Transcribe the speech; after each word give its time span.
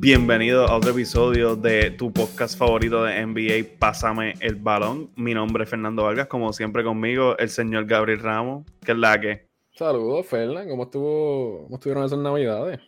Bienvenido 0.00 0.64
a 0.64 0.76
otro 0.76 0.92
episodio 0.92 1.56
de 1.56 1.90
tu 1.90 2.12
podcast 2.12 2.56
favorito 2.56 3.02
de 3.02 3.26
NBA, 3.26 3.78
Pásame 3.80 4.34
el 4.38 4.54
balón. 4.54 5.10
Mi 5.16 5.34
nombre 5.34 5.64
es 5.64 5.70
Fernando 5.70 6.04
Vargas, 6.04 6.28
como 6.28 6.52
siempre 6.52 6.84
conmigo, 6.84 7.36
el 7.36 7.48
señor 7.48 7.84
Gabriel 7.86 8.20
Ramos, 8.20 8.64
que 8.84 8.92
es 8.92 8.98
la 8.98 9.20
que. 9.20 9.48
Saludos, 9.72 10.24
Fernando. 10.24 10.70
¿Cómo, 10.70 10.84
estuvo, 10.84 11.64
¿Cómo 11.64 11.74
estuvieron 11.74 12.04
esas 12.04 12.20
navidades? 12.20 12.78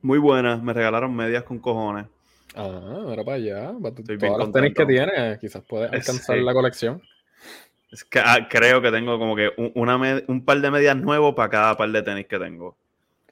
Muy 0.00 0.18
buenas, 0.18 0.62
me 0.62 0.72
regalaron 0.72 1.14
medias 1.14 1.42
con 1.42 1.58
cojones. 1.58 2.06
Ah, 2.54 3.04
era 3.10 3.22
para 3.22 3.36
allá. 3.36 3.74
Estoy 3.98 4.16
Todas 4.16 4.38
las 4.38 4.52
tenis 4.52 4.72
que 4.74 4.86
tienes, 4.86 5.38
quizás 5.40 5.62
puedes 5.68 5.92
alcanzar 5.92 6.38
la 6.38 6.54
colección. 6.54 7.02
Es 7.92 8.02
que, 8.02 8.18
ah, 8.18 8.48
creo 8.48 8.80
que 8.80 8.90
tengo 8.90 9.18
como 9.18 9.36
que 9.36 9.50
una 9.74 10.22
un 10.26 10.42
par 10.46 10.58
de 10.58 10.70
medias 10.70 10.96
nuevos 10.96 11.34
para 11.34 11.50
cada 11.50 11.76
par 11.76 11.90
de 11.90 12.00
tenis 12.00 12.26
que 12.26 12.38
tengo. 12.38 12.78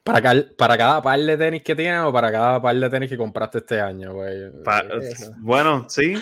¿Para, 0.08 0.42
¿Para 0.56 0.78
cada 0.78 1.02
par 1.02 1.20
de 1.20 1.36
tenis 1.36 1.62
que 1.62 1.76
tienes 1.76 2.00
o 2.00 2.10
para 2.10 2.32
cada 2.32 2.62
par 2.62 2.74
de 2.74 2.88
tenis 2.88 3.10
que 3.10 3.18
compraste 3.18 3.58
este 3.58 3.78
año, 3.78 4.14
güey? 4.14 4.50
bueno, 5.40 5.84
sí, 5.90 6.14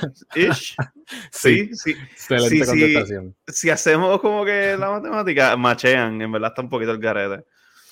sí, 1.30 1.70
sí. 1.72 1.90
Excelente 1.90 2.66
contestación. 2.66 3.36
Si 3.46 3.70
hacemos 3.70 4.20
como 4.20 4.44
que 4.44 4.76
la 4.76 4.90
matemática, 4.90 5.56
machean, 5.56 6.20
en 6.20 6.32
verdad 6.32 6.48
está 6.48 6.62
un 6.62 6.68
poquito 6.68 6.90
el 6.90 6.98
garete. 6.98 7.44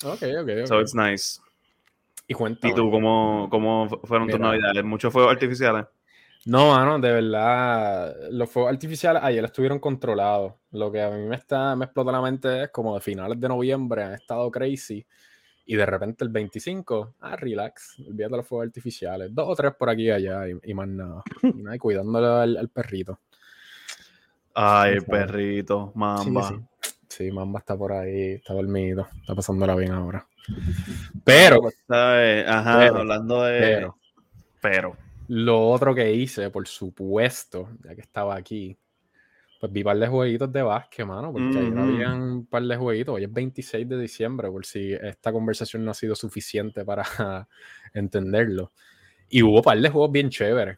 Ok, 0.03 0.21
ok, 0.41 0.49
ok. 0.63 0.67
So 0.67 0.81
it's 0.81 0.93
nice. 0.93 1.39
Y 2.27 2.33
cuéntame. 2.33 2.73
¿Y 2.73 2.75
tú 2.75 2.91
cómo, 2.91 3.47
cómo 3.49 3.87
fueron 4.03 4.27
tus 4.27 4.39
navidades? 4.39 4.83
¿Muchos 4.83 5.13
fuegos 5.13 5.31
artificiales? 5.31 5.85
No, 6.45 6.71
mano, 6.75 6.99
de 6.99 7.11
verdad, 7.11 8.15
los 8.31 8.51
fuegos 8.51 8.73
artificiales 8.73 9.23
ayer 9.23 9.45
estuvieron 9.45 9.79
controlados. 9.79 10.55
Lo 10.71 10.91
que 10.91 11.01
a 11.01 11.09
mí 11.09 11.25
me 11.25 11.37
está, 11.37 11.73
me 11.77 11.85
explota 11.85 12.11
la 12.11 12.21
mente 12.21 12.63
es 12.63 12.69
como 12.69 12.95
de 12.95 12.99
finales 12.99 13.39
de 13.39 13.47
noviembre 13.47 14.03
han 14.03 14.13
estado 14.13 14.51
crazy 14.51 15.05
y 15.65 15.75
de 15.75 15.85
repente 15.85 16.23
el 16.23 16.29
25, 16.29 17.15
ah, 17.21 17.35
relax, 17.35 17.99
olvídate 17.99 18.31
de 18.31 18.37
los 18.37 18.47
fuegos 18.47 18.67
artificiales. 18.67 19.33
Dos 19.33 19.49
o 19.49 19.55
tres 19.55 19.73
por 19.73 19.89
aquí 19.89 20.03
y 20.03 20.11
allá 20.11 20.43
y, 20.63 20.73
más 20.73 20.87
nada. 20.87 21.23
Y 21.73 21.77
cuidándole 21.77 22.59
al, 22.59 22.69
perrito. 22.69 23.19
Ay, 24.53 24.93
el 24.93 25.05
perrito, 25.05 25.91
Mamba. 25.95 26.63
Sí, 27.09 27.31
Mamba 27.31 27.59
está 27.59 27.77
por 27.77 27.93
ahí, 27.93 28.33
está 28.33 28.53
dormido, 28.53 29.07
está 29.21 29.35
pasándola 29.35 29.75
bien 29.75 29.91
ahora. 29.91 30.27
Pero, 31.23 31.61
Ajá, 31.89 32.87
hablando 32.87 33.43
de. 33.43 33.59
Pero, 33.59 33.97
pero. 34.61 34.97
Lo 35.27 35.69
otro 35.69 35.95
que 35.95 36.13
hice, 36.13 36.51
por 36.51 36.67
supuesto, 36.67 37.69
ya 37.83 37.95
que 37.95 38.01
estaba 38.01 38.35
aquí, 38.35 38.77
pues 39.59 39.71
vi 39.71 39.81
un 39.81 39.85
par 39.85 39.97
de 39.97 40.07
jueguitos 40.07 40.51
de 40.51 40.61
básquet, 40.61 41.05
mano, 41.05 41.31
porque 41.31 41.57
ahí 41.57 41.73
había 41.75 42.13
un 42.13 42.45
par 42.45 42.63
de 42.63 42.75
jueguitos. 42.75 43.15
Hoy 43.15 43.23
es 43.23 43.31
26 43.31 43.87
de 43.87 43.99
diciembre, 43.99 44.49
por 44.49 44.65
si 44.65 44.93
esta 44.93 45.31
conversación 45.31 45.85
no 45.85 45.91
ha 45.91 45.93
sido 45.93 46.15
suficiente 46.15 46.83
para 46.83 47.03
entenderlo. 47.93 48.71
Y 49.29 49.41
hubo 49.41 49.57
un 49.57 49.63
par 49.63 49.79
de 49.79 49.89
juegos 49.89 50.11
bien 50.11 50.29
chéveres. 50.29 50.77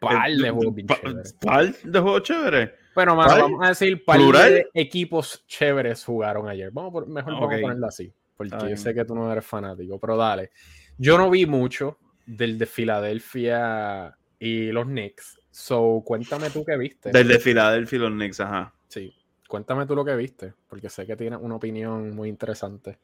Par 0.00 0.30
de 0.30 0.50
juegos 0.50 0.74
bien 0.74 0.86
chéveres. 0.86 1.32
Par 1.40 1.74
de 1.74 2.00
juegos 2.00 2.22
chéveres. 2.22 2.70
Bueno, 2.94 3.16
mano, 3.16 3.42
vamos 3.42 3.60
a 3.64 3.68
decir 3.70 4.04
par 4.04 4.20
de 4.20 4.68
equipos 4.72 5.44
chéveres 5.46 6.04
jugaron 6.04 6.48
ayer. 6.48 6.70
Vamos 6.70 6.92
por, 6.92 7.08
mejor 7.08 7.34
vamos 7.34 7.52
a 7.52 7.60
ponerlo 7.60 7.86
así, 7.86 8.12
porque 8.36 8.70
yo 8.70 8.76
sé 8.76 8.94
que 8.94 9.04
tú 9.04 9.14
no 9.14 9.30
eres 9.30 9.44
fanático, 9.44 9.98
pero 9.98 10.16
dale. 10.16 10.50
Yo 10.96 11.18
no 11.18 11.28
vi 11.28 11.46
mucho 11.46 11.98
del 12.24 12.56
de 12.56 12.66
Filadelfia 12.66 14.16
y 14.38 14.70
los 14.70 14.84
Knicks. 14.84 15.40
So, 15.56 16.02
cuéntame 16.04 16.50
tú 16.50 16.64
qué 16.64 16.76
viste. 16.76 17.12
Del 17.12 17.28
de 17.28 17.38
Filadelfia 17.38 17.96
y 17.96 18.00
los 18.00 18.10
Knicks, 18.10 18.40
ajá. 18.40 18.74
Sí. 18.88 19.14
Cuéntame 19.46 19.86
tú 19.86 19.94
lo 19.94 20.04
que 20.04 20.16
viste, 20.16 20.52
porque 20.68 20.90
sé 20.90 21.06
que 21.06 21.14
tienes 21.14 21.38
una 21.40 21.54
opinión 21.54 22.10
muy 22.10 22.28
interesante. 22.28 22.98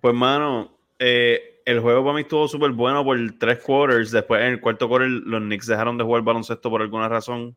Pues, 0.00 0.12
mano, 0.12 0.76
eh, 0.98 1.62
el 1.64 1.78
juego 1.78 2.02
para 2.02 2.16
mí 2.16 2.22
estuvo 2.22 2.48
súper 2.48 2.72
bueno 2.72 3.04
por 3.04 3.16
tres 3.38 3.60
quarters. 3.60 4.10
Después, 4.10 4.42
en 4.42 4.54
el 4.54 4.60
cuarto 4.60 4.88
quarter, 4.88 5.08
los 5.08 5.40
Knicks 5.40 5.68
dejaron 5.68 5.96
de 5.96 6.02
jugar 6.02 6.22
baloncesto 6.22 6.68
por 6.68 6.82
alguna 6.82 7.08
razón. 7.08 7.56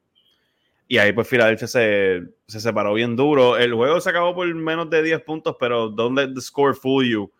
Y 0.87 0.99
ahí, 0.99 1.11
pues, 1.11 1.27
Filadelfia 1.27 1.67
se, 1.67 2.21
se 2.47 2.59
separó 2.59 2.93
bien 2.93 3.15
duro. 3.15 3.57
El 3.57 3.73
juego 3.73 3.99
se 3.99 4.11
acabó 4.11 4.35
por 4.35 4.53
menos 4.53 4.87
de 4.91 5.01
10 5.01 5.23
puntos, 5.23 5.55
pero 5.59 5.89
don't 5.89 6.15
let 6.15 6.31
the 6.35 6.41
score 6.41 6.75
fool 6.75 7.09
you. 7.09 7.23
O 7.23 7.31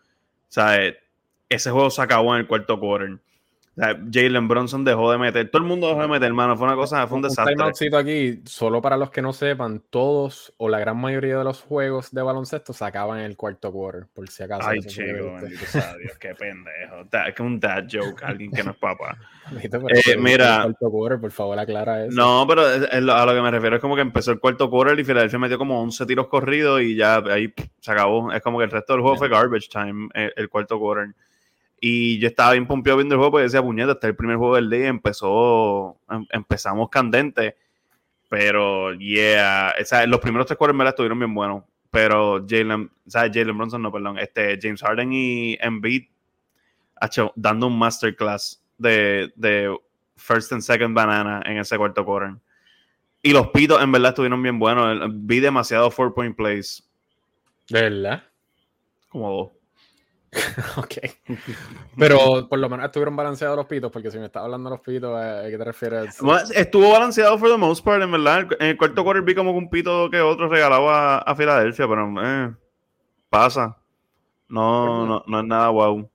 sea, 0.48 0.80
ese 1.48 1.70
juego 1.70 1.90
se 1.90 2.02
acabó 2.02 2.34
en 2.34 2.40
el 2.40 2.48
cuarto 2.48 2.80
quarter. 2.80 3.20
Jalen 3.76 4.46
Bronson 4.46 4.84
dejó 4.84 5.10
de 5.10 5.18
meter. 5.18 5.50
Todo 5.50 5.62
el 5.62 5.68
mundo 5.68 5.88
dejó 5.88 6.02
de 6.02 6.08
meter, 6.08 6.28
hermano. 6.28 6.56
Fue 6.56 6.66
una 6.66 6.76
cosa, 6.76 7.06
fue 7.08 7.16
un 7.16 7.22
desastre. 7.22 7.54
Un 7.54 7.94
aquí, 7.94 8.40
solo 8.44 8.80
para 8.80 8.96
los 8.96 9.10
que 9.10 9.20
no 9.20 9.32
sepan, 9.32 9.82
todos 9.90 10.54
o 10.58 10.68
la 10.68 10.78
gran 10.78 10.96
mayoría 10.96 11.38
de 11.38 11.44
los 11.44 11.60
juegos 11.60 12.12
de 12.12 12.22
baloncesto 12.22 12.72
se 12.72 12.84
acaban 12.84 13.18
en 13.18 13.24
el 13.24 13.36
cuarto 13.36 13.72
quarter, 13.72 14.06
por 14.12 14.28
si 14.28 14.44
acaso. 14.44 14.68
Ay, 14.68 14.80
chico, 14.80 15.34
bendito 15.40 15.66
sea 15.66 15.96
Dios, 15.96 16.16
qué 16.18 16.34
pendejo. 16.34 17.08
Es 17.26 17.34
que 17.34 17.42
un 17.42 17.58
dad 17.58 17.84
joke, 17.90 18.22
alguien 18.22 18.52
que 18.52 18.62
no 18.62 18.70
es 18.72 18.76
papá. 18.76 19.18
eh, 19.62 20.16
mira. 20.18 20.62
Cuarto 20.62 20.90
quarter, 20.90 21.20
por 21.20 21.32
favor, 21.32 21.58
aclara 21.58 22.06
eso. 22.06 22.16
No, 22.16 22.46
pero 22.48 22.62
a 22.62 23.26
lo 23.26 23.34
que 23.34 23.42
me 23.42 23.50
refiero 23.50 23.76
es 23.76 23.82
como 23.82 23.96
que 23.96 24.02
empezó 24.02 24.30
el 24.30 24.38
cuarto 24.38 24.70
quarter 24.70 24.98
y 24.98 25.04
Philadelphia 25.04 25.38
metió 25.38 25.58
como 25.58 25.82
11 25.82 26.06
tiros 26.06 26.28
corridos 26.28 26.80
y 26.80 26.94
ya 26.94 27.16
ahí 27.16 27.52
se 27.80 27.90
acabó. 27.90 28.32
Es 28.32 28.40
como 28.40 28.58
que 28.58 28.64
el 28.64 28.70
resto 28.70 28.92
del 28.92 29.02
juego 29.02 29.16
fue 29.16 29.28
garbage 29.28 29.68
time, 29.68 30.08
el, 30.14 30.32
el 30.36 30.48
cuarto 30.48 30.78
quarter. 30.78 31.08
Y 31.86 32.18
yo 32.18 32.28
estaba 32.28 32.52
bien 32.52 32.66
pompeado 32.66 32.96
viendo 32.96 33.14
el 33.14 33.18
juego 33.18 33.32
porque 33.32 33.42
decía, 33.42 33.60
puñeta, 33.60 33.92
este 33.92 34.06
es 34.06 34.12
el 34.12 34.16
primer 34.16 34.38
juego 34.38 34.54
del 34.54 34.70
día. 34.70 34.88
Empezó, 34.88 35.98
em, 36.08 36.24
empezamos 36.30 36.88
candente. 36.88 37.58
Pero, 38.30 38.94
yeah, 38.94 39.74
los 40.06 40.18
primeros 40.20 40.46
tres 40.46 40.56
cuartos 40.56 40.74
me 40.74 40.82
la 40.82 40.90
estuvieron 40.90 41.18
bien 41.18 41.34
buenos. 41.34 41.62
Pero 41.90 42.42
Jalen, 42.48 42.90
Jalen 43.06 43.58
Bronson, 43.58 43.82
no, 43.82 43.92
perdón, 43.92 44.18
este, 44.18 44.58
James 44.62 44.80
Harden 44.80 45.12
y 45.12 45.58
Embiid, 45.60 46.04
hecho, 47.02 47.34
dando 47.36 47.66
un 47.66 47.78
masterclass 47.78 48.64
de, 48.78 49.30
de 49.36 49.76
first 50.16 50.54
and 50.54 50.62
second 50.62 50.94
banana 50.94 51.42
en 51.44 51.58
ese 51.58 51.76
cuarto 51.76 52.02
quarter. 52.02 52.36
Y 53.20 53.34
los 53.34 53.48
pitos 53.48 53.82
en 53.82 53.92
verdad 53.92 54.12
estuvieron 54.12 54.42
bien 54.42 54.58
buenos. 54.58 55.06
Vi 55.12 55.38
demasiado 55.38 55.90
four 55.90 56.14
point 56.14 56.34
plays. 56.34 56.82
¿De 57.68 57.82
verdad? 57.82 58.22
Como 59.10 59.30
dos. 59.30 59.63
ok. 60.76 60.94
Pero 61.98 62.48
por 62.48 62.58
lo 62.58 62.68
menos 62.68 62.86
estuvieron 62.86 63.16
balanceados 63.16 63.56
los 63.56 63.66
pitos, 63.66 63.90
porque 63.90 64.10
si 64.10 64.18
me 64.18 64.26
estás 64.26 64.42
hablando 64.42 64.70
de 64.70 64.76
los 64.76 64.84
pitos, 64.84 65.16
¿a 65.16 65.48
qué 65.48 65.56
te 65.56 65.64
refieres? 65.64 66.18
Estuvo 66.54 66.90
balanceado 66.90 67.38
for 67.38 67.50
the 67.50 67.56
most 67.56 67.84
part, 67.84 68.02
en 68.02 68.10
verdad. 68.10 68.48
En 68.58 68.68
el 68.68 68.76
cuarto 68.76 69.04
quarter 69.04 69.22
vi 69.22 69.34
como 69.34 69.52
un 69.52 69.70
pito 69.70 70.10
que 70.10 70.20
otro 70.20 70.48
regalaba 70.48 71.18
a, 71.18 71.34
Filadelfia, 71.34 71.88
pero 71.88 72.14
eh, 72.22 72.54
pasa. 73.28 73.76
No, 74.48 75.06
no, 75.06 75.24
no 75.26 75.40
es 75.40 75.46
nada 75.46 75.68
wow. 75.70 76.08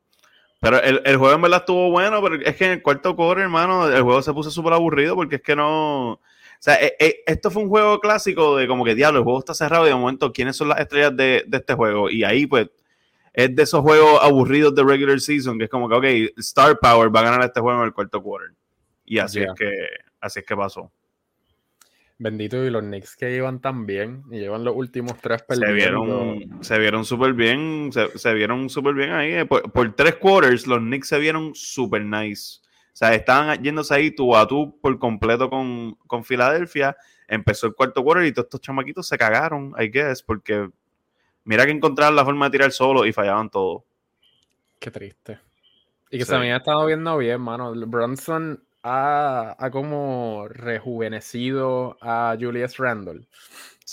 Pero 0.62 0.82
el, 0.82 1.02
el, 1.06 1.18
juego 1.18 1.36
en 1.36 1.42
verdad 1.42 1.60
estuvo 1.60 1.90
bueno, 1.90 2.22
pero 2.22 2.36
es 2.36 2.56
que 2.56 2.66
en 2.66 2.72
el 2.72 2.82
cuarto 2.82 3.16
quarter, 3.16 3.44
hermano, 3.44 3.88
el 3.88 4.04
juego 4.04 4.22
se 4.22 4.34
puso 4.34 4.52
súper 4.52 4.74
aburrido 4.74 5.16
porque 5.16 5.38
es 5.38 5.42
que 5.42 5.56
no. 5.56 6.12
O 6.12 6.62
sea, 6.62 6.76
eh, 6.76 6.94
eh, 7.00 7.24
esto 7.26 7.50
fue 7.50 7.64
un 7.64 7.70
juego 7.70 8.02
clásico 8.02 8.58
de 8.58 8.68
como 8.68 8.84
que, 8.84 8.94
diablo, 8.94 9.20
el 9.20 9.24
juego 9.24 9.40
está 9.40 9.54
cerrado 9.54 9.86
y 9.86 9.90
de 9.90 9.96
momento, 9.96 10.34
¿quiénes 10.34 10.58
son 10.58 10.68
las 10.68 10.80
estrellas 10.82 11.16
de, 11.16 11.46
de 11.48 11.58
este 11.58 11.74
juego? 11.74 12.10
Y 12.10 12.26
ahí, 12.26 12.46
pues, 12.46 12.68
es 13.44 13.56
de 13.56 13.64
esos 13.64 13.82
juegos 13.82 14.20
aburridos 14.22 14.76
de 14.76 14.84
regular 14.84 15.18
season, 15.22 15.58
que 15.58 15.64
es 15.64 15.70
como 15.70 15.88
que, 15.88 15.96
ok, 15.96 16.38
Star 16.40 16.78
Power 16.78 17.16
va 17.16 17.22
a 17.22 17.24
ganar 17.24 17.46
este 17.46 17.62
juego 17.62 17.80
en 17.80 17.86
el 17.86 17.94
cuarto 17.94 18.22
quarter. 18.22 18.52
Y 19.06 19.18
así, 19.18 19.40
es, 19.40 19.48
que, 19.58 19.72
así 20.20 20.40
es 20.40 20.46
que 20.46 20.58
pasó. 20.58 20.92
Bendito, 22.18 22.66
y 22.66 22.70
los 22.70 22.84
Knicks 22.84 23.16
que 23.16 23.34
iban 23.34 23.62
tan 23.62 23.86
bien 23.86 24.24
y 24.30 24.40
llevan 24.40 24.66
los 24.66 24.76
últimos 24.76 25.18
tres 25.22 25.42
perdiendo. 25.44 25.72
Se 25.72 25.74
vieron, 25.74 26.64
se 26.64 26.80
vieron 26.80 27.06
súper 27.06 27.34
bien, 27.34 27.92
se, 27.94 28.34
vieron 28.34 28.70
súper 28.70 28.94
bien 28.94 29.12
ahí. 29.12 29.32
Eh, 29.32 29.46
por, 29.46 29.96
tres 29.96 30.16
quarters, 30.18 30.68
los 30.68 30.80
Knicks 30.80 31.08
se 31.08 31.18
vieron 31.18 31.56
súper 31.56 32.04
nice. 32.04 32.60
O 32.92 32.98
sea, 33.00 33.16
estaban 33.16 33.64
yéndose 33.64 33.94
ahí 33.94 34.12
tú 34.12 34.36
a 34.36 34.46
tú 34.46 34.78
por 34.82 35.00
completo 35.00 35.50
con, 35.50 35.96
con 36.08 36.26
Filadelfia. 36.26 36.98
Empezó 37.26 37.68
el 37.68 37.74
cuarto 37.74 38.04
quarter 38.04 38.26
y 38.26 38.34
todos 38.34 38.48
estos 38.48 38.60
chamaquitos 38.60 39.08
se 39.08 39.18
cagaron, 39.18 39.74
I 39.80 39.88
guess, 39.88 40.22
porque 40.22 40.70
Mira 41.44 41.66
que 41.66 41.72
encontraron 41.72 42.16
la 42.16 42.26
forma 42.26 42.46
de 42.46 42.52
tirar 42.52 42.72
solo 42.72 43.06
y 43.06 43.14
fallaban 43.14 43.50
todo. 43.50 43.86
Qué 44.80 44.92
triste. 44.92 45.40
Y 46.12 46.18
que 46.18 46.26
se 46.26 46.38
me 46.38 46.54
ha 46.54 46.58
estado 46.58 46.86
viendo 46.86 47.18
bien, 47.18 47.42
mano. 47.42 47.74
Bronson 47.74 48.64
ha, 48.84 49.70
como 49.72 50.48
rejuvenecido 50.48 51.98
a 52.02 52.36
Julius 52.40 52.78
Randle. 52.78 53.28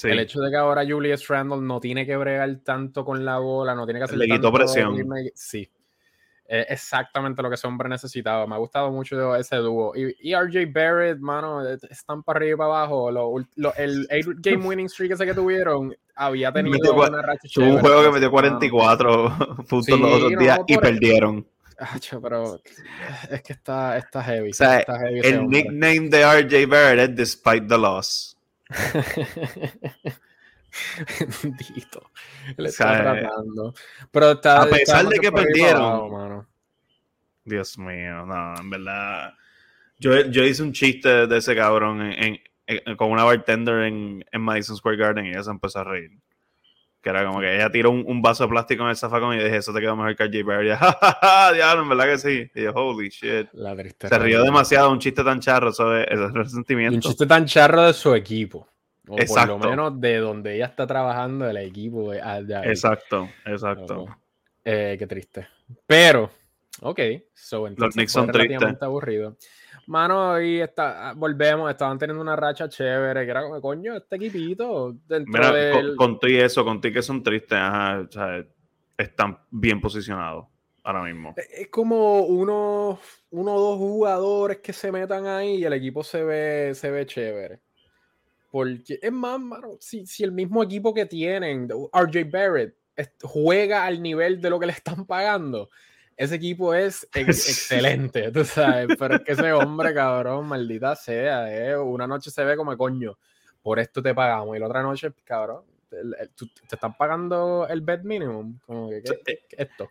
El 0.05 0.21
hecho 0.21 0.41
de 0.41 0.51
que 0.51 0.57
ahora 0.57 0.85
Julius 0.87 1.27
Randle 1.29 1.63
no 1.63 1.81
tiene 1.81 2.05
que 2.05 2.17
bregar 2.17 2.55
tanto 2.63 3.05
con 3.05 3.25
la 3.25 3.39
bola, 3.39 3.75
no 3.75 3.87
tiene 3.87 4.01
que 4.01 4.05
hacer 4.05 4.19
Le 4.19 4.29
quitó 4.29 4.53
presión. 4.53 4.97
Sí, 5.35 5.71
es 6.49 6.67
exactamente 6.71 7.43
lo 7.43 7.49
que 7.49 7.55
ese 7.55 7.67
hombre 7.67 7.89
necesitaba. 7.89 8.47
Me 8.47 8.55
ha 8.55 8.59
gustado 8.59 8.91
mucho 8.91 9.35
ese 9.37 9.57
dúo. 9.57 9.93
Y, 9.97 10.35
RJ 10.35 10.73
Barrett, 10.73 11.19
mano, 11.19 11.67
están 11.69 12.23
para 12.23 12.39
arriba 12.39 12.55
y 12.55 12.57
para 12.57 12.69
abajo. 12.69 13.11
el 13.77 14.09
game 14.41 14.67
winning 14.67 14.89
streak 14.89 15.13
ese 15.13 15.27
que 15.27 15.35
tuvieron 15.35 15.95
había 16.17 16.51
tenido 16.51 16.95
una 16.95 17.23
racha 17.23 17.49
Tuvo 17.53 17.67
un 17.67 17.79
juego 17.79 18.03
que 18.05 18.11
metió 18.11 18.31
44 18.31 19.37
puntos 19.69 20.01
los 20.01 20.13
otros 20.13 20.39
días 20.39 20.61
y 20.67 20.79
perdieron. 20.79 21.47
pero 22.23 22.61
es 23.31 23.43
que 23.43 23.53
está, 23.53 23.99
está 23.99 24.23
heavy. 24.23 24.51
el 25.23 25.47
nickname 25.47 26.09
de 26.09 26.43
RJ 26.43 26.67
Barrett 26.67 27.11
es 27.11 27.17
Despite 27.17 27.67
the 27.69 27.79
Loss. 27.79 28.37
Le 32.57 32.69
está 32.69 33.03
tratando. 33.03 33.75
Pero 34.11 34.33
está, 34.33 34.63
a 34.63 34.67
pesar 34.67 35.07
de 35.09 35.19
que 35.19 35.33
perdieron. 35.33 36.47
Dios 37.45 37.79
mío, 37.79 38.27
no, 38.27 38.55
en 38.59 38.71
verdad. 38.71 39.35
Yo, 39.99 40.27
yo 40.27 40.45
hice 40.45 40.63
un 40.63 40.73
chiste 40.73 41.27
de 41.27 41.37
ese 41.39 41.55
cabrón 41.55 42.03
en, 42.03 42.39
con 42.97 43.11
una 43.11 43.25
bartender 43.25 43.85
en, 43.85 44.25
en, 44.31 44.41
Madison 44.41 44.77
Square 44.77 44.97
Garden 44.97 45.27
y 45.27 45.31
ella 45.31 45.43
se 45.43 45.51
empezó 45.51 45.79
a 45.79 45.85
reír. 45.85 46.11
Que 47.01 47.11
era 47.11 47.25
como 47.25 47.41
que 47.41 47.55
ella 47.55 47.71
tiró 47.71 47.93
un, 47.93 48.21
vaso 48.21 48.45
de 48.45 48.51
plástico 48.51 48.83
en 48.83 48.91
el 48.91 48.97
zafacón 48.97 49.35
y 49.35 49.39
dije, 49.39 49.57
eso 49.57 49.73
te 49.73 49.81
quedó 49.81 49.95
mejor 49.95 50.17
que 50.17 50.25
el 50.25 50.33
J. 50.33 50.45
Barry. 50.45 51.55
Diablo, 51.55 51.85
en 51.85 51.89
verdad 51.89 52.07
que 52.07 52.19
sí. 52.19 52.51
Y 52.53 52.63
yo, 52.65 52.73
holy 52.73 53.09
shit. 53.11 53.49
se 54.01 54.19
rió 54.19 54.43
demasiado 54.43 54.91
un 54.91 54.99
chiste 54.99 55.23
tan 55.23 55.39
charro, 55.39 55.71
eso 55.71 55.97
es, 55.97 56.09
eso 56.11 56.29
resentimiento. 56.31 56.97
Un 56.97 57.01
chiste 57.01 57.27
tan 57.27 57.47
charro 57.47 57.83
de 57.83 57.93
su 57.93 58.13
equipo. 58.13 58.69
O 59.09 59.17
por 59.17 59.47
lo 59.47 59.59
menos 59.59 60.01
de 60.01 60.17
donde 60.19 60.57
ella 60.57 60.67
está 60.67 60.87
trabajando, 60.87 61.49
el 61.49 61.57
equipo. 61.59 62.13
Exacto, 62.13 63.29
exacto. 63.45 64.07
Eh, 64.65 64.97
qué 64.99 65.07
triste. 65.07 65.47
Pero, 65.87 66.31
ok, 66.81 67.01
so, 67.33 67.69
entonces 67.69 67.79
Los 67.79 67.95
Knicks 67.95 68.13
son 68.13 68.31
tristes. 68.33 68.83
aburrido. 68.83 69.37
Mano, 69.87 70.41
y 70.41 70.61
está, 70.61 71.13
volvemos, 71.15 71.71
estaban 71.71 71.97
teniendo 71.97 72.21
una 72.21 72.35
racha 72.35 72.69
chévere, 72.69 73.25
que 73.25 73.31
era 73.31 73.45
como, 73.45 73.61
coño, 73.61 73.97
este 73.97 74.17
equipito. 74.17 74.97
Mira, 75.09 75.73
con, 75.97 76.19
ti 76.19 76.37
eso, 76.37 76.65
con 76.65 76.81
ti 76.81 76.93
que 76.93 77.03
son 77.03 77.23
tristes, 77.23 77.59
están 78.99 79.39
bien 79.51 79.81
posicionados 79.81 80.47
ahora 80.83 81.05
mismo. 81.05 81.35
Es 81.37 81.69
como 81.69 82.23
uno, 82.23 82.99
uno 83.31 83.55
o 83.55 83.61
dos 83.61 83.79
jugadores 83.79 84.59
que 84.59 84.73
se 84.73 84.91
metan 84.91 85.27
ahí 85.27 85.57
y 85.57 85.65
el 85.65 85.73
equipo 85.75 86.03
se 86.03 86.25
ve, 86.25 86.75
se 86.75 86.91
ve 86.91 87.07
chévere. 87.07 87.61
Porque 88.57 88.99
es 89.03 89.13
más, 89.13 89.39
mano, 89.39 89.77
si, 89.81 90.07
si 90.07 90.25
el 90.25 90.33
mismo 90.33 90.63
equipo 90.63 90.95
que 90.95 91.05
tienen, 91.05 91.69
RJ 91.69 92.25
Barrett, 92.25 92.75
juega 93.21 93.85
al 93.85 94.01
nivel 94.01 94.41
de 94.41 94.49
lo 94.49 94.59
que 94.59 94.65
le 94.65 94.73
están 94.73 95.05
pagando, 95.05 95.69
ese 96.17 96.37
equipo 96.37 96.73
es 96.73 97.07
excelente, 97.15 98.33
tú 98.33 98.47
sabes, 98.47 98.97
pero 98.99 99.17
es 99.17 99.21
que 99.21 99.33
ese 99.33 99.53
hombre, 99.53 99.93
cabrón, 99.93 100.47
maldita 100.47 100.97
sea, 100.97 101.55
eh, 101.55 101.77
una 101.77 102.07
noche 102.07 102.31
se 102.31 102.47
ve 102.47 102.57
como 102.57 102.75
coño, 102.79 103.19
por 103.61 103.79
esto 103.79 104.03
te 104.03 104.15
pagamos, 104.15 104.57
y 104.57 104.59
la 104.59 104.69
otra 104.69 104.83
noche, 104.83 105.13
cabrón, 105.23 105.65
te, 105.91 105.99
están 106.73 106.97
pagando 106.97 107.67
el 107.69 107.83
bed 107.83 108.05
minimum, 108.05 108.59
como 108.65 108.89
que, 108.89 109.03
¿qué, 109.03 109.41
esto? 109.51 109.91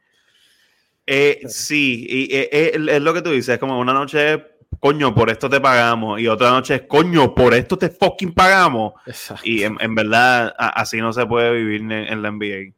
Eh, 1.06 1.44
sí, 1.50 2.08
y 2.10 2.36
eh, 2.36 2.50
eh, 2.52 2.72
es 2.74 3.02
lo 3.04 3.14
que 3.14 3.22
tú 3.22 3.30
dices, 3.30 3.50
es 3.50 3.60
como 3.60 3.80
una 3.80 3.94
noche, 3.94 4.44
coño, 4.80 5.13
por 5.13 5.30
esto 5.30 5.50
te 5.50 5.60
pagamos, 5.60 6.19
y 6.19 6.27
otra 6.27 6.51
noche 6.51 6.75
es, 6.75 6.81
coño, 6.83 7.33
por 7.33 7.54
esto 7.54 7.77
te 7.77 7.89
fucking 7.89 8.33
pagamos. 8.33 8.94
Y 9.44 9.63
en, 9.63 9.95
verdad, 9.95 10.54
así 10.57 10.98
no 10.98 11.13
se 11.13 11.25
puede 11.25 11.51
vivir 11.54 11.81
en 11.92 12.22
la 12.22 12.31
NBA. 12.31 12.75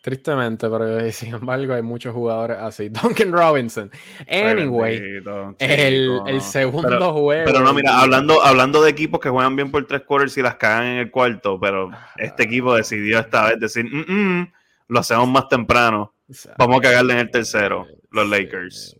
Tristemente, 0.00 0.70
pero 0.70 1.10
sin 1.12 1.34
embargo 1.34 1.74
hay 1.74 1.82
muchos 1.82 2.14
jugadores 2.14 2.56
así. 2.58 2.88
Duncan 3.02 3.32
Robinson. 3.32 3.90
Anyway, 4.26 5.22
el, 5.58 6.40
segundo 6.40 7.12
juego. 7.12 7.44
Pero 7.44 7.60
no, 7.60 7.74
mira, 7.74 8.00
hablando, 8.00 8.42
hablando 8.42 8.82
de 8.82 8.90
equipos 8.90 9.20
que 9.20 9.28
juegan 9.28 9.56
bien 9.56 9.70
por 9.70 9.86
tres 9.86 10.02
quarters 10.02 10.36
y 10.38 10.42
las 10.42 10.56
cagan 10.56 10.86
en 10.86 10.98
el 10.98 11.10
cuarto, 11.10 11.58
pero 11.60 11.90
este 12.16 12.44
equipo 12.44 12.74
decidió 12.74 13.18
esta 13.18 13.48
vez 13.48 13.60
decir, 13.60 13.84
mm, 13.84 14.40
mm, 14.40 14.52
lo 14.88 15.00
hacemos 15.00 15.28
más 15.28 15.48
temprano. 15.48 16.14
Vamos 16.56 16.78
a 16.78 16.82
cagarle 16.82 17.14
en 17.14 17.18
el 17.20 17.30
tercero, 17.30 17.86
los 18.10 18.28
Lakers 18.28 18.97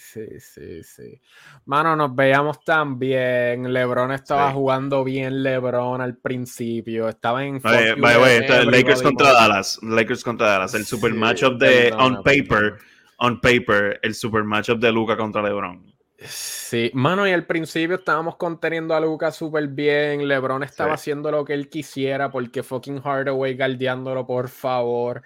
sí, 0.00 0.40
sí, 0.40 0.82
sí. 0.82 1.20
Mano, 1.66 1.94
nos 1.94 2.14
veíamos 2.14 2.64
tan 2.64 2.98
bien. 2.98 3.72
LeBron 3.72 4.12
estaba 4.12 4.50
jugando 4.52 5.04
bien 5.04 5.42
LeBron 5.42 6.00
al 6.00 6.16
principio. 6.16 7.08
Estaba 7.08 7.44
en. 7.44 7.60
Lakers 7.62 9.02
contra 9.02 9.32
Dallas. 9.32 9.78
Lakers 9.82 10.24
contra 10.24 10.46
Dallas. 10.48 10.74
El 10.74 10.86
super 10.86 11.12
matchup 11.14 11.58
de 11.58 11.92
on 11.92 12.22
paper. 12.22 12.78
On 13.18 13.40
paper, 13.40 14.00
el 14.02 14.14
super 14.14 14.44
matchup 14.44 14.78
de 14.78 14.90
Luca 14.90 15.16
contra 15.16 15.42
LeBron. 15.42 15.84
Sí, 16.22 16.90
mano, 16.94 17.26
y 17.26 17.32
al 17.32 17.46
principio 17.46 17.96
estábamos 17.96 18.36
conteniendo 18.36 18.94
a 18.94 19.00
Luca 19.00 19.30
súper 19.30 19.68
bien. 19.68 20.26
LeBron 20.26 20.62
estaba 20.62 20.94
haciendo 20.94 21.30
lo 21.30 21.44
que 21.44 21.54
él 21.54 21.68
quisiera 21.68 22.30
porque 22.30 22.62
fucking 22.62 23.00
Hardaway 23.00 23.56
guardiándolo, 23.56 24.26
por 24.26 24.48
favor. 24.48 25.22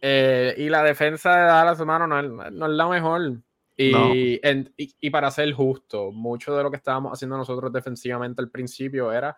Eh, 0.00 0.54
y 0.58 0.68
la 0.68 0.82
defensa 0.82 1.36
de 1.36 1.44
Dallas, 1.46 1.80
mano, 1.84 2.06
no, 2.06 2.22
no 2.22 2.66
es 2.66 2.72
la 2.72 2.88
mejor. 2.88 3.38
Y, 3.76 4.40
y, 4.76 5.10
para 5.10 5.30
ser 5.30 5.52
justo, 5.52 6.10
mucho 6.10 6.56
de 6.56 6.62
lo 6.62 6.70
que 6.70 6.78
estábamos 6.78 7.12
haciendo 7.12 7.36
nosotros 7.36 7.70
defensivamente 7.72 8.40
al 8.40 8.50
principio 8.50 9.12
era 9.12 9.36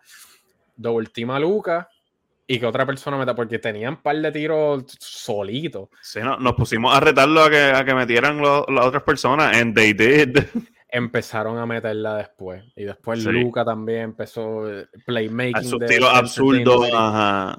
doble 0.75 1.09
team 1.13 1.31
a 1.31 1.39
Luca 1.39 1.89
y 2.51 2.59
que 2.59 2.65
otra 2.65 2.83
persona 2.83 3.15
meta, 3.15 3.35
porque 3.35 3.59
tenían 3.59 3.93
un 3.93 4.01
par 4.01 4.15
de 4.15 4.31
tiros 4.31 4.83
solitos. 4.99 5.89
Sí, 6.01 6.19
no, 6.19 6.37
nos 6.37 6.55
pusimos 6.55 6.95
a 6.95 6.99
retarlo 6.99 7.43
a 7.43 7.49
que, 7.49 7.61
a 7.61 7.85
que 7.85 7.93
metieran 7.93 8.41
las 8.41 8.85
otras 8.85 9.03
personas, 9.03 9.55
and 9.55 9.75
they 9.75 9.93
did. 9.93 10.35
Empezaron 10.91 11.59
a 11.59 11.67
meterla 11.67 12.15
después. 12.17 12.63
Y 12.75 12.85
después 12.85 13.23
Luca 13.23 13.63
también 13.63 14.01
empezó 14.01 14.67
eh, 14.67 14.87
playmaking. 15.05 15.63
Sus 15.63 15.85
tiros 15.85 16.09
absurdos. 16.11 16.87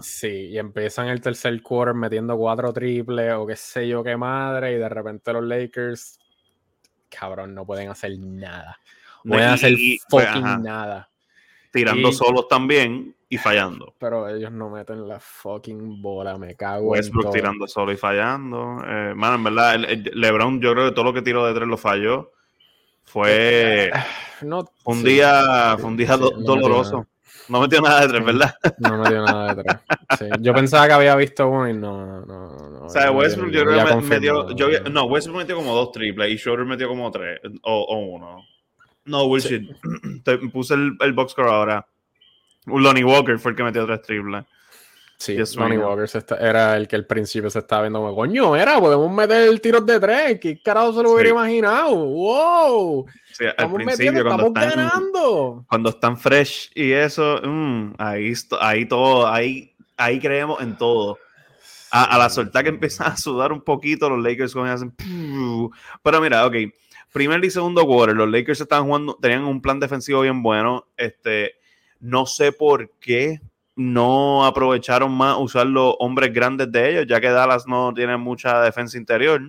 Sí, 0.04 0.48
y 0.48 0.58
empiezan 0.58 1.06
el 1.06 1.20
tercer 1.20 1.62
quarter 1.62 1.94
metiendo 1.94 2.36
cuatro 2.36 2.72
triples 2.72 3.32
o 3.34 3.46
qué 3.46 3.54
sé 3.54 3.86
yo 3.86 4.02
qué 4.02 4.16
madre. 4.16 4.72
Y 4.72 4.78
de 4.78 4.88
repente 4.88 5.32
los 5.32 5.44
Lakers 5.44 6.19
cabrón, 7.10 7.54
no 7.54 7.66
pueden 7.66 7.90
hacer 7.90 8.12
nada. 8.18 8.78
Pueden 9.24 9.48
hacer 9.48 9.74
pues, 10.08 10.26
fucking 10.26 10.62
nada. 10.62 11.10
Tirando 11.72 12.12
solos 12.12 12.48
también 12.48 13.14
y 13.28 13.38
fallando. 13.38 13.94
Pero 13.98 14.28
ellos 14.28 14.50
no 14.50 14.70
meten 14.70 15.06
la 15.06 15.20
fucking 15.20 16.02
bola, 16.02 16.36
me 16.36 16.56
cago 16.56 16.90
Westbrook 16.90 17.32
tirando 17.32 17.68
solo 17.68 17.92
y 17.92 17.96
fallando. 17.96 18.82
Eh, 18.84 19.12
en 19.12 19.44
verdad, 19.44 19.78
LeBron, 19.78 20.60
yo 20.60 20.72
creo 20.72 20.88
que 20.88 20.94
todo 20.94 21.04
lo 21.04 21.12
que 21.12 21.22
tiró 21.22 21.46
de 21.46 21.54
tres 21.54 21.68
lo 21.68 21.76
falló. 21.76 22.32
Fue 23.04 23.90
no, 24.42 24.64
un 24.84 25.04
día, 25.04 25.76
fue 25.78 25.88
un 25.88 25.96
día 25.96 26.16
doloroso. 26.16 27.06
No 27.48 27.60
metió 27.60 27.80
nada 27.80 28.02
de 28.02 28.08
tres, 28.08 28.24
¿verdad? 28.24 28.54
No 28.78 28.98
metió 28.98 29.22
nada 29.22 29.54
de 29.54 29.62
tres. 29.62 30.30
Yo 30.40 30.54
pensaba 30.54 30.86
que 30.86 30.92
había 30.92 31.16
visto 31.16 31.48
uno 31.48 31.68
y 31.68 31.72
no, 31.72 32.24
no, 32.24 32.46
no. 32.70 32.84
O 32.84 32.88
sea, 32.88 33.10
Westbrook 33.10 33.50
yo 33.50 33.64
creo 33.64 33.86
que 33.86 33.94
metió. 34.06 34.50
Yo, 34.54 34.68
no, 34.90 35.04
Westbrook 35.04 35.38
metió 35.38 35.56
como 35.56 35.74
dos 35.74 35.92
triples 35.92 36.30
y 36.32 36.38
Schroeder 36.38 36.66
metió 36.66 36.88
como 36.88 37.10
tres 37.10 37.40
o, 37.62 37.82
o 37.82 37.98
uno. 37.98 38.44
No, 39.04 39.26
bullshit. 39.26 39.70
Te 40.24 40.38
puse 40.38 40.74
el, 40.74 40.96
el 41.00 41.12
box 41.12 41.32
score 41.32 41.48
ahora. 41.48 41.86
Lonnie 42.66 43.04
Walker 43.04 43.38
fue 43.38 43.52
el 43.52 43.56
que 43.56 43.62
metió 43.64 43.86
tres 43.86 44.02
triples. 44.02 44.44
Sí, 45.20 45.36
Lonnie 45.56 45.76
Walker 45.76 46.08
era 46.40 46.78
el 46.78 46.88
que 46.88 46.96
al 46.96 47.04
principio 47.04 47.50
se 47.50 47.58
estaba 47.58 47.82
viendo 47.82 47.98
como, 47.98 48.14
coño, 48.14 48.56
era, 48.56 48.80
podemos 48.80 49.12
meter 49.12 49.60
tiros 49.60 49.84
de 49.84 50.00
tres. 50.00 50.40
¿Qué 50.40 50.62
carajo 50.62 50.94
se 50.94 51.02
lo 51.02 51.12
hubiera 51.12 51.28
imaginado? 51.28 51.94
¡Wow! 51.94 53.06
Sí, 53.30 53.44
al 53.54 53.70
principio, 53.70 54.24
cuando 54.24 54.46
están, 54.46 54.70
ganando. 54.70 55.66
cuando 55.68 55.90
están 55.90 56.16
fresh 56.16 56.70
y 56.74 56.92
eso, 56.92 57.38
mm, 57.44 57.96
ahí, 57.98 58.32
ahí 58.60 58.86
todo, 58.86 59.26
ahí, 59.28 59.74
ahí 59.98 60.18
creemos 60.18 60.58
en 60.62 60.78
todo. 60.78 61.18
A, 61.90 62.16
la 62.16 62.30
suelta 62.30 62.62
que 62.62 62.70
empiezan 62.70 63.12
a 63.12 63.16
sudar 63.18 63.52
un 63.52 63.60
poquito, 63.60 64.08
los 64.08 64.24
Lakers 64.24 64.56
hacen. 64.56 64.94
Pero 66.02 66.20
mira, 66.22 66.46
ok. 66.46 66.54
Primer 67.12 67.44
y 67.44 67.50
segundo 67.50 67.84
quarter, 67.84 68.16
los 68.16 68.30
Lakers 68.30 68.62
estaban 68.62 68.86
jugando, 68.86 69.18
tenían 69.20 69.44
un 69.44 69.60
plan 69.60 69.80
defensivo 69.80 70.22
bien 70.22 70.42
bueno. 70.42 70.86
Este, 70.96 71.56
no 71.98 72.24
sé 72.24 72.52
por 72.52 72.90
qué 73.00 73.42
no 73.80 74.44
aprovecharon 74.44 75.10
más 75.10 75.38
usar 75.38 75.66
los 75.66 75.94
hombres 76.00 76.34
grandes 76.34 76.70
de 76.70 76.90
ellos, 76.90 77.06
ya 77.08 77.18
que 77.18 77.30
Dallas 77.30 77.66
no 77.66 77.94
tiene 77.94 78.18
mucha 78.18 78.60
defensa 78.60 78.98
interior, 78.98 79.40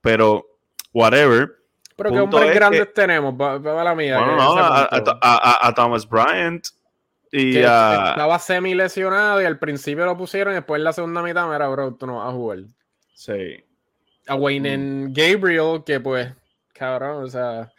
pero 0.00 0.46
whatever. 0.92 1.50
Pero 1.96 2.10
qué 2.12 2.20
hombres 2.20 2.54
grandes 2.54 2.94
tenemos, 2.94 3.34
para 3.34 3.82
la 3.82 3.94
mía. 3.96 4.18
Bueno, 4.18 4.36
no, 4.36 4.54
a, 4.56 5.72
Thomas 5.74 6.08
Bryant 6.08 6.64
y 7.32 7.58
a... 7.58 8.10
Estaba 8.10 8.38
semi 8.38 8.74
lesionado 8.76 9.42
y 9.42 9.46
al 9.46 9.58
principio 9.58 10.06
lo 10.06 10.16
pusieron 10.16 10.52
y 10.52 10.56
después 10.56 10.78
en 10.78 10.84
la 10.84 10.92
segunda 10.92 11.20
mitad, 11.20 11.50
mira, 11.50 11.66
bro, 11.66 11.94
tú 11.94 12.06
no 12.06 12.18
vas 12.18 12.28
a 12.28 12.32
jugar. 12.32 12.58
Sí. 13.14 13.64
A 14.28 14.36
Wayne 14.36 14.78
mm. 14.78 15.12
Gabriel, 15.12 15.82
que 15.84 15.98
pues, 15.98 16.32
cabrón, 16.72 17.24
o 17.24 17.28
sea... 17.28 17.72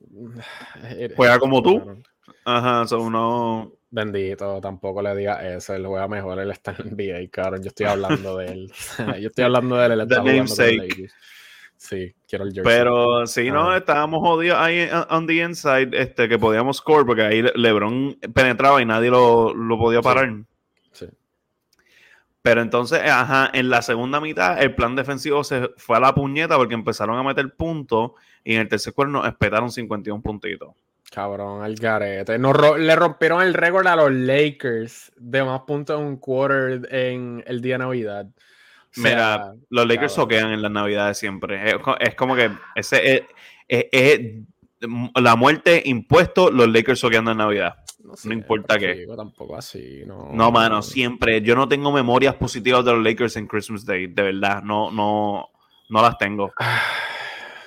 Juega 1.14 1.38
como 1.38 1.62
tú. 1.62 2.02
Ajá, 2.46 2.80
o 2.80 2.86
sea, 2.86 2.98
uno 2.98 3.75
Bendito, 3.96 4.60
tampoco 4.60 5.00
le 5.00 5.16
diga 5.16 5.56
eso. 5.56 5.74
Él 5.74 5.86
juega 5.86 6.06
mejor, 6.06 6.38
él 6.38 6.50
está 6.50 6.76
en 6.78 6.90
NBA, 6.94 7.30
cabrón. 7.30 7.62
Yo 7.62 7.68
estoy 7.68 7.86
hablando 7.86 8.36
de 8.36 8.46
él. 8.48 8.72
yo 9.22 9.28
estoy 9.28 9.44
hablando 9.44 9.76
de 9.76 9.86
él, 9.86 9.92
él 9.92 10.00
está 10.02 10.20
jugando 10.20 10.54
con 10.54 11.08
Sí, 11.78 12.14
quiero 12.28 12.44
el 12.44 12.52
jersey. 12.52 12.64
Pero 12.64 13.26
sí, 13.26 13.50
no, 13.50 13.74
estábamos 13.74 14.20
jodidos 14.20 14.58
ahí 14.58 14.86
on 15.08 15.26
the 15.26 15.34
inside, 15.34 15.90
este, 15.92 16.28
que 16.28 16.38
podíamos 16.38 16.78
score, 16.78 17.06
porque 17.06 17.22
ahí 17.22 17.42
LeBron 17.54 18.18
penetraba 18.34 18.82
y 18.82 18.84
nadie 18.84 19.10
lo, 19.10 19.54
lo 19.54 19.78
podía 19.78 20.02
parar. 20.02 20.30
Sí. 20.92 21.06
Pero 22.42 22.60
entonces, 22.60 23.00
ajá, 23.02 23.50
en 23.52 23.70
la 23.70 23.80
segunda 23.80 24.20
mitad, 24.20 24.62
el 24.62 24.74
plan 24.74 24.96
defensivo 24.96 25.42
se 25.44 25.70
fue 25.76 25.96
a 25.96 26.00
la 26.00 26.14
puñeta 26.14 26.56
porque 26.56 26.74
empezaron 26.74 27.18
a 27.18 27.22
meter 27.22 27.54
puntos 27.54 28.12
y 28.44 28.54
en 28.54 28.62
el 28.62 28.68
tercer 28.68 28.92
cuerno 28.92 29.24
espetaron 29.24 29.70
51 29.70 30.22
puntitos. 30.22 30.74
Cabrón, 31.10 31.62
al 31.62 31.76
garete. 31.76 32.38
le 32.38 32.96
rompieron 32.96 33.42
el 33.42 33.54
récord 33.54 33.86
a 33.86 33.96
los 33.96 34.12
Lakers 34.12 35.12
de 35.16 35.44
más 35.44 35.60
puntos 35.62 36.00
en 36.00 36.06
un 36.06 36.16
quarter 36.16 36.88
en 36.92 37.42
el 37.46 37.60
día 37.60 37.74
de 37.74 37.78
Navidad. 37.78 38.26
O 38.26 39.00
Mira, 39.00 39.54
los 39.70 39.86
Lakers 39.86 40.12
soquean 40.12 40.52
en 40.52 40.62
las 40.62 40.70
navidades 40.70 41.18
siempre. 41.18 41.74
Es, 42.00 42.14
como 42.14 42.34
que 42.34 42.50
ese 42.74 43.24
es, 43.68 44.30
la 45.14 45.36
muerte 45.36 45.82
impuesto, 45.84 46.50
los 46.50 46.68
Lakers 46.68 47.00
soqueando 47.00 47.30
en 47.30 47.38
Navidad. 47.38 47.76
No, 48.24 48.32
importa 48.32 48.78
qué. 48.78 49.06
Tampoco 49.16 49.56
así, 49.56 50.02
no. 50.06 50.30
No, 50.32 50.52
mano, 50.52 50.80
siempre. 50.82 51.40
Yo 51.42 51.56
no 51.56 51.68
tengo 51.68 51.92
memorias 51.92 52.34
positivas 52.36 52.84
de 52.84 52.92
los 52.92 53.02
Lakers 53.02 53.36
en 53.36 53.46
Christmas 53.46 53.84
Day, 53.84 54.06
de 54.06 54.22
verdad. 54.22 54.62
No, 54.62 54.90
no, 54.90 55.50
no 55.88 56.02
las 56.02 56.16
tengo. 56.18 56.52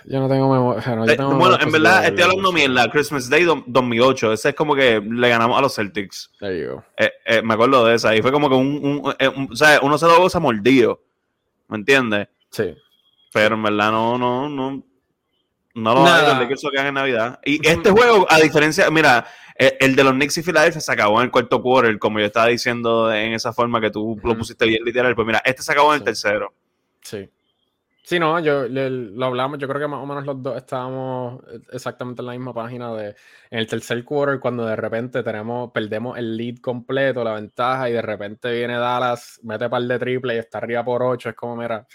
Yo 0.10 0.20
no 0.20 0.28
tengo 0.28 0.52
memoria. 0.52 0.82
Eh, 1.14 1.18
bueno, 1.18 1.60
en 1.62 1.72
verdad, 1.72 2.04
estoy 2.04 2.24
hablando 2.24 2.52
mierda. 2.52 2.90
Christmas 2.90 3.30
Day 3.30 3.44
2008. 3.44 4.34
Ese 4.34 4.50
es 4.50 4.56
como 4.56 4.74
que 4.74 5.00
le 5.00 5.30
ganamos 5.30 5.56
a 5.56 5.62
los 5.62 5.76
Celtics. 5.76 6.32
Eh, 6.98 7.12
eh, 7.26 7.42
me 7.44 7.54
acuerdo 7.54 7.86
de 7.86 7.94
esa. 7.94 8.16
Y 8.16 8.22
fue 8.24 8.32
como 8.32 8.50
que 8.50 8.56
un. 8.56 9.04
o 9.04 9.56
sea, 9.56 9.80
uno 9.84 10.00
se 10.00 10.08
lo 10.08 10.18
goza 10.18 10.40
mordido. 10.40 11.00
¿Me 11.68 11.78
entiendes? 11.78 12.28
Sí. 12.50 12.76
Pero 13.32 13.54
en 13.54 13.62
verdad, 13.62 13.92
no, 13.92 14.18
no, 14.18 14.50
no. 14.50 14.84
No 15.76 15.94
lo 15.94 16.04
hay 16.04 16.26
los 16.26 16.40
Lakers 16.40 16.64
que 16.74 16.80
en 16.80 16.94
Navidad. 16.96 17.40
Y 17.46 17.66
este 17.66 17.92
juego, 17.92 18.26
a 18.28 18.40
diferencia, 18.40 18.90
mira, 18.90 19.28
el, 19.56 19.96
de 19.96 20.04
los 20.04 20.14
Knicks 20.14 20.40
y 20.40 20.42
Philadelphia 20.42 20.82
se 20.82 20.92
acabó 20.92 21.20
en 21.20 21.26
el 21.26 21.32
cuarto 21.32 21.62
quarter, 21.62 22.00
como 22.00 22.20
yo 22.20 22.26
estaba 22.26 22.48
diciendo 22.48 23.14
en 23.14 23.34
esa 23.34 23.54
forma 23.54 23.80
que 23.80 23.92
tú 23.92 24.20
lo 24.24 24.36
pusiste 24.36 24.66
bien 24.66 24.84
literal. 24.84 25.14
Pues 25.14 25.28
mira, 25.28 25.40
este 25.46 25.62
se 25.62 25.72
acabó 25.72 25.94
en 25.94 26.00
el 26.00 26.04
tercero. 26.04 26.52
Sí. 27.02 27.30
Sí, 28.10 28.18
no, 28.18 28.40
yo 28.40 28.68
lo 28.68 29.26
hablamos, 29.28 29.60
yo 29.60 29.68
creo 29.68 29.82
que 29.82 29.88
más 29.88 30.02
o 30.02 30.06
menos 30.08 30.26
los 30.26 30.42
dos 30.42 30.58
estábamos 30.58 31.44
exactamente 31.72 32.24
en 32.24 32.26
la 32.26 32.32
misma 32.32 32.56
página 32.56 32.92
de 32.96 33.10
en 33.52 33.60
el 33.60 33.68
tercer 33.68 34.04
quarter 34.04 34.40
cuando 34.40 34.66
de 34.66 34.76
repente 34.76 35.22
tenemos, 35.22 35.72
perdemos 35.72 36.18
el 36.18 36.36
lead 36.36 36.58
completo, 36.58 37.24
la 37.24 37.36
ventaja, 37.36 37.88
y 37.88 37.94
de 37.94 38.02
repente 38.02 38.52
viene 38.52 38.80
Dallas, 38.80 39.40
mete 39.44 39.70
par 39.70 39.84
de 39.84 40.00
triple 40.00 40.34
y 40.34 40.40
está 40.40 40.58
arriba 40.58 40.84
por 40.84 41.04
ocho, 41.04 41.30
es 41.30 41.36
como, 41.36 41.56
mira, 41.56 41.86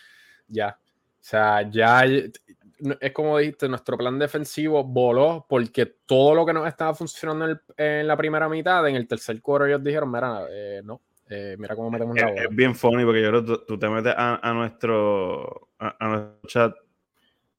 ya. 0.47 0.79
O 0.79 1.19
sea, 1.19 1.69
ya 1.69 2.05
es 2.05 3.13
como 3.13 3.39
dijiste, 3.39 3.69
nuestro 3.69 3.99
plan 3.99 4.17
defensivo 4.17 4.85
voló 4.85 5.47
porque 5.49 5.87
todo 6.07 6.37
lo 6.37 6.47
que 6.47 6.53
nos 6.53 6.69
estaba 6.69 6.95
funcionando 6.95 7.61
en, 7.77 8.07
la 8.07 8.17
primera 8.17 8.49
mitad, 8.49 8.87
en 8.89 8.95
el 8.95 9.09
tercer 9.09 9.43
quarter 9.43 9.69
ellos 9.69 9.83
dijeron, 9.83 10.13
mira, 10.13 10.47
eh, 10.49 10.81
no, 10.85 11.01
eh, 11.29 11.57
mira 11.59 11.75
cómo 11.75 11.91
metemos 11.91 12.17
la 12.17 12.29
bola. 12.29 12.43
Es 12.43 12.49
bien 12.51 12.75
funny 12.75 13.05
porque 13.05 13.23
yo 13.23 13.29
creo 13.29 13.45
que 13.45 13.65
tú, 13.67 13.79
te 13.79 13.89
metes 13.89 14.15
a, 14.17 14.53
nuestro, 14.55 15.69
a, 15.79 16.09
nuestro 16.09 16.49
chat 16.49 16.75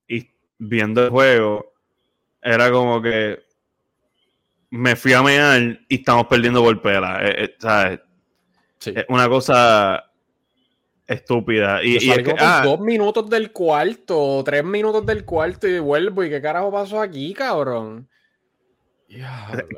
y 0.08 0.30
viendo 0.58 1.04
el 1.04 1.10
juego, 1.10 1.74
era 2.42 2.72
como 2.72 3.02
que 3.02 3.44
me 4.70 4.96
fui 4.96 5.14
a 5.14 5.24
mear 5.24 5.80
y 5.90 5.96
estamos 5.96 6.28
perdiendo 6.28 6.62
por 6.62 6.82
pela. 6.82 7.20
Eh, 7.24 7.46
eh, 7.46 7.56
¿sabes? 7.60 8.00
Es 8.86 9.06
una 9.10 9.28
cosa 9.28 10.12
estúpida. 11.08 11.84
Y, 11.84 12.04
y 12.06 12.12
es 12.12 12.24
que, 12.24 12.36
ah, 12.38 12.62
dos 12.64 12.80
minutos 12.80 13.30
del 13.30 13.52
cuarto, 13.52 14.44
tres 14.44 14.64
minutos 14.64 15.06
del 15.06 15.26
cuarto 15.26 15.68
y 15.68 15.80
vuelvo. 15.80 16.24
¿Y 16.24 16.30
qué 16.30 16.42
carajo 16.42 16.72
pasó 16.72 17.02
aquí, 17.02 17.34
cabrón? 17.34 18.08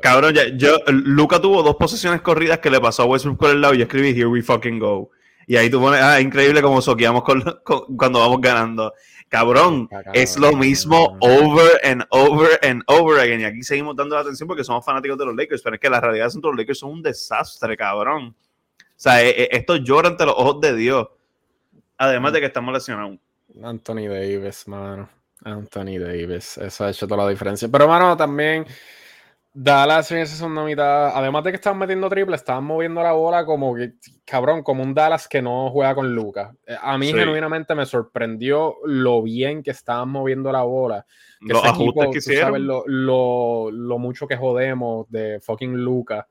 Cabrón, 0.02 0.34
ya, 0.34 0.48
yo, 0.48 0.78
Luca 0.88 1.40
tuvo 1.40 1.62
dos 1.62 1.76
posesiones 1.76 2.22
corridas 2.22 2.58
que 2.58 2.70
le 2.70 2.80
pasó 2.80 3.02
a 3.02 3.06
Westbrook 3.06 3.38
por 3.38 3.50
el 3.50 3.60
lado 3.60 3.74
y 3.74 3.78
yo 3.78 3.84
escribí 3.84 4.10
Here 4.10 4.26
we 4.26 4.42
fucking 4.42 4.78
go. 4.78 5.10
Y 5.46 5.56
ahí 5.56 5.70
tú 5.70 5.80
pones, 5.80 6.00
ah, 6.02 6.20
increíble 6.20 6.60
como 6.60 6.82
soqueamos 6.82 7.22
con, 7.22 7.42
cuando 7.96 8.20
vamos 8.20 8.40
ganando. 8.40 8.92
Cabrón, 9.28 9.88
es 10.14 10.38
lo 10.38 10.52
mismo 10.52 11.16
over 11.20 11.80
and 11.84 12.02
over 12.10 12.58
and 12.62 12.82
over 12.86 13.20
again. 13.20 13.40
Y 13.40 13.44
aquí 13.44 13.62
seguimos 13.62 13.94
dando 13.94 14.14
la 14.14 14.22
atención 14.22 14.46
porque 14.46 14.64
somos 14.64 14.84
fanáticos 14.84 15.18
de 15.18 15.26
los 15.26 15.36
Lakers, 15.36 15.62
pero 15.62 15.76
es 15.76 15.80
que 15.80 15.90
la 15.90 16.00
realidad 16.00 16.28
es 16.28 16.34
que 16.34 16.40
los 16.42 16.56
Lakers 16.56 16.78
son 16.78 16.90
un 16.90 17.02
desastre, 17.02 17.76
cabrón. 17.76 18.34
O 18.34 19.00
sea, 19.00 19.22
e, 19.22 19.30
e, 19.30 19.48
esto 19.52 19.76
llora 19.76 20.08
ante 20.08 20.24
los 20.24 20.34
ojos 20.36 20.60
de 20.60 20.74
Dios. 20.74 21.08
Además 21.98 22.32
de 22.32 22.40
que 22.40 22.46
estamos 22.46 22.72
lesionados. 22.72 23.18
Anthony 23.62 24.08
Davis, 24.08 24.66
mano. 24.66 25.08
Anthony 25.44 25.98
Davis. 25.98 26.58
Eso 26.58 26.84
ha 26.84 26.90
hecho 26.90 27.06
toda 27.06 27.24
la 27.24 27.30
diferencia. 27.30 27.68
Pero, 27.68 27.86
mano, 27.86 28.16
también 28.16 28.66
Dallas 29.60 30.08
en 30.12 30.18
esa 30.18 30.36
segunda 30.36 30.62
mitad, 30.62 31.08
además 31.08 31.42
de 31.42 31.50
que 31.50 31.56
estaban 31.56 31.80
metiendo 31.80 32.08
triple, 32.08 32.36
estaban 32.36 32.62
moviendo 32.62 33.02
la 33.02 33.10
bola 33.10 33.44
como 33.44 33.74
que, 33.74 33.94
cabrón, 34.24 34.62
como 34.62 34.84
un 34.84 34.94
Dallas 34.94 35.26
que 35.26 35.42
no 35.42 35.68
juega 35.72 35.96
con 35.96 36.14
Lucas. 36.14 36.54
Eh, 36.64 36.76
a 36.80 36.96
mí 36.96 37.08
genuinamente 37.12 37.74
me 37.74 37.84
sorprendió 37.84 38.76
lo 38.84 39.20
bien 39.20 39.64
que 39.64 39.72
estaban 39.72 40.10
moviendo 40.10 40.52
la 40.52 40.62
bola. 40.62 41.04
Que 41.40 41.52
Los 41.52 41.64
ajustes 41.64 42.08
que 42.12 42.18
hicieron. 42.18 42.68
lo, 42.68 43.98
mucho 43.98 44.28
que 44.28 44.36
jodemos 44.36 45.10
de 45.10 45.40
fucking 45.40 45.76
Lucas. 45.76 46.24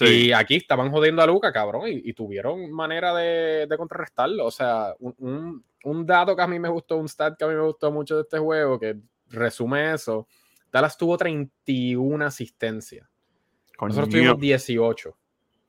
Y 0.00 0.32
aquí 0.32 0.56
estaban 0.56 0.90
jodiendo 0.90 1.22
a 1.22 1.26
Lucas, 1.26 1.52
cabrón, 1.52 1.84
y, 1.86 2.12
tuvieron 2.14 2.72
manera 2.72 3.14
de, 3.14 3.72
contrarrestarlo. 3.78 4.44
O 4.44 4.50
sea, 4.50 4.92
un, 4.98 5.64
un 5.84 6.04
dato 6.04 6.34
que 6.34 6.42
a 6.42 6.48
mí 6.48 6.58
me 6.58 6.68
gustó, 6.68 6.96
un 6.96 7.08
stat 7.08 7.38
que 7.38 7.44
a 7.44 7.48
mí 7.48 7.54
me 7.54 7.62
gustó 7.62 7.92
mucho 7.92 8.16
de 8.16 8.22
este 8.22 8.40
juego, 8.40 8.80
que 8.80 8.96
resume 9.30 9.94
eso 9.94 10.26
Dallas 10.72 10.96
tuvo 10.96 11.16
31 11.16 12.24
asistencias. 12.24 13.08
Nosotros 13.80 14.08
tuvimos 14.08 14.38
18. 14.38 15.16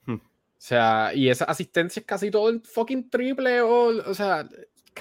Hmm. 0.06 0.14
O 0.14 0.20
sea, 0.58 1.12
y 1.14 1.30
esa 1.30 1.46
asistencia 1.46 2.00
es 2.00 2.06
casi 2.06 2.32
todo 2.32 2.50
el 2.50 2.62
fucking 2.62 3.10
triple. 3.10 3.62
O, 3.62 3.88
o 3.88 4.14
sea, 4.14 4.48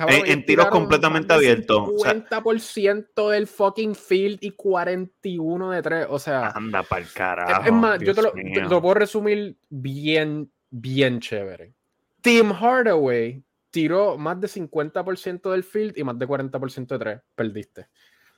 en, 0.09 0.45
tiros 0.45 0.67
completamente 0.67 1.33
abiertos. 1.33 1.89
50% 1.89 3.31
del 3.31 3.47
fucking 3.47 3.95
field 3.95 4.39
y 4.41 4.51
41 4.51 5.71
de 5.71 5.83
3. 5.83 6.07
O 6.11 6.19
sea, 6.19 6.51
anda 6.51 6.83
para 6.83 7.03
el 7.03 7.13
carajo. 7.13 7.63
Es 7.65 7.73
más, 7.73 8.01
yo 8.01 8.15
te 8.15 8.23
lo, 8.23 8.33
te 8.33 8.61
lo, 8.63 8.83
puedo 8.83 8.95
resumir 8.95 9.57
bien, 9.69 10.51
bien 10.71 11.21
chévere. 11.21 11.75
Tim 12.21 12.53
Hardaway 12.53 13.43
tiró 13.71 14.19
más 14.19 14.41
de 14.41 14.49
50% 14.49 15.51
del 15.51 15.63
field 15.65 15.97
y 15.97 16.05
más 16.05 16.19
de 16.19 16.27
40% 16.27 16.87
de 16.87 16.99
3. 16.99 17.21
Perdiste 17.35 17.89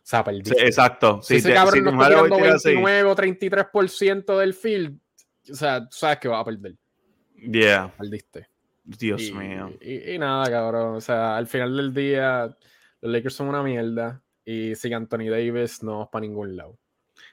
sea, 0.09 0.25
exacto. 0.65 1.21
Si 1.23 1.37
ese 1.37 1.53
cabrón 1.53 1.85
no 1.85 1.91
está 1.91 2.09
tirando 2.09 2.41
29 2.41 3.11
o 3.11 3.15
33% 3.15 4.38
del 4.38 4.55
field, 4.55 4.99
o 5.50 5.55
sea, 5.55 5.81
tú 5.83 5.97
sabes 5.97 6.19
que 6.19 6.29
va 6.29 6.41
a 6.41 6.45
perder. 6.45 6.77
Yeah. 7.37 7.93
Perdiste. 7.97 8.49
Dios 8.85 9.31
mío. 9.33 9.71
Y, 9.83 10.19
nada, 10.19 10.50
cabrón. 10.50 10.97
O 10.97 11.00
sea, 11.03 11.37
al 11.37 11.47
final 11.47 11.77
del 11.77 11.93
día, 11.93 12.57
los 13.03 13.12
Lakers 13.12 13.35
son 13.35 13.49
una 13.49 13.62
mierda. 13.62 14.23
Y 14.47 14.75
sin 14.77 14.95
Anthony 14.95 15.29
Davis, 15.29 15.83
no 15.83 15.93
vamos 15.93 16.09
para 16.11 16.23
ningún 16.23 16.57
lado. 16.57 16.79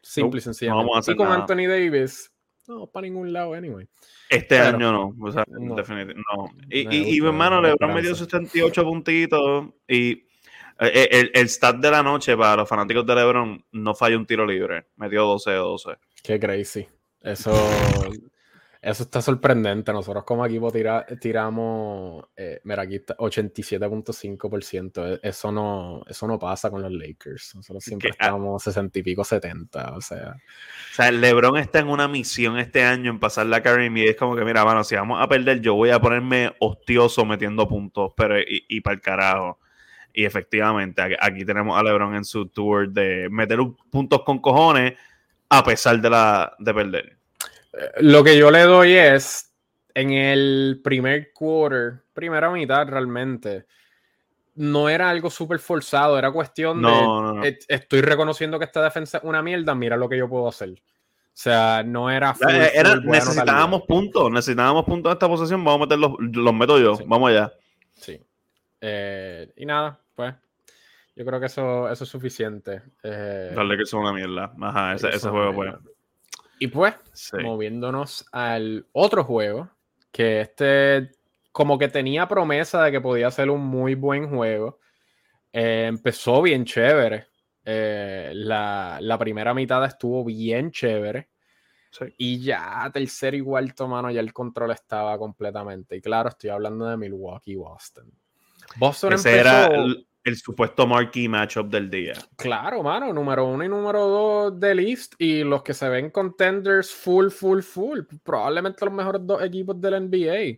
Simple 0.01 0.39
y 0.39 0.41
sencillamente. 0.41 1.13
y 1.13 1.15
con 1.15 1.31
Anthony 1.31 1.67
Davis, 1.69 2.29
no 2.67 2.87
para 2.87 3.07
ningún 3.07 3.31
lado, 3.31 3.53
anyway. 3.53 3.87
Este 4.29 4.59
año 4.59 4.91
no, 4.91 5.15
o 5.17 5.31
sea, 5.31 5.45
definitivamente 5.47 6.13
no. 6.15 6.49
Y, 6.69 6.93
y, 6.93 7.15
y, 7.15 7.25
hermano, 7.25 7.61
LeBron 7.61 7.93
metió 7.93 8.13
78 8.13 8.83
puntitos 8.83 9.69
y 9.87 10.25
eh, 10.79 10.91
eh, 10.93 11.09
el, 11.11 11.31
el, 11.33 11.49
stat 11.49 11.77
de 11.77 11.89
la 11.89 12.03
noche 12.03 12.35
para 12.35 12.57
los 12.57 12.67
fanáticos 12.67 13.05
de 13.05 13.15
LeBron 13.15 13.63
no 13.71 13.95
falló 13.95 14.17
un 14.17 14.25
tiro 14.25 14.45
libre. 14.45 14.87
Metió 14.97 15.23
12 15.23 15.51
12. 15.51 15.89
Qué 16.21 16.39
crazy. 16.39 16.87
Eso, 17.21 17.53
eso 18.81 19.03
está 19.03 19.21
sorprendente. 19.21 19.93
Nosotros 19.93 20.25
como 20.25 20.45
equipo 20.45 20.71
tiramos, 21.19 22.25
eh, 22.35 22.59
mira, 22.65 22.83
aquí 22.83 22.95
está 22.95 23.15
87.5%. 23.15 25.21
Eso 25.23 25.51
no, 25.51 26.03
eso 26.07 26.27
no 26.27 26.37
pasa 26.37 26.69
con 26.69 26.81
los 26.81 26.91
Lakers. 26.91 27.55
Nosotros 27.55 27.83
siempre 27.83 28.09
ah. 28.11 28.15
estamos 28.19 28.61
60 28.61 28.99
y 28.99 29.03
pico, 29.03 29.23
70. 29.23 29.95
O 29.95 30.01
sea. 30.01 30.35
O 30.35 30.93
sea, 30.93 31.11
LeBron 31.11 31.57
está 31.57 31.79
en 31.79 31.87
una 31.87 32.09
misión 32.09 32.59
este 32.59 32.83
año 32.83 33.11
en 33.11 33.19
pasar 33.19 33.45
la 33.45 33.63
Karim 33.63 33.95
y 33.97 34.03
es 34.03 34.17
como 34.17 34.35
que, 34.35 34.43
mira, 34.43 34.63
bueno, 34.63 34.83
si 34.83 34.95
vamos 34.95 35.21
a 35.21 35.27
perder, 35.29 35.61
yo 35.61 35.73
voy 35.73 35.91
a 35.91 35.99
ponerme 35.99 36.53
hostioso 36.59 37.25
metiendo 37.25 37.67
puntos, 37.67 38.11
pero 38.17 38.39
y, 38.39 38.65
y 38.67 38.81
para 38.81 38.95
el 38.95 39.01
carajo. 39.01 39.59
Y 40.15 40.23
efectivamente, 40.23 41.17
aquí 41.19 41.43
tenemos 41.43 41.77
a 41.77 41.83
LeBron 41.83 42.15
en 42.15 42.23
su 42.23 42.47
tour 42.47 42.89
de 42.89 43.27
meter 43.29 43.59
puntos 43.91 44.23
con 44.23 44.39
cojones 44.39 44.93
a 45.49 45.63
pesar 45.63 45.99
de, 45.99 46.09
la, 46.09 46.55
de 46.57 46.73
perder. 46.73 47.17
Eh, 47.73 47.91
lo 47.99 48.23
que 48.23 48.37
yo 48.37 48.49
le 48.49 48.61
doy 48.61 48.93
es 48.93 49.53
en 49.93 50.11
el 50.11 50.79
primer 50.81 51.33
quarter, 51.33 52.03
primera 52.13 52.49
mitad 52.49 52.87
realmente, 52.87 53.65
no 54.55 54.87
era 54.87 55.09
algo 55.09 55.29
súper 55.29 55.59
forzado, 55.59 56.17
era 56.17 56.31
cuestión 56.31 56.81
de 56.81 57.57
estoy 57.67 58.01
reconociendo 58.01 58.57
que 58.57 58.65
esta 58.65 58.81
defensa 58.81 59.17
es 59.17 59.23
una 59.25 59.41
mierda, 59.41 59.75
mira 59.75 59.97
lo 59.97 60.07
que 60.07 60.17
yo 60.17 60.29
puedo 60.29 60.47
hacer. 60.47 60.69
O 60.69 61.37
sea, 61.37 61.83
no 61.85 62.09
era, 62.09 62.33
eh, 62.49 62.81
necesitábamos 63.03 63.81
puntos, 63.81 64.31
necesitábamos 64.31 64.85
puntos 64.85 65.09
en 65.09 65.15
esta 65.15 65.27
posición, 65.27 65.65
vamos 65.65 65.81
a 65.81 65.85
meter 65.85 65.99
los, 65.99 66.13
los 66.19 66.53
meto 66.53 66.79
yo, 66.79 66.97
vamos 67.05 67.31
allá. 67.31 67.51
Sí. 67.93 68.21
Eh, 68.79 69.51
y 69.57 69.65
nada, 69.65 69.99
pues 70.15 70.35
yo 71.15 71.25
creo 71.25 71.39
que 71.39 71.45
eso, 71.45 71.89
eso 71.89 72.03
es 72.03 72.09
suficiente. 72.09 72.81
Eh, 73.03 73.53
Darle 73.55 73.77
que 73.77 73.83
es 73.83 73.93
una 73.93 74.11
mierda. 74.11 74.53
Ajá, 74.61 74.95
ese, 74.95 75.09
ese 75.09 75.29
juego, 75.29 75.53
pues. 75.53 75.73
Y 76.59 76.67
pues, 76.67 76.95
moviéndonos 77.41 78.25
al 78.31 78.85
otro 78.93 79.23
juego, 79.23 79.69
que 80.11 80.41
este 80.41 81.11
como 81.51 81.77
que 81.77 81.87
tenía 81.87 82.27
promesa 82.27 82.83
de 82.83 82.91
que 82.91 82.99
podía 82.99 83.31
ser 83.31 83.49
un 83.49 83.61
muy 83.61 83.95
buen 83.95 84.29
juego. 84.29 84.79
Eh, 85.53 85.85
empezó 85.87 86.41
bien 86.41 86.65
chévere. 86.65 87.27
Eh, 87.63 88.31
la, 88.35 88.97
la, 89.01 89.17
primera 89.17 89.53
mitad 89.53 89.83
estuvo 89.85 90.25
bien 90.25 90.71
chévere. 90.71 91.29
Y 92.17 92.41
ya 92.43 92.89
tercero 92.93 93.37
y 93.37 93.41
cuarto, 93.41 93.87
mano, 93.87 94.11
ya 94.11 94.19
el 94.19 94.33
control 94.33 94.71
estaba 94.71 95.17
completamente. 95.17 95.95
Y 95.95 96.01
claro, 96.01 96.27
estoy 96.27 96.49
hablando 96.49 96.87
de 96.87 96.97
Milwaukee 96.97 97.55
Boston. 97.55 98.11
Boston 98.77 99.13
Ese 99.13 99.39
era 99.39 99.67
el, 99.67 100.07
el 100.25 100.37
supuesto 100.37 100.87
marquee 100.87 101.29
matchup 101.29 101.69
del 101.69 101.87
día. 101.87 102.13
Claro, 102.35 102.81
mano, 102.81 103.13
número 103.13 103.45
uno 103.45 103.63
y 103.63 103.69
número 103.69 104.07
dos 104.07 104.59
del 104.59 104.79
East 104.79 105.13
y 105.19 105.43
los 105.43 105.61
que 105.61 105.75
se 105.75 105.87
ven 105.87 106.09
contenders 106.09 106.91
full, 106.91 107.29
full, 107.29 107.61
full. 107.61 107.99
Probablemente 108.23 108.83
los 108.85 108.93
mejores 108.93 109.21
dos 109.23 109.43
equipos 109.43 109.79
del 109.79 110.09
NBA. 110.09 110.57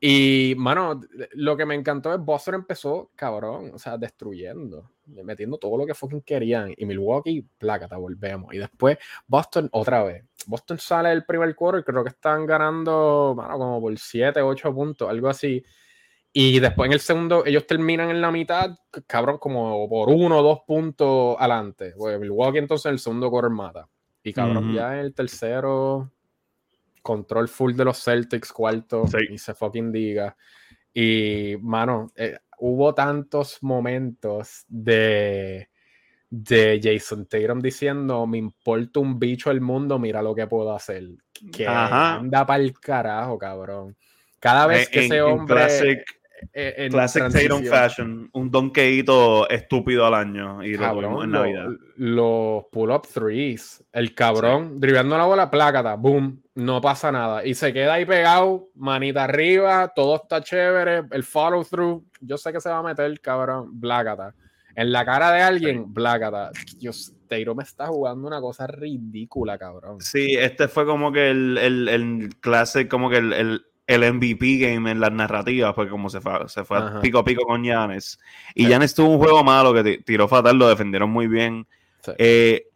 Y, 0.00 0.54
mano, 0.56 1.02
lo 1.32 1.54
que 1.54 1.66
me 1.66 1.74
encantó 1.74 2.14
es 2.14 2.20
Boston 2.20 2.54
empezó, 2.54 3.10
cabrón, 3.14 3.72
o 3.74 3.78
sea, 3.78 3.98
destruyendo, 3.98 4.90
metiendo 5.04 5.58
todo 5.58 5.76
lo 5.76 5.84
que 5.84 5.92
fucking 5.92 6.22
querían. 6.22 6.72
Y 6.74 6.86
Milwaukee, 6.86 7.46
plácata, 7.58 7.98
volvemos. 7.98 8.54
Y 8.54 8.58
después 8.58 8.96
Boston 9.26 9.68
otra 9.72 10.02
vez. 10.02 10.24
Boston 10.46 10.78
sale 10.78 11.12
el 11.12 11.26
primer 11.26 11.54
quarter, 11.54 11.84
creo 11.84 12.02
que 12.02 12.08
están 12.08 12.46
ganando, 12.46 13.34
mano, 13.36 13.58
como 13.58 13.80
por 13.82 13.98
7, 13.98 14.40
8 14.40 14.74
puntos, 14.74 15.10
algo 15.10 15.28
así. 15.28 15.62
Y 16.34 16.60
después 16.60 16.86
en 16.86 16.94
el 16.94 17.00
segundo, 17.00 17.44
ellos 17.44 17.66
terminan 17.66 18.08
en 18.08 18.20
la 18.20 18.30
mitad, 18.30 18.78
cabrón, 19.06 19.36
como 19.38 19.86
por 19.88 20.08
uno 20.08 20.38
o 20.38 20.42
dos 20.42 20.60
puntos 20.66 21.36
adelante. 21.38 21.92
Pues 21.96 22.18
Milwaukee 22.18 22.58
entonces 22.58 22.86
en 22.86 22.92
el 22.92 22.98
segundo 22.98 23.30
correr 23.30 23.50
mata. 23.50 23.86
Y 24.22 24.32
cabrón, 24.32 24.72
ya 24.72 24.94
en 24.94 25.00
el 25.00 25.14
tercero, 25.14 26.10
control 27.02 27.48
full 27.48 27.74
de 27.74 27.84
los 27.84 28.02
Celtics, 28.02 28.52
cuarto, 28.52 29.04
y 29.30 29.36
se 29.36 29.52
fucking 29.52 29.92
diga. 29.92 30.36
Y, 30.94 31.56
mano, 31.60 32.12
eh, 32.16 32.38
hubo 32.58 32.94
tantos 32.94 33.58
momentos 33.62 34.64
de, 34.68 35.68
de 36.30 36.80
Jason 36.82 37.26
Tatum 37.26 37.60
diciendo, 37.60 38.26
me 38.26 38.38
importa 38.38 39.00
un 39.00 39.18
bicho 39.18 39.50
el 39.50 39.60
mundo, 39.60 39.98
mira 39.98 40.22
lo 40.22 40.34
que 40.34 40.46
puedo 40.46 40.74
hacer. 40.74 41.08
Que 41.52 41.66
anda 41.66 42.46
para 42.46 42.62
el 42.62 42.72
carajo, 42.78 43.36
cabrón. 43.36 43.96
Cada 44.38 44.66
vez 44.66 44.88
que 44.88 45.04
ese 45.04 45.20
hombre... 45.20 45.90
Eh, 45.90 46.04
en 46.52 46.92
Classic 46.92 47.22
Tatum 47.30 47.64
Fashion, 47.64 48.30
un 48.32 48.50
donkeito 48.50 49.48
estúpido 49.48 50.06
al 50.06 50.14
año 50.14 50.62
y 50.62 50.74
lo 50.74 51.22
en 51.22 51.30
Navidad. 51.30 51.68
Los 51.96 52.64
pull-up 52.72 53.06
threes, 53.12 53.84
el 53.92 54.14
cabrón 54.14 54.78
sí. 54.82 54.88
la 54.88 55.24
bola, 55.24 55.50
plácata, 55.50 55.94
boom, 55.94 56.42
no 56.54 56.80
pasa 56.80 57.12
nada. 57.12 57.44
Y 57.44 57.54
se 57.54 57.72
queda 57.72 57.94
ahí 57.94 58.04
pegado, 58.04 58.68
manita 58.74 59.24
arriba, 59.24 59.92
todo 59.94 60.16
está 60.16 60.42
chévere, 60.42 61.04
el 61.10 61.22
follow 61.22 61.64
through, 61.64 62.04
yo 62.20 62.36
sé 62.36 62.52
que 62.52 62.60
se 62.60 62.68
va 62.68 62.78
a 62.78 62.82
meter, 62.82 63.20
cabrón, 63.20 63.78
plácata. 63.80 64.34
En 64.74 64.90
la 64.90 65.04
cara 65.04 65.30
de 65.32 65.42
alguien, 65.42 65.92
plácata. 65.92 66.50
Dios, 66.78 67.12
Tatum 67.28 67.58
me 67.58 67.62
está 67.62 67.88
jugando 67.88 68.26
una 68.26 68.40
cosa 68.40 68.66
ridícula, 68.66 69.58
cabrón. 69.58 70.00
Sí, 70.00 70.34
este 70.38 70.66
fue 70.66 70.86
como 70.86 71.12
que 71.12 71.30
el, 71.30 71.58
el, 71.58 71.88
el 71.88 72.36
classic, 72.40 72.88
como 72.88 73.10
que 73.10 73.18
el 73.18 73.32
el 73.34 73.66
MVP 74.00 74.58
game 74.58 74.90
en 74.90 75.00
las 75.00 75.12
narrativas, 75.12 75.74
porque 75.74 75.90
como 75.90 76.08
se 76.08 76.20
fue, 76.20 76.48
se 76.48 76.64
fue 76.64 76.78
pico 77.00 77.18
a 77.18 77.24
pico 77.24 77.44
con 77.44 77.62
Yanes. 77.62 78.18
Y 78.54 78.68
Yanes 78.68 78.94
tuvo 78.94 79.10
un 79.10 79.18
juego 79.18 79.44
malo 79.44 79.74
que 79.74 79.98
tiró 79.98 80.28
fatal, 80.28 80.58
lo 80.58 80.68
defendieron 80.68 81.10
muy 81.10 81.26
bien. 81.26 81.66
Eh, 82.18 82.66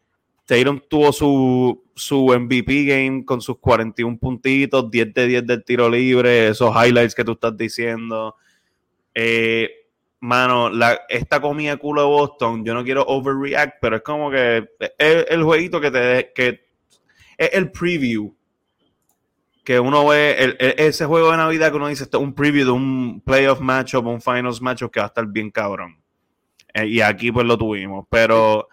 Tatum 0.44 0.80
tuvo 0.88 1.12
su, 1.12 1.84
su 1.94 2.26
MVP 2.26 2.84
game 2.84 3.24
con 3.24 3.40
sus 3.40 3.58
41 3.58 4.18
puntitos, 4.18 4.90
10 4.90 5.14
de 5.14 5.26
10 5.26 5.46
del 5.46 5.64
tiro 5.64 5.88
libre, 5.88 6.48
esos 6.48 6.72
highlights 6.74 7.14
que 7.14 7.24
tú 7.24 7.32
estás 7.32 7.56
diciendo. 7.56 8.36
Eh, 9.14 9.70
mano, 10.20 10.68
la, 10.68 11.00
esta 11.08 11.40
comida 11.40 11.76
culo 11.78 12.02
de 12.02 12.06
Boston, 12.08 12.64
yo 12.64 12.74
no 12.74 12.84
quiero 12.84 13.02
overreact, 13.06 13.78
pero 13.80 13.96
es 13.96 14.02
como 14.02 14.30
que 14.30 14.68
es 14.98 15.26
el 15.30 15.42
jueguito 15.42 15.80
que 15.80 15.90
te 15.90 16.32
que 16.34 16.66
es 17.38 17.50
el 17.52 17.70
preview 17.72 18.35
que 19.66 19.80
uno 19.80 20.06
ve 20.06 20.56
ese 20.78 21.06
juego 21.06 21.32
de 21.32 21.38
Navidad 21.38 21.70
que 21.70 21.76
uno 21.76 21.88
dice, 21.88 22.04
esto 22.04 22.18
es 22.18 22.22
un 22.22 22.32
preview 22.32 22.64
de 22.64 22.70
un 22.70 23.20
playoff 23.20 23.58
matchup, 23.58 24.06
un 24.06 24.20
finals 24.20 24.62
matchup 24.62 24.92
que 24.92 25.00
va 25.00 25.06
a 25.06 25.08
estar 25.08 25.26
bien 25.26 25.50
cabrón. 25.50 26.00
Eh, 26.72 26.86
y 26.86 27.00
aquí 27.00 27.32
pues 27.32 27.44
lo 27.44 27.58
tuvimos. 27.58 28.06
Pero, 28.08 28.68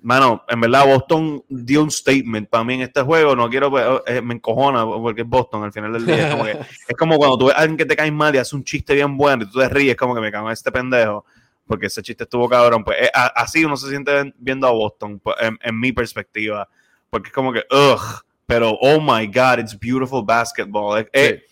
mano, 0.00 0.44
en 0.46 0.60
verdad 0.60 0.84
Boston 0.84 1.42
dio 1.48 1.82
un 1.82 1.90
statement 1.90 2.50
para 2.50 2.64
mí 2.64 2.74
en 2.74 2.82
este 2.82 3.00
juego. 3.00 3.34
No 3.34 3.48
quiero, 3.48 3.70
pues, 3.70 3.86
eh, 4.06 4.20
me 4.20 4.34
encojona 4.34 4.84
porque 4.84 5.22
es 5.22 5.26
Boston 5.26 5.64
al 5.64 5.72
final 5.72 5.94
del 5.94 6.04
día. 6.04 6.28
Es 6.86 6.96
como, 6.98 7.16
cuando 7.16 7.38
tú 7.38 7.46
ves 7.46 7.56
a 7.56 7.60
alguien 7.60 7.78
que 7.78 7.86
te 7.86 7.96
cae 7.96 8.10
mal 8.10 8.34
y 8.34 8.38
hace 8.38 8.54
un 8.54 8.62
chiste 8.62 8.94
bien 8.94 9.16
bueno 9.16 9.44
y 9.44 9.50
tú 9.50 9.58
te 9.58 9.70
ríes, 9.70 9.96
como 9.96 10.14
que 10.14 10.20
me 10.20 10.30
cago 10.30 10.48
en 10.48 10.52
este 10.52 10.70
pendejo. 10.70 11.24
Porque 11.66 11.86
ese 11.86 12.02
chiste 12.02 12.24
estuvo 12.24 12.46
cabrón. 12.46 12.84
Pues 12.84 12.98
eh, 13.00 13.10
así 13.14 13.64
uno 13.64 13.78
se 13.78 13.88
siente 13.88 14.34
viendo 14.36 14.66
a 14.66 14.70
Boston, 14.70 15.18
pues, 15.18 15.34
en, 15.40 15.58
en 15.62 15.80
mi 15.80 15.92
perspectiva. 15.92 16.68
Porque 17.08 17.28
es 17.28 17.32
como 17.32 17.54
que, 17.54 17.64
ugh 17.70 18.25
pero 18.46 18.78
oh 18.80 19.00
my 19.00 19.26
god, 19.26 19.58
it's 19.58 19.78
beautiful 19.78 20.22
basketball. 20.24 21.04
Es, 21.12 21.42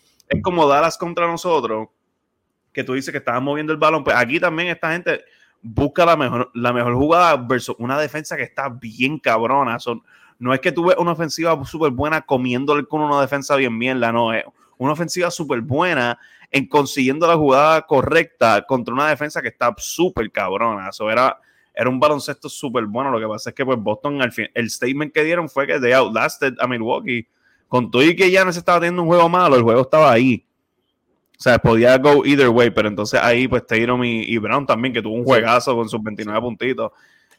como 0.42 0.66
Dallas 0.66 0.96
contra 0.96 1.26
nosotros, 1.26 1.88
que 2.72 2.82
tú 2.82 2.94
dices 2.94 3.12
que 3.12 3.18
estaban 3.18 3.42
moviendo 3.44 3.72
el 3.72 3.78
balón. 3.78 4.04
Pues 4.04 4.16
aquí 4.16 4.40
también 4.40 4.68
esta 4.68 4.92
gente 4.92 5.24
busca 5.60 6.04
la 6.04 6.16
mejor, 6.16 6.50
la 6.54 6.72
mejor 6.72 6.94
jugada 6.94 7.36
versus 7.36 7.76
una 7.78 7.98
defensa 7.98 8.36
que 8.36 8.42
está 8.42 8.68
bien 8.68 9.18
cabrona. 9.18 9.78
Son, 9.78 10.02
no 10.38 10.54
es 10.54 10.60
que 10.60 10.72
tuve 10.72 10.94
una 10.98 11.12
ofensiva 11.12 11.62
súper 11.64 11.90
buena 11.90 12.22
comiéndole 12.22 12.84
con 12.86 13.00
una 13.00 13.20
defensa 13.20 13.56
bien 13.56 13.76
mierda, 13.76 14.12
no, 14.12 14.32
es 14.32 14.44
una 14.78 14.92
ofensiva 14.92 15.30
súper 15.30 15.60
buena 15.60 16.18
en 16.50 16.68
consiguiendo 16.68 17.26
la 17.26 17.36
jugada 17.36 17.82
correcta 17.82 18.64
contra 18.66 18.94
una 18.94 19.08
defensa 19.08 19.42
que 19.42 19.48
está 19.48 19.74
súper 19.76 20.30
cabrona. 20.30 20.88
Eso 20.88 21.10
era 21.10 21.38
era 21.74 21.90
un 21.90 21.98
baloncesto 21.98 22.48
súper 22.48 22.84
bueno. 22.84 23.10
Lo 23.10 23.20
que 23.20 23.26
pasa 23.26 23.50
es 23.50 23.56
que 23.56 23.64
pues 23.64 23.78
Boston, 23.78 24.22
al 24.22 24.32
fin, 24.32 24.48
el 24.54 24.70
statement 24.70 25.12
que 25.12 25.24
dieron 25.24 25.48
fue 25.48 25.66
que 25.66 25.80
they 25.80 25.92
outlasted 25.92 26.54
a 26.60 26.66
Milwaukee. 26.66 27.26
Con 27.68 27.90
todo 27.90 28.02
y 28.02 28.14
que 28.14 28.30
ya 28.30 28.44
no 28.44 28.52
se 28.52 28.60
estaba 28.60 28.78
teniendo 28.78 29.02
un 29.02 29.08
juego 29.08 29.28
malo, 29.28 29.56
el 29.56 29.62
juego 29.62 29.82
estaba 29.82 30.12
ahí. 30.12 30.46
O 31.36 31.42
sea, 31.42 31.58
podía 31.58 31.98
go 31.98 32.24
either 32.24 32.48
way, 32.48 32.70
pero 32.70 32.88
entonces 32.88 33.18
ahí 33.20 33.48
pues 33.48 33.66
Tatum 33.66 34.04
y, 34.04 34.22
y 34.22 34.38
Brown 34.38 34.64
también, 34.64 34.94
que 34.94 35.02
tuvo 35.02 35.14
un 35.14 35.24
juegazo 35.24 35.74
con 35.74 35.88
sus 35.88 36.00
29 36.00 36.40
puntitos, 36.40 36.92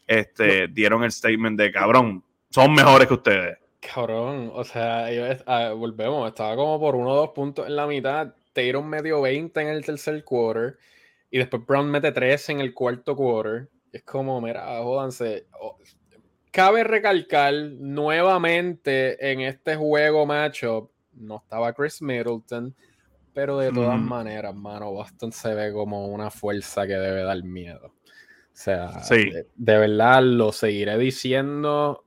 este, 0.06 0.67
dieron 0.67 1.04
el 1.04 1.12
statement 1.12 1.58
de 1.58 1.71
cabrón, 1.71 2.24
son 2.50 2.74
mejores 2.74 3.08
que 3.08 3.13
ustedes. 3.13 3.58
Cabrón, 3.80 4.52
o 4.54 4.63
sea, 4.63 5.08
ah, 5.45 5.71
volvemos, 5.74 6.28
estaba 6.28 6.56
como 6.56 6.80
por 6.80 6.95
uno 6.95 7.12
o 7.12 7.15
dos 7.15 7.30
puntos 7.30 7.67
en 7.67 7.76
la 7.76 7.88
mitad, 7.88 8.34
Tatum 8.54 8.86
medio 8.86 9.21
20 9.21 9.62
en 9.62 9.67
el 9.67 9.86
tercer 9.86 10.24
quarter, 10.24 10.78
y 11.32 11.38
después 11.38 11.65
Brown 11.65 11.89
mete 11.89 12.12
3 12.12 12.50
en 12.50 12.60
el 12.62 12.74
cuarto 12.74 13.15
quarter, 13.15 13.69
es 13.96 14.04
como, 14.04 14.42
mira, 14.42 14.82
jódanse. 14.84 15.48
Cabe 16.52 16.84
recalcar 16.84 17.54
nuevamente 17.54 19.32
en 19.32 19.42
este 19.42 19.78
juego 19.78 20.26
matchup, 20.26 20.90
no 21.14 21.38
estaba 21.38 21.74
Chris 21.74 22.02
Middleton, 22.02 22.76
pero 23.34 23.58
de 23.58 23.72
todas 23.72 24.00
maneras, 24.00 24.54
mano, 24.54 24.92
Boston 24.92 25.32
se 25.32 25.54
ve 25.54 25.72
como 25.72 26.08
una 26.08 26.30
fuerza 26.30 26.86
que 26.86 26.94
debe 26.94 27.24
dar 27.24 27.42
miedo. 27.44 27.88
O 27.88 27.94
sea, 28.52 29.02
de, 29.10 29.48
verdad 29.56 30.24
lo 30.24 30.52
seguiré 30.52 30.98
diciendo. 30.98 32.04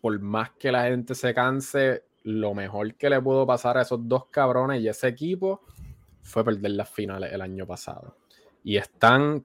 Por 0.00 0.18
más 0.20 0.50
que 0.52 0.72
la 0.72 0.84
gente 0.84 1.14
se 1.14 1.34
canse, 1.34 2.04
lo 2.22 2.54
mejor 2.54 2.94
que 2.94 3.10
le 3.10 3.20
pudo 3.20 3.46
pasar 3.46 3.76
a 3.76 3.82
esos 3.82 4.08
dos 4.08 4.26
cabrones 4.26 4.80
y 4.80 4.88
ese 4.88 5.08
equipo 5.08 5.62
fue 6.22 6.44
perder 6.44 6.72
las 6.72 6.90
finales 6.90 7.32
el 7.32 7.40
año 7.40 7.66
pasado. 7.66 8.16
Y 8.62 8.76
están 8.76 9.44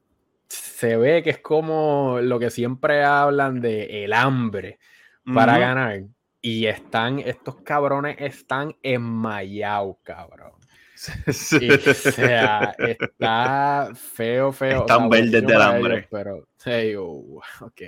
se 0.49 0.97
ve 0.97 1.23
que 1.23 1.29
es 1.29 1.39
como 1.39 2.19
lo 2.21 2.39
que 2.39 2.49
siempre 2.49 3.03
hablan 3.03 3.61
de 3.61 4.03
el 4.03 4.13
hambre 4.13 4.79
para 5.23 5.57
ganar. 5.57 6.03
Y 6.41 6.65
están, 6.65 7.19
estos 7.19 7.57
cabrones 7.61 8.15
están 8.19 8.75
enmayados, 8.81 9.97
cabrón. 10.03 10.53
o 11.27 11.33
sea, 11.33 12.75
está 12.77 13.91
feo, 13.93 14.51
feo. 14.51 14.81
Están 14.81 15.09
verdes 15.09 15.45
del 15.45 15.61
hambre. 15.61 16.07
pero, 16.09 16.47
hey, 16.63 16.95
oh, 16.97 17.41
ok. 17.61 17.81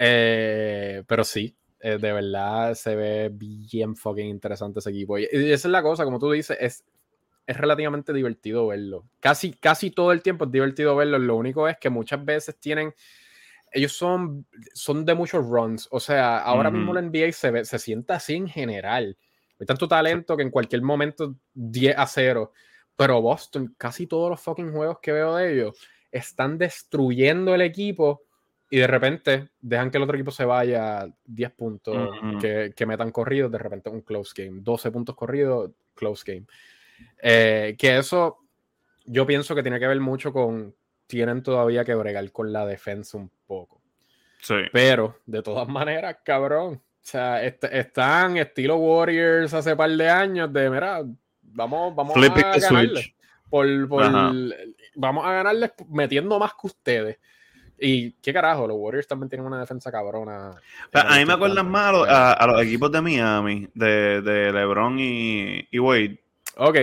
Eh, 0.00 1.02
pero 1.06 1.24
sí, 1.24 1.56
eh, 1.80 1.98
de 1.98 2.12
verdad 2.12 2.74
se 2.74 2.94
ve 2.94 3.30
bien 3.32 3.96
fucking 3.96 4.26
interesante 4.26 4.80
ese 4.80 4.90
equipo. 4.90 5.18
Y 5.18 5.24
esa 5.24 5.68
es 5.68 5.72
la 5.72 5.82
cosa, 5.82 6.04
como 6.04 6.18
tú 6.18 6.30
dices, 6.30 6.56
es 6.60 6.84
es 7.48 7.56
relativamente 7.56 8.12
divertido 8.12 8.66
verlo. 8.66 9.08
Casi, 9.20 9.52
casi 9.52 9.90
todo 9.90 10.12
el 10.12 10.22
tiempo 10.22 10.44
es 10.44 10.52
divertido 10.52 10.94
verlo. 10.94 11.18
Lo 11.18 11.34
único 11.34 11.66
es 11.66 11.78
que 11.78 11.88
muchas 11.88 12.22
veces 12.22 12.60
tienen. 12.60 12.94
Ellos 13.72 13.92
son, 13.92 14.46
son 14.74 15.06
de 15.06 15.14
muchos 15.14 15.46
runs. 15.46 15.88
O 15.90 15.98
sea, 15.98 16.40
ahora 16.40 16.70
mismo 16.70 16.92
la 16.92 17.00
NBA 17.00 17.32
se, 17.32 17.64
se 17.64 17.78
sienta 17.78 18.16
así 18.16 18.34
en 18.34 18.48
general. 18.48 19.16
Hay 19.58 19.66
tanto 19.66 19.88
talento 19.88 20.36
que 20.36 20.42
en 20.42 20.50
cualquier 20.50 20.82
momento 20.82 21.36
10 21.54 21.96
a 21.96 22.06
0. 22.06 22.52
Pero 22.94 23.22
Boston, 23.22 23.74
casi 23.78 24.06
todos 24.06 24.28
los 24.28 24.40
fucking 24.42 24.70
juegos 24.70 24.98
que 25.00 25.12
veo 25.12 25.36
de 25.36 25.54
ellos 25.54 25.80
están 26.12 26.58
destruyendo 26.58 27.54
el 27.54 27.62
equipo 27.62 28.24
y 28.68 28.76
de 28.76 28.86
repente 28.86 29.48
dejan 29.58 29.90
que 29.90 29.96
el 29.96 30.02
otro 30.02 30.16
equipo 30.16 30.32
se 30.32 30.44
vaya 30.44 31.08
10 31.24 31.50
puntos 31.52 31.96
que, 32.42 32.74
que, 32.76 32.86
metan 32.86 33.10
corridos, 33.10 33.50
de 33.50 33.58
repente 33.58 33.88
un 33.88 34.02
close 34.02 34.34
game, 34.36 34.60
12 34.60 34.90
puntos 34.90 35.16
corridos, 35.16 35.70
close 35.94 36.30
game. 36.30 36.46
Eh, 37.22 37.76
que 37.78 37.98
eso 37.98 38.38
yo 39.08 39.26
pienso 39.26 39.54
que 39.54 39.62
tiene 39.62 39.80
que 39.80 39.86
ver 39.86 40.00
mucho 40.00 40.32
con, 40.32 40.74
tienen 41.06 41.42
todavía 41.42 41.84
que 41.84 41.94
bregar 41.94 42.30
con 42.30 42.52
la 42.52 42.66
defensa 42.66 43.16
un 43.16 43.30
poco. 43.46 43.80
Sí. 44.40 44.54
Pero, 44.72 45.18
de 45.26 45.42
todas 45.42 45.66
maneras, 45.66 46.18
cabrón. 46.24 46.74
O 46.74 47.10
sea, 47.10 47.42
están 47.42 48.36
estilo 48.36 48.76
Warriors 48.76 49.54
hace 49.54 49.74
par 49.74 49.90
de 49.90 50.10
años 50.10 50.52
de, 50.52 50.68
mira, 50.68 51.02
vamos, 51.42 51.94
vamos 51.94 52.16
a 52.16 52.20
ganarle. 52.20 53.14
por, 53.48 53.66
vamos 54.94 55.26
a 55.26 55.32
ganarles 55.32 55.72
metiendo 55.88 56.38
más 56.38 56.52
que 56.52 56.66
ustedes. 56.66 57.18
Y 57.80 58.12
qué 58.14 58.32
carajo, 58.32 58.66
los 58.66 58.76
Warriors 58.78 59.06
también 59.06 59.30
tienen 59.30 59.46
una 59.46 59.60
defensa 59.60 59.90
cabrona. 59.90 60.50
a 60.92 61.16
mí 61.16 61.24
me 61.24 61.32
acuerdan 61.32 61.70
más 61.70 61.94
a, 62.08 62.46
los 62.46 62.62
equipos 62.62 62.92
de 62.92 63.00
Miami, 63.00 63.68
de, 63.72 64.20
de 64.20 64.52
LeBron 64.52 64.98
y, 64.98 65.66
y 65.70 65.78
Wade. 65.78 66.20
Ok. 66.58 66.76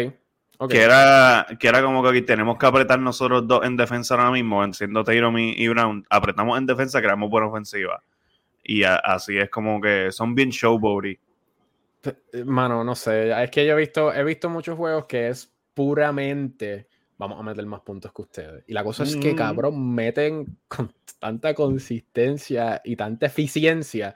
Que, 0.69 0.81
era, 0.81 1.45
que 1.59 1.67
era 1.67 1.81
como 1.81 2.01
que 2.01 2.09
aquí 2.09 2.21
tenemos 2.21 2.57
que 2.57 2.65
apretar 2.65 2.97
nosotros 2.99 3.45
dos 3.45 3.65
en 3.65 3.75
defensa 3.75 4.15
ahora 4.15 4.31
mismo, 4.31 4.73
siendo 4.73 5.03
Taylor 5.03 5.37
y, 5.37 5.67
Brown. 5.67 6.05
Apretamos 6.09 6.57
en 6.57 6.65
defensa, 6.65 7.01
creamos 7.01 7.29
buena 7.29 7.47
ofensiva. 7.47 8.01
Y 8.63 8.83
así 8.83 9.37
es 9.37 9.49
como 9.49 9.81
que 9.81 10.11
son 10.11 10.33
bien 10.33 10.49
showboaty. 10.49 11.19
Mano, 12.45 12.83
no 12.83 12.95
sé. 12.95 13.43
Es 13.43 13.51
que 13.51 13.65
yo 13.65 13.73
he 13.73 13.77
visto, 13.77 14.13
he 14.13 14.23
visto 14.23 14.49
muchos 14.49 14.77
juegos 14.77 15.05
que 15.05 15.27
es 15.27 15.51
puramente 15.73 16.87
vamos 17.17 17.39
a 17.39 17.43
meter 17.43 17.65
más 17.65 17.81
puntos 17.81 18.11
que 18.13 18.21
ustedes. 18.21 18.63
Y 18.67 18.73
la 18.73 18.83
cosa 18.83 19.03
es 19.03 19.15
que, 19.17 19.33
mm. 19.33 19.35
cabrón, 19.35 19.93
meten 19.93 20.57
con 20.67 20.93
tanta 21.19 21.53
consistencia 21.53 22.81
y 22.83 22.95
tanta 22.95 23.25
eficiencia 23.25 24.15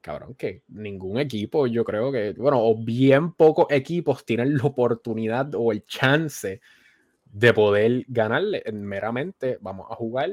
cabrón, 0.00 0.34
que 0.34 0.62
ningún 0.68 1.18
equipo, 1.18 1.66
yo 1.66 1.84
creo 1.84 2.10
que, 2.12 2.32
bueno, 2.32 2.58
o 2.60 2.76
bien 2.76 3.32
pocos 3.32 3.66
equipos 3.70 4.24
tienen 4.24 4.56
la 4.56 4.64
oportunidad 4.64 5.54
o 5.54 5.72
el 5.72 5.84
chance 5.84 6.60
de 7.24 7.54
poder 7.54 8.04
ganarle. 8.08 8.62
Meramente 8.72 9.58
vamos 9.60 9.86
a 9.90 9.94
jugar, 9.94 10.30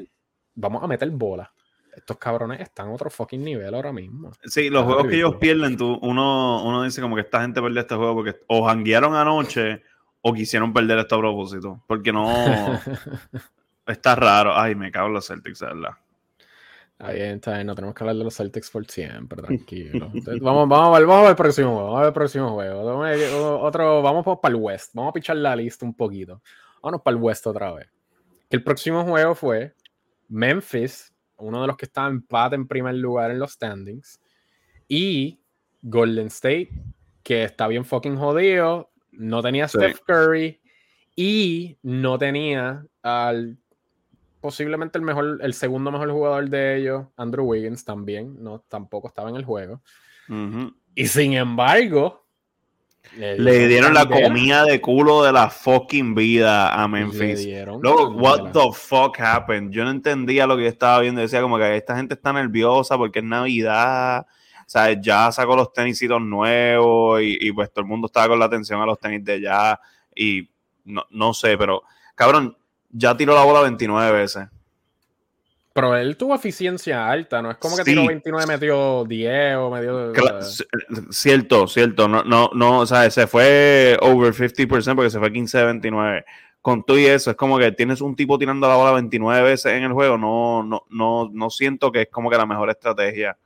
vamos 0.54 0.84
a 0.84 0.88
meter 0.88 1.10
bola. 1.12 1.52
Estos 1.96 2.18
cabrones 2.18 2.60
están 2.60 2.90
a 2.90 2.94
otro 2.94 3.10
fucking 3.10 3.44
nivel 3.44 3.74
ahora 3.74 3.94
mismo. 3.94 4.32
Sí, 4.44 4.70
los 4.70 4.84
juegos 4.84 5.08
que 5.08 5.16
ellos 5.16 5.36
pierden, 5.38 5.78
tú, 5.78 5.98
uno, 6.02 6.64
uno 6.66 6.84
dice 6.84 7.02
como 7.02 7.16
que 7.16 7.22
esta 7.22 7.42
gente 7.42 7.62
perdió 7.62 7.80
este 7.82 7.96
juego 7.96 8.16
porque 8.16 8.42
o 8.48 8.66
janguearon 8.66 9.16
anoche 9.16 9.82
o 10.22 10.34
quisieron 10.34 10.74
perder 10.74 11.00
esto 11.00 11.16
a 11.16 11.20
propósito. 11.20 11.84
Porque 11.88 12.12
no. 12.12 12.28
está 13.88 14.16
raro. 14.16 14.58
Ay, 14.58 14.76
me 14.76 14.92
cago 14.92 15.08
en 15.08 15.14
los 15.14 15.28
Celtics, 15.28 15.62
¿verdad? 15.62 15.92
Bien, 17.00 17.36
está. 17.36 17.62
No 17.64 17.76
tenemos 17.76 17.94
que 17.94 18.04
hablar 18.04 18.16
de 18.16 18.24
los 18.24 18.36
Celtics 18.36 18.70
por 18.70 18.86
siempre, 18.88 19.42
tranquilo. 19.42 20.12
vamos, 20.42 20.70
vamos, 20.70 20.96
a 20.96 21.00
ver, 21.00 21.08
vamos 21.08 21.20
a 21.20 21.22
ver 21.22 21.30
el 21.32 21.36
próximo 21.36 21.74
juego. 21.74 21.88
Vamos 21.88 21.98
a 21.98 22.00
ver 22.02 22.08
el 22.08 22.14
próximo 22.14 22.50
juego. 22.52 23.60
Otro, 23.60 24.02
vamos 24.02 24.40
para 24.42 24.56
el 24.56 24.62
West. 24.62 24.92
Vamos 24.94 25.10
a 25.10 25.14
pichar 25.14 25.38
la 25.38 25.56
lista 25.56 25.86
un 25.86 25.94
poquito. 25.94 26.42
Vamos 26.82 27.02
para 27.02 27.18
el 27.18 27.22
West 27.22 27.48
otra 27.48 27.74
vez. 27.74 27.88
el 28.50 28.64
próximo 28.64 29.04
juego 29.04 29.36
fue 29.36 29.74
Memphis, 30.30 31.14
uno 31.38 31.62
de 31.62 31.68
los 31.68 31.76
que 31.76 31.86
estaba 31.86 32.08
empate 32.08 32.56
en 32.56 32.68
primer 32.68 32.96
lugar 32.96 33.32
en 33.32 33.40
los 33.40 33.54
standings. 33.54 34.22
Y 34.88 35.40
Golden 35.82 36.28
State, 36.28 36.70
que 37.24 37.44
está 37.44 37.68
bien 37.68 37.84
fucking 37.84 38.16
jodido. 38.16 38.92
No 39.12 39.42
tenía 39.42 39.68
Steph 39.68 40.00
Curry. 40.06 40.62
Y 41.18 41.78
no 41.82 42.18
tenía 42.18 42.86
al 43.02 43.58
posiblemente 44.46 45.00
el 45.00 45.04
mejor, 45.04 45.40
el 45.42 45.56
segundo 45.56 45.92
mejor 45.92 46.12
jugador 46.12 46.48
de 46.52 46.78
ellos, 46.78 47.08
Andrew 47.18 47.48
Wiggins 47.48 47.84
también, 47.84 48.36
no, 48.44 48.60
tampoco 48.60 49.08
estaba 49.08 49.28
en 49.28 49.38
el 49.38 49.44
juego. 49.44 49.82
Y 50.94 51.08
sin 51.08 51.34
embargo, 51.34 52.28
le 53.18 53.68
dieron, 53.68 53.96
la 53.96 54.08
comida 54.08 54.64
de 54.64 54.80
culo 54.80 55.24
de 55.24 55.32
la 55.32 55.50
fucking 55.50 56.14
vida 56.14 56.72
a 56.72 56.88
Memphis. 56.88 57.44
Luego, 57.82 58.10
what 58.12 58.52
the 58.52 58.72
fuck 58.72 59.20
happened? 59.20 59.72
Yo 59.72 59.84
no 59.84 59.90
entendía 59.90 60.46
lo 60.46 60.56
que 60.56 60.62
yo 60.62 60.70
estaba 60.70 61.00
viendo. 61.00 61.22
Decía 61.22 61.42
como 61.42 61.58
que 61.58 61.76
esta 61.76 61.96
gente 61.96 62.14
está 62.14 62.32
nerviosa 62.32 63.00
porque 63.00 63.18
es 63.18 63.26
Navidad. 63.26 64.28
O 64.60 64.70
sea, 64.70 64.94
ya 65.02 65.32
sacó 65.32 65.56
los 65.56 65.74
tenisitos 65.74 66.22
nuevos 66.22 67.20
y, 67.20 67.36
y, 67.42 67.52
pues 67.52 67.72
todo 67.72 67.82
el 67.82 67.88
mundo 67.88 68.06
estaba 68.06 68.28
con 68.28 68.38
la 68.38 68.46
atención 68.46 68.80
a 68.80 68.86
los 68.86 69.00
tenis 69.00 69.26
de 69.26 69.42
ya. 69.42 69.80
Y 70.16 70.48
no, 70.84 71.04
no 71.10 71.34
sé, 71.34 71.58
pero 71.58 71.82
cabrón, 72.14 72.56
ya 72.98 73.16
tiró 73.16 73.36
la 73.36 73.44
bola 73.44 73.62
29 73.62 74.12
veces. 74.12 74.48
Pero 75.74 75.94
él 75.98 76.16
tuvo 76.16 76.34
eficiencia 76.34 77.10
alta, 77.10 77.42
¿no? 77.42 77.52
Es 77.52 77.58
como 77.58 77.76
que 77.76 77.84
tiró 77.84 78.08
29, 78.08 78.48
metió 78.48 79.04
10 79.04 79.58
o 79.58 79.70
medio. 79.70 80.14
cierto, 81.10 81.68
cierto. 81.68 82.08
No, 82.08 82.24
no, 82.24 82.50
no, 82.54 82.80
o 82.80 82.86
sea, 82.86 83.10
se 83.12 83.28
fue 83.28 83.98
over 84.00 84.34
50% 84.34 84.96
porque 84.96 85.10
se 85.10 85.20
fue 85.20 85.34
15 85.34 85.58
de 85.58 85.66
29. 85.66 86.26
Con 86.62 86.84
todo 86.84 86.98
y 86.98 87.06
eso, 87.06 87.30
es 87.32 87.38
como 87.38 87.60
que 87.60 87.74
tienes 87.74 88.00
un 88.00 88.16
tipo 88.16 88.40
tirando 88.40 88.70
la 88.70 88.78
bola 88.78 88.94
29 88.94 89.44
veces 89.44 89.74
en 89.74 89.84
el 89.84 89.92
juego. 89.92 90.18
No, 90.18 90.64
no, 90.64 90.86
no, 90.90 91.30
no 91.32 91.50
siento 91.50 91.92
que 91.92 92.04
es 92.04 92.10
como 92.10 92.30
que 92.30 92.38
la 92.38 92.46
mejor 92.46 92.70
estrategia. 92.70 93.38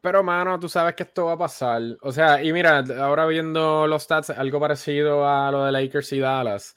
Pero, 0.00 0.24
mano, 0.24 0.58
tú 0.58 0.68
sabes 0.68 0.96
que 0.96 1.04
esto 1.04 1.26
va 1.26 1.32
a 1.34 1.38
pasar. 1.38 1.82
O 2.02 2.10
sea, 2.10 2.42
y 2.42 2.52
mira, 2.52 2.84
ahora 2.98 3.26
viendo 3.26 3.86
los 3.86 4.02
stats, 4.02 4.30
algo 4.30 4.58
parecido 4.58 5.26
a 5.26 5.52
lo 5.52 5.64
de 5.64 5.70
Lakers 5.70 6.12
y 6.14 6.18
Dallas 6.18 6.74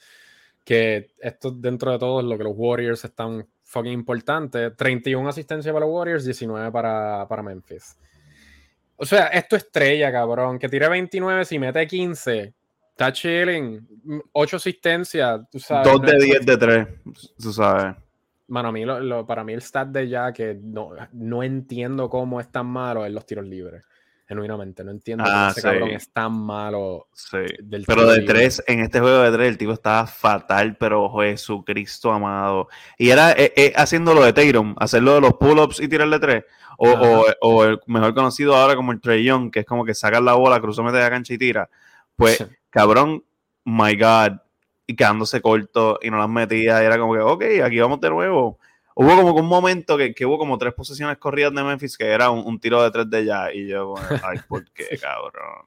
que 0.70 1.10
esto 1.18 1.50
dentro 1.50 1.90
de 1.90 1.98
todo 1.98 2.20
es 2.20 2.26
lo 2.26 2.38
que 2.38 2.44
los 2.44 2.52
Warriors 2.54 3.04
están 3.04 3.44
fucking 3.64 3.90
importantes. 3.90 4.76
31 4.76 5.28
asistencia 5.28 5.72
para 5.72 5.84
los 5.84 5.92
Warriors, 5.92 6.24
19 6.24 6.70
para, 6.70 7.26
para 7.28 7.42
Memphis. 7.42 7.98
O 8.94 9.04
sea, 9.04 9.26
esto 9.26 9.56
estrella, 9.56 10.12
cabrón. 10.12 10.60
Que 10.60 10.68
tire 10.68 10.88
29 10.88 11.44
si 11.44 11.58
mete 11.58 11.84
15. 11.84 12.54
Está 12.90 13.12
chilling. 13.12 13.84
8 14.30 14.56
asistencias, 14.58 15.40
tú 15.50 15.58
sabes. 15.58 15.92
2 15.92 16.02
de 16.02 16.24
10 16.24 16.46
de 16.46 16.56
3, 16.56 16.88
tú 17.42 17.52
sabes. 17.52 17.96
Mano, 18.46 18.68
a 18.68 18.72
mí 18.72 18.84
lo, 18.84 19.26
para 19.26 19.42
mí 19.42 19.52
el 19.52 19.62
stat 19.62 19.88
de 19.88 20.08
ya 20.08 20.32
que 20.32 20.56
no, 20.62 20.90
no 21.14 21.42
entiendo 21.42 22.08
cómo 22.08 22.38
es 22.40 22.48
tan 22.52 22.66
malo 22.66 23.04
es 23.04 23.10
los 23.10 23.26
tiros 23.26 23.44
libres 23.44 23.82
genuinamente. 24.30 24.84
No 24.84 24.92
entiendo 24.92 25.24
ah, 25.26 25.48
ese 25.50 25.60
cabrón 25.60 25.90
es 25.90 26.08
tan 26.12 26.32
malo. 26.32 27.08
Sí. 27.12 27.38
pero 27.84 28.06
de 28.06 28.20
tres, 28.20 28.62
en 28.68 28.78
este 28.78 29.00
juego 29.00 29.22
de 29.22 29.32
tres, 29.32 29.48
el 29.48 29.58
tipo 29.58 29.72
estaba 29.72 30.06
fatal, 30.06 30.76
pero 30.76 31.12
Jesucristo 31.18 32.12
amado. 32.12 32.68
Y 32.96 33.10
era 33.10 33.32
eh, 33.32 33.52
eh, 33.56 33.72
haciendo 33.74 34.14
lo 34.14 34.22
de 34.22 34.32
Tayron, 34.32 34.76
hacerlo 34.78 35.14
de 35.14 35.20
los 35.20 35.34
pull-ups 35.34 35.80
y 35.80 35.88
tirarle 35.88 36.20
tres. 36.20 36.44
O, 36.78 37.26
o, 37.40 37.64
el 37.64 37.80
mejor 37.86 38.14
conocido 38.14 38.54
ahora 38.54 38.76
como 38.76 38.92
el 38.92 39.00
Trey 39.00 39.24
Young, 39.24 39.50
que 39.50 39.60
es 39.60 39.66
como 39.66 39.84
que 39.84 39.94
saca 39.94 40.20
la 40.20 40.34
bola, 40.34 40.60
cruzó 40.60 40.84
mete 40.84 41.00
la 41.00 41.10
cancha 41.10 41.34
y 41.34 41.38
tira. 41.38 41.68
Pues, 42.14 42.46
cabrón, 42.70 43.24
my 43.64 43.96
God. 43.96 44.38
Y 44.86 44.94
quedándose 44.94 45.40
corto 45.40 45.98
y 46.00 46.08
no 46.08 46.18
las 46.18 46.28
metía. 46.28 46.82
Y 46.82 46.86
era 46.86 46.98
como 46.98 47.14
que, 47.14 47.20
ok, 47.20 47.44
aquí 47.64 47.80
vamos 47.80 48.00
de 48.00 48.10
nuevo. 48.10 48.58
Hubo 48.94 49.16
como 49.16 49.34
un 49.34 49.46
momento 49.46 49.96
que, 49.96 50.14
hubo 50.26 50.38
como 50.38 50.58
tres 50.58 50.74
posiciones 50.74 51.16
corridas 51.18 51.54
de 51.54 51.62
Memphis 51.62 51.96
que 51.96 52.06
era 52.06 52.30
un, 52.30 52.58
tiro 52.60 52.82
de 52.82 52.90
tres 52.90 53.08
de 53.08 53.24
ya. 53.24 53.52
Y 53.52 53.68
yo, 53.68 53.88
bueno, 53.88 54.08
ay, 54.22 54.38
¿por 54.48 54.64
qué, 54.72 54.98
cabrón? 55.00 55.66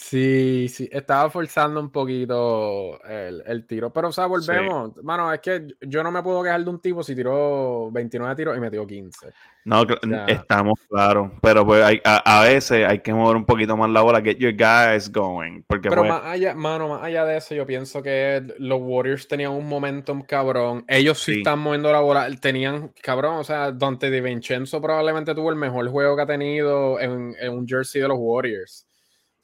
Sí, 0.00 0.68
sí, 0.68 0.88
estaba 0.92 1.28
forzando 1.28 1.80
un 1.80 1.90
poquito 1.90 3.02
el, 3.04 3.66
tiro. 3.66 3.92
Pero, 3.92 4.08
o 4.08 4.12
sea, 4.12 4.26
volvemos. 4.26 4.96
Mano, 5.02 5.30
es 5.32 5.40
que 5.40 5.66
yo 5.80 6.04
no 6.04 6.12
me 6.12 6.22
puedo 6.22 6.42
quejar 6.42 6.62
de 6.62 6.70
un 6.70 6.80
tipo 6.80 7.02
si 7.02 7.16
tiró 7.16 7.90
29 7.90 8.36
tiros 8.36 8.56
y 8.56 8.60
metió 8.60 8.86
15. 8.86 9.26
No, 9.64 9.84
estamos 10.28 10.78
claros. 10.88 11.32
Pero 11.42 11.66
pues 11.66 11.82
hay, 11.84 12.00
a, 12.04 12.42
veces 12.44 12.86
hay 12.86 13.00
que 13.00 13.12
mover 13.12 13.36
un 13.36 13.44
poquito 13.44 13.76
más 13.76 13.90
la 13.90 14.00
bola. 14.00 14.22
Get 14.22 14.38
your 14.38 14.52
guys 14.52 15.10
going. 15.10 15.62
Porque, 15.66 15.90
pero 15.90 16.02
pues 16.02 16.12
más 16.12 16.24
allá, 16.24 16.54
mano, 16.54 16.88
más 16.88 17.02
allá 17.02 17.24
de 17.24 17.36
eso, 17.36 17.56
yo 17.56 17.66
pienso 17.66 18.00
que 18.00 18.54
los 18.60 18.78
Warriors 18.80 19.26
tenían 19.26 19.50
un 19.50 19.68
momentum 19.68 20.22
cabrón. 20.22 20.84
Ellos 20.86 21.18
sí, 21.18 21.38
están 21.38 21.58
moviendo 21.58 21.90
la 21.92 22.00
bola. 22.00 22.30
Tenían, 22.40 22.92
cabrón, 23.02 23.38
o 23.38 23.44
sea, 23.44 23.72
Dante 23.72 24.10
Di 24.10 24.20
Vincenzo 24.20 24.80
probablemente 24.80 25.34
tuvo 25.34 25.50
el 25.50 25.56
mejor 25.56 25.88
juego 25.90 26.14
que 26.14 26.22
ha 26.22 26.26
tenido 26.26 27.00
en, 27.00 27.34
en 27.38 27.52
un 27.52 27.66
jersey 27.66 28.00
de 28.00 28.08
los 28.08 28.16
Warriors. 28.18 28.87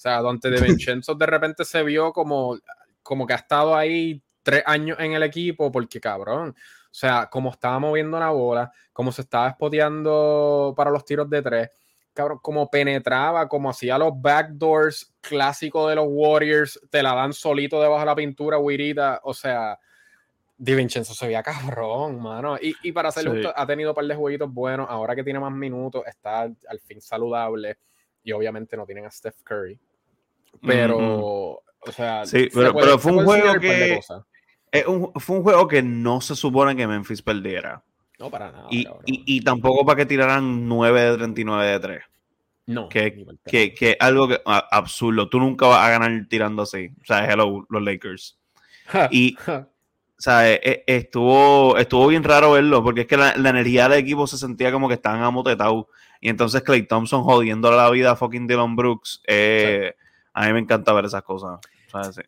O 0.04 0.06
sea, 0.06 0.20
Dante 0.20 0.50
De 0.50 0.60
Vincenzo 0.60 1.14
de 1.14 1.24
repente 1.24 1.64
se 1.64 1.82
vio 1.82 2.12
como, 2.12 2.58
como 3.02 3.26
que 3.26 3.32
ha 3.32 3.36
estado 3.36 3.74
ahí 3.74 4.22
tres 4.42 4.62
años 4.66 4.98
en 5.00 5.14
el 5.14 5.22
equipo, 5.22 5.72
porque 5.72 5.98
cabrón. 5.98 6.50
O 6.50 6.54
sea, 6.90 7.30
como 7.30 7.50
estaba 7.50 7.78
moviendo 7.78 8.20
la 8.20 8.28
bola, 8.28 8.70
como 8.92 9.12
se 9.12 9.22
estaba 9.22 9.50
spoteando 9.52 10.74
para 10.76 10.90
los 10.90 11.06
tiros 11.06 11.30
de 11.30 11.40
tres, 11.40 11.70
cabrón, 12.12 12.38
como 12.42 12.68
penetraba, 12.68 13.48
como 13.48 13.70
hacía 13.70 13.96
los 13.96 14.12
backdoors 14.14 15.14
clásicos 15.22 15.88
de 15.88 15.94
los 15.94 16.04
Warriors, 16.06 16.78
te 16.90 17.02
la 17.02 17.14
dan 17.14 17.32
solito 17.32 17.80
debajo 17.80 18.00
de 18.00 18.06
la 18.06 18.14
pintura, 18.14 18.58
Wirita. 18.58 19.20
O 19.22 19.32
sea, 19.32 19.78
Di 20.58 20.74
Vincenzo 20.74 21.14
se 21.14 21.28
veía 21.28 21.42
cabrón, 21.42 22.20
mano. 22.20 22.58
Y, 22.60 22.74
y 22.82 22.92
para 22.92 23.08
hacerlo, 23.08 23.54
ha 23.56 23.66
tenido 23.66 23.92
un 23.92 23.94
par 23.96 24.04
de 24.04 24.14
jueguitos 24.14 24.52
buenos. 24.52 24.86
Ahora 24.90 25.16
que 25.16 25.24
tiene 25.24 25.40
más 25.40 25.52
minutos, 25.52 26.02
está 26.06 26.42
al 26.42 26.80
fin 26.80 27.00
saludable 27.00 27.78
y 28.22 28.32
obviamente 28.32 28.76
no 28.76 28.84
tienen 28.84 29.06
a 29.06 29.10
Steph 29.10 29.42
Curry. 29.42 29.78
Pero, 30.62 30.98
o 30.98 31.92
sea, 31.92 32.24
sí, 32.26 32.48
pero, 32.52 32.98
fue 32.98 33.12
un 33.12 33.24
juego 33.24 33.54
que 33.60 34.00
fue 35.16 35.36
un 35.36 35.42
juego 35.42 35.68
que 35.68 35.82
no 35.82 36.20
se 36.20 36.34
supone 36.34 36.74
que 36.74 36.86
Memphis 36.86 37.22
perdiera. 37.22 37.84
No, 38.18 38.30
para 38.30 38.50
nada. 38.50 38.66
Y, 38.70 38.86
y, 39.06 39.40
tampoco 39.42 39.84
para 39.84 39.96
que 39.96 40.06
tiraran 40.06 40.68
9 40.68 41.00
de 41.00 41.16
39 41.16 41.70
de 41.70 41.80
3. 41.80 42.02
No. 42.66 42.88
Que, 42.88 43.26
que, 43.44 43.74
que 43.74 43.96
algo 44.00 44.28
que, 44.28 44.40
absurdo. 44.44 45.28
Tú 45.28 45.38
nunca 45.38 45.66
vas 45.66 45.86
a 45.86 45.90
ganar 45.90 46.26
tirando 46.28 46.62
así. 46.62 46.90
O 47.02 47.04
sea, 47.04 47.30
hello, 47.30 47.66
los 47.68 47.82
Lakers. 47.82 48.38
y, 49.10 49.36
o 49.46 49.66
sea, 50.16 50.50
e, 50.50 50.60
e, 50.64 50.84
estuvo, 50.86 51.76
estuvo 51.76 52.06
bien 52.06 52.24
raro 52.24 52.52
verlo, 52.52 52.82
porque 52.82 53.02
es 53.02 53.06
que 53.06 53.16
la, 53.16 53.36
la 53.36 53.50
energía 53.50 53.88
del 53.88 53.98
equipo 53.98 54.26
se 54.26 54.38
sentía 54.38 54.72
como 54.72 54.88
que 54.88 54.94
estaban 54.94 55.22
amotetados. 55.22 55.86
Y 56.20 56.28
entonces 56.28 56.62
Clay 56.62 56.84
Thompson 56.84 57.22
jodiendo 57.22 57.70
la 57.70 57.90
vida 57.90 58.12
a 58.12 58.16
fucking 58.16 58.46
Dylan 58.46 58.76
Brooks. 58.76 59.22
Eh, 59.26 59.94
a 60.34 60.46
mí 60.46 60.52
me 60.52 60.58
encanta 60.58 60.92
ver 60.92 61.06
esas 61.06 61.22
cosas. 61.22 61.60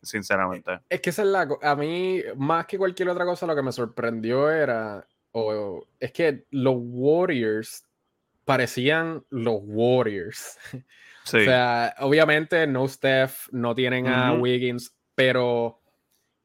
sinceramente. 0.01 0.79
Es 0.89 1.01
que 1.01 1.09
esa 1.09 1.21
es 1.23 1.27
la. 1.27 1.47
A 1.61 1.75
mí, 1.75 2.21
más 2.37 2.65
que 2.65 2.77
cualquier 2.77 3.09
otra 3.09 3.25
cosa, 3.25 3.45
lo 3.45 3.55
que 3.55 3.61
me 3.61 3.71
sorprendió 3.71 4.49
era. 4.49 5.05
O, 5.33 5.85
es 5.99 6.11
que 6.13 6.45
los 6.51 6.75
Warriors 6.77 7.85
parecían 8.45 9.23
los 9.29 9.59
Warriors. 9.63 10.57
O 11.27 11.29
sea, 11.29 11.93
obviamente 11.99 12.65
no 12.67 12.87
Steph, 12.87 13.49
no 13.51 13.75
tienen 13.75 14.07
a 14.07 14.31
Wiggins, 14.31 14.95
pero 15.13 15.81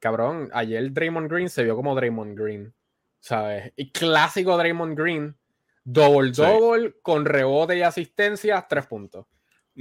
cabrón, 0.01 0.51
ayer 0.53 0.93
Draymond 0.93 1.31
Green 1.31 1.49
se 1.49 1.63
vio 1.63 1.77
como 1.77 1.95
Draymond 1.95 2.37
Green, 2.37 2.75
¿sabes? 3.21 3.73
Y 3.77 3.93
clásico 3.93 4.57
Draymond 4.57 4.99
Green, 4.99 5.37
double 5.85 6.33
double 6.33 6.97
con 7.01 7.25
rebote 7.25 7.79
y 7.79 7.83
asistencia, 7.83 8.67
tres 8.69 8.87
puntos. 8.87 9.27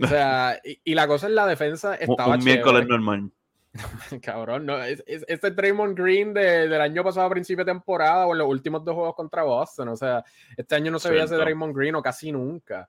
O 0.02 0.08
sea, 0.08 0.60
y, 0.64 0.94
la 0.96 1.08
cosa 1.08 1.28
en 1.28 1.36
la 1.36 1.46
defensa 1.46 1.96
estaba. 1.96 2.36
Un, 2.36 2.44
miércoles 2.44 2.88
normal. 2.88 3.32
Cabrón, 4.22 4.66
no, 4.66 4.82
es, 4.84 5.04
este 5.06 5.52
Draymond 5.52 5.98
Green 5.98 6.34
del 6.34 6.82
año 6.82 7.04
pasado 7.04 7.28
a 7.28 7.30
principio 7.30 7.64
de 7.64 7.72
temporada 7.72 8.28
o 8.28 8.34
en 8.34 8.40
los 8.40 8.48
últimos 8.48 8.84
dos 8.84 8.96
juegos 8.96 9.16
contra 9.16 9.44
Boston. 9.44 9.90
O 9.90 9.96
sea, 9.96 10.24
este 10.58 10.76
año 10.76 10.92
no 10.92 11.00
se 11.00 11.10
veía 11.10 11.24
ese 11.24 11.36
Draymond 11.36 11.76
Green 11.76 11.96
o 11.96 12.02
casi 12.02 12.32
nunca. 12.32 12.88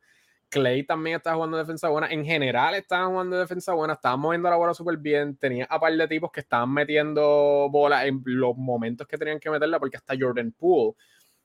Clay 0.52 0.84
también 0.84 1.16
está 1.16 1.34
jugando 1.34 1.56
defensa 1.56 1.88
buena. 1.88 2.08
En 2.08 2.24
general 2.24 2.74
estaban 2.74 3.10
jugando 3.10 3.38
defensa 3.38 3.72
buena, 3.72 3.94
estaban 3.94 4.20
moviendo 4.20 4.50
la 4.50 4.56
bola 4.56 4.74
súper 4.74 4.98
bien. 4.98 5.36
Tenía 5.36 5.64
a 5.64 5.80
par 5.80 5.94
de 5.94 6.08
tipos 6.08 6.30
que 6.30 6.40
estaban 6.40 6.70
metiendo 6.72 7.68
bola 7.70 8.06
en 8.06 8.22
los 8.26 8.56
momentos 8.56 9.06
que 9.06 9.16
tenían 9.16 9.40
que 9.40 9.50
meterla, 9.50 9.78
porque 9.78 9.96
hasta 9.96 10.14
Jordan 10.18 10.52
Poole, 10.52 10.94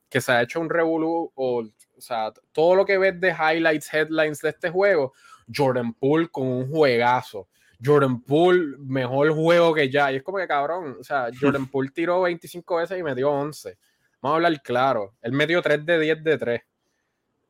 que 0.09 0.19
se 0.19 0.31
ha 0.33 0.41
hecho 0.41 0.59
un 0.59 0.69
revolú, 0.69 1.31
o, 1.35 1.61
o 1.61 2.01
sea, 2.01 2.33
todo 2.51 2.75
lo 2.75 2.85
que 2.85 2.97
ves 2.97 3.19
de 3.21 3.29
highlights, 3.29 3.93
headlines 3.93 4.41
de 4.41 4.49
este 4.49 4.69
juego, 4.69 5.13
Jordan 5.53 5.93
Poole 5.93 6.29
con 6.29 6.47
un 6.47 6.69
juegazo. 6.69 7.47
Jordan 7.83 8.21
Poole, 8.21 8.77
mejor 8.79 9.31
juego 9.31 9.73
que 9.73 9.89
ya. 9.89 10.11
Y 10.11 10.17
es 10.17 10.23
como 10.23 10.37
que 10.37 10.47
cabrón, 10.47 10.97
o 10.99 11.03
sea, 11.03 11.29
Jordan 11.39 11.67
Poole 11.67 11.91
tiró 11.91 12.21
25 12.21 12.77
veces 12.77 12.99
y 12.99 13.03
metió 13.03 13.31
11. 13.31 13.77
Vamos 14.21 14.33
a 14.33 14.35
hablar 14.37 14.61
claro. 14.61 15.13
Él 15.21 15.31
metió 15.31 15.61
3 15.61 15.85
de 15.85 15.99
10 15.99 16.23
de 16.23 16.37
3. 16.37 16.61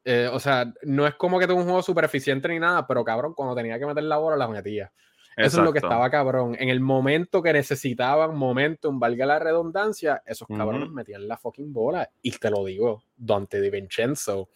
Eh, 0.10 0.30
o 0.32 0.40
sea, 0.40 0.72
no 0.84 1.06
es 1.06 1.16
como 1.16 1.40
que 1.40 1.48
tuvo 1.48 1.58
un 1.58 1.66
juego 1.66 1.82
súper 1.82 2.06
eficiente 2.06 2.48
ni 2.48 2.60
nada, 2.60 2.88
pero 2.88 3.04
cabrón, 3.04 3.34
cuando 3.34 3.56
tenía 3.56 3.78
que 3.78 3.86
meter 3.86 4.04
la 4.04 4.18
bola, 4.18 4.38
la 4.38 4.48
metía. 4.48 4.92
Eso 5.36 5.60
es 5.60 5.64
lo 5.64 5.72
que 5.72 5.80
estaba 5.80 6.10
cabrón. 6.10 6.56
En 6.58 6.70
el 6.70 6.80
momento 6.80 7.44
que 7.44 7.54
necesitaban 7.54 8.36
momentum, 8.36 9.00
valga 9.00 9.26
la 9.28 9.38
redundancia, 9.38 10.24
esos 10.26 10.48
cabrones 10.48 10.90
metían 10.90 11.28
la 11.28 11.38
fucking 11.38 11.72
bola. 11.72 12.10
Y 12.24 12.32
te 12.32 12.50
lo 12.50 12.66
digo, 12.66 13.04
Dante 13.16 13.62
Di 13.62 13.70
Vincenzo 13.70 14.50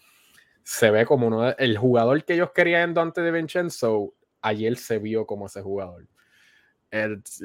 se 0.64 0.92
ve 0.92 1.06
como 1.06 1.28
uno 1.28 1.42
de, 1.42 1.56
el 1.60 1.78
jugador 1.78 2.24
que 2.24 2.34
ellos 2.34 2.52
querían 2.52 2.94
Dante 2.94 3.22
Di 3.22 3.32
Vincenzo. 3.32 4.14
Ayer 4.42 4.76
se 4.76 4.98
vio 5.00 5.26
como 5.26 5.46
ese 5.46 5.62
jugador. 5.62 6.08
It's 6.92 7.44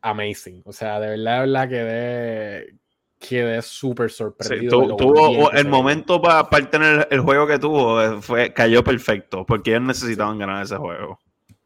amazing. 0.00 0.62
O 0.64 0.72
sea, 0.72 1.00
de 1.00 1.08
verdad, 1.10 1.40
de 1.40 1.46
verdad 1.46 1.68
quedé, 1.68 2.76
quedé 3.18 3.62
súper 3.62 4.10
sorprendido. 4.10 4.96
tuvo 4.96 5.50
el 5.52 5.68
momento 5.68 6.20
para 6.20 6.48
tener 6.68 7.08
el 7.10 7.20
juego 7.20 7.46
que 7.46 7.58
tuvo, 7.58 8.02
eh, 8.02 8.20
fue, 8.20 8.52
cayó 8.52 8.84
perfecto, 8.84 9.44
porque 9.46 9.70
ellos 9.70 9.82
necesitaban 9.82 10.38
ganar 10.38 10.62
ese 10.62 10.76
juego. 10.76 11.18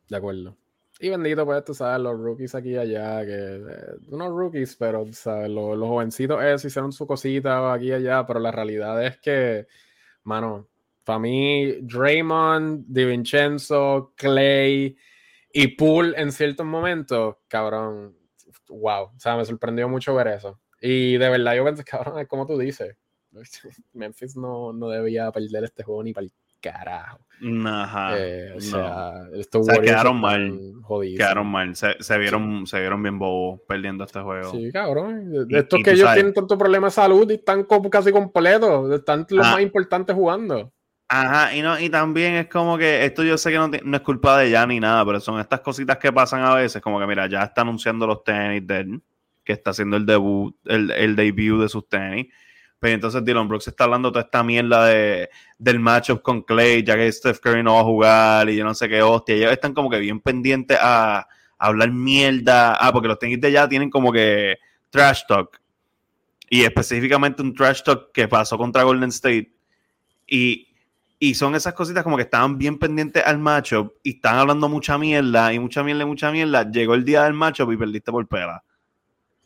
De 0.08 0.16
acuerdo. 0.16 0.56
Y 0.98 1.10
bendito, 1.10 1.44
pues, 1.44 1.62
tú 1.64 1.74
sabes, 1.74 2.00
los 2.00 2.18
rookies 2.18 2.54
aquí 2.54 2.70
y 2.70 2.76
allá, 2.76 3.24
que 3.26 3.34
eh, 3.34 3.96
unos 4.08 4.30
rookies, 4.30 4.76
pero, 4.76 5.04
¿sabes? 5.12 5.50
Los, 5.50 5.76
los 5.76 5.88
jovencitos 5.88 6.42
esos 6.42 6.64
hicieron 6.64 6.92
su 6.92 7.06
cosita 7.06 7.72
aquí 7.72 7.88
y 7.88 7.92
allá, 7.92 8.26
pero 8.26 8.40
la 8.40 8.50
realidad 8.50 9.04
es 9.04 9.18
que, 9.18 9.66
mano, 10.26 10.68
para 11.04 11.20
mí, 11.20 11.72
Draymond, 11.82 12.84
DiVincenzo, 12.88 14.12
Clay 14.16 14.96
y 15.52 15.68
Poole 15.68 16.20
en 16.20 16.32
ciertos 16.32 16.66
momentos, 16.66 17.36
cabrón, 17.48 18.16
wow, 18.68 19.04
o 19.04 19.14
sea, 19.18 19.36
me 19.36 19.44
sorprendió 19.44 19.88
mucho 19.88 20.14
ver 20.14 20.28
eso. 20.28 20.60
Y 20.80 21.16
de 21.16 21.30
verdad 21.30 21.54
yo 21.54 21.64
pensé, 21.64 21.84
cabrón, 21.84 22.18
es 22.18 22.26
como 22.26 22.46
tú 22.46 22.58
dices. 22.58 22.96
Memphis 23.92 24.36
no, 24.36 24.72
no 24.72 24.88
debía 24.88 25.30
perder 25.30 25.64
este 25.64 25.84
juego 25.84 26.02
ni 26.02 26.12
para 26.12 26.24
el 26.24 26.32
carajo. 26.72 27.20
Ajá. 27.66 28.18
Eh, 28.18 28.54
o 28.56 28.60
sea, 28.60 29.28
quedaron 29.82 30.20
mal. 30.20 30.58
Quedaron 31.16 31.46
mal. 31.46 31.76
Se, 31.76 31.96
se, 32.00 32.18
vieron, 32.18 32.66
se 32.66 32.80
vieron 32.80 33.02
bien 33.02 33.18
bobos 33.18 33.60
perdiendo 33.68 34.04
este 34.04 34.20
juego. 34.20 34.52
Sí, 34.52 34.70
cabrón. 34.72 35.48
De 35.48 35.58
estos 35.58 35.82
que 35.82 35.90
ellos 35.90 36.12
tienen 36.14 36.32
tanto 36.32 36.56
problema 36.56 36.86
de 36.86 36.92
salud 36.92 37.30
y 37.30 37.34
están 37.34 37.66
casi 37.90 38.10
completos. 38.10 38.90
Están 38.92 39.26
los 39.28 39.46
ah. 39.46 39.52
más 39.52 39.60
importantes 39.60 40.14
jugando. 40.14 40.72
Ajá, 41.08 41.54
y, 41.54 41.62
no, 41.62 41.78
y 41.78 41.88
también 41.88 42.34
es 42.34 42.48
como 42.48 42.76
que 42.76 43.04
esto 43.04 43.22
yo 43.22 43.38
sé 43.38 43.52
que 43.52 43.58
no, 43.58 43.68
no, 43.68 43.96
es 43.96 44.02
culpa 44.02 44.38
de 44.38 44.50
ya 44.50 44.66
ni 44.66 44.80
nada, 44.80 45.04
pero 45.06 45.20
son 45.20 45.38
estas 45.38 45.60
cositas 45.60 45.98
que 45.98 46.12
pasan 46.12 46.42
a 46.42 46.52
veces, 46.52 46.82
como 46.82 46.98
que 46.98 47.06
mira, 47.06 47.28
ya 47.28 47.44
está 47.44 47.60
anunciando 47.60 48.08
los 48.08 48.24
tenis 48.24 48.66
de 48.66 48.80
él 48.80 49.02
que 49.44 49.52
está 49.52 49.70
haciendo 49.70 49.96
el 49.96 50.04
debut, 50.04 50.56
el, 50.64 50.90
el 50.90 51.14
debut 51.14 51.62
de 51.62 51.68
sus 51.68 51.88
tenis. 51.88 52.26
Pues 52.78 52.92
entonces 52.92 53.24
Dylan 53.24 53.48
Brooks 53.48 53.68
está 53.68 53.84
hablando 53.84 54.12
toda 54.12 54.24
esta 54.24 54.42
mierda 54.42 54.86
de, 54.86 55.30
del 55.58 55.80
matchup 55.80 56.20
con 56.20 56.42
Clay, 56.42 56.82
ya 56.82 56.94
que 56.96 57.10
Steph 57.10 57.40
Curry 57.40 57.62
no 57.62 57.74
va 57.74 57.80
a 57.80 57.84
jugar 57.84 58.50
y 58.50 58.56
yo 58.56 58.64
no 58.64 58.74
sé 58.74 58.88
qué 58.88 59.00
hostia. 59.02 59.34
Ellos 59.34 59.52
están 59.52 59.72
como 59.72 59.88
que 59.88 59.98
bien 59.98 60.20
pendientes 60.20 60.78
a, 60.80 61.26
hablar 61.58 61.90
mierda. 61.90 62.74
Ah, 62.74 62.92
porque 62.92 63.08
los 63.08 63.18
tenis 63.18 63.40
de 63.40 63.52
ya 63.52 63.68
tienen 63.68 63.90
como 63.90 64.12
que 64.12 64.58
trash 64.90 65.22
talk. 65.26 65.60
Y 66.48 66.62
específicamente 66.62 67.42
un 67.42 67.54
trash 67.54 67.82
talk 67.82 68.12
que 68.12 68.28
pasó 68.28 68.58
contra 68.58 68.82
Golden 68.82 69.08
State. 69.08 69.52
Y, 70.26 70.68
y 71.18 71.34
son 71.34 71.54
esas 71.54 71.72
cositas 71.74 72.04
como 72.04 72.16
que 72.16 72.24
estaban 72.24 72.58
bien 72.58 72.78
pendientes 72.78 73.24
al 73.24 73.38
matchup 73.38 73.94
y 74.02 74.16
están 74.16 74.36
hablando 74.36 74.68
mucha 74.68 74.98
mierda 74.98 75.52
y 75.52 75.58
mucha 75.58 75.82
mierda 75.82 76.02
y 76.02 76.06
mucha 76.06 76.30
mierda. 76.30 76.70
Llegó 76.70 76.94
el 76.94 77.04
día 77.04 77.24
del 77.24 77.32
matchup 77.32 77.72
y 77.72 77.76
perdiste 77.76 78.12
por 78.12 78.28
pela. 78.28 78.62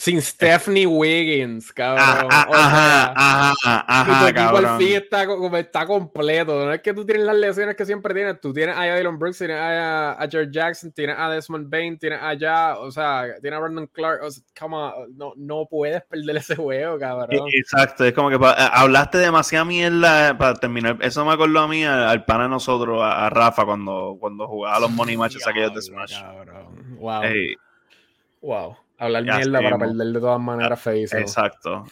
Sin 0.00 0.22
Stephanie 0.22 0.86
Wiggins, 0.86 1.70
cabrón. 1.74 2.28
Ah, 2.30 2.46
ajá, 2.50 3.12
ajá, 3.14 3.84
ajá, 3.86 4.20
tu 4.20 4.26
equipo 4.28 4.56
al 4.56 4.78
fin 4.78 4.96
está, 4.96 5.26
está, 5.58 5.86
completo. 5.86 6.64
No 6.64 6.72
es 6.72 6.80
que 6.80 6.94
tú 6.94 7.04
tienes 7.04 7.26
las 7.26 7.36
lesiones 7.36 7.76
que 7.76 7.84
siempre 7.84 8.14
tienes. 8.14 8.40
Tú 8.40 8.50
tienes 8.50 8.74
a 8.78 8.84
Dylan 8.84 9.18
Brooks, 9.18 9.36
tienes 9.36 9.58
a, 9.58 10.12
a, 10.12 10.26
George 10.26 10.52
Jackson, 10.52 10.90
tienes 10.92 11.16
a 11.18 11.28
Desmond 11.28 11.68
Bain, 11.68 11.98
tienes 11.98 12.18
allá, 12.22 12.78
o 12.78 12.90
sea, 12.90 13.26
tienes 13.42 13.58
a 13.58 13.60
Brandon 13.60 13.86
Clark. 13.88 14.22
O 14.22 14.30
sea, 14.30 14.42
no, 15.14 15.34
no 15.36 15.66
puedes 15.70 16.02
perder 16.04 16.38
ese 16.38 16.56
juego, 16.56 16.98
cabrón. 16.98 17.50
Exacto, 17.52 18.06
es 18.06 18.14
como 18.14 18.30
que 18.30 18.36
eh, 18.36 18.68
hablaste 18.72 19.18
demasiada 19.18 19.66
mierda 19.66 20.30
eh, 20.30 20.34
para 20.34 20.54
terminar. 20.54 20.96
Eso 21.02 21.26
me 21.26 21.32
acordó 21.34 21.60
a 21.60 21.68
mí, 21.68 21.84
al, 21.84 22.24
pana 22.24 22.44
de 22.44 22.48
nosotros, 22.48 23.02
a, 23.02 23.28
Rafa, 23.28 23.66
cuando, 23.66 24.16
cuando 24.18 24.48
jugaba 24.48 24.80
los 24.80 24.92
money 24.92 25.18
matches 25.18 25.46
aquellos 25.46 25.74
de 25.74 25.82
Smash. 25.82 26.18
Cabrón. 26.18 26.96
Wow. 26.98 27.22
Wow. 28.40 28.76
Hablar 29.00 29.24
mierda 29.24 29.62
para 29.62 29.78
perder 29.78 30.08
de 30.08 30.20
todas 30.20 30.38
maneras 30.38 30.72
ah, 30.72 30.76
feísimo. 30.76 31.22
Exacto. 31.22 31.86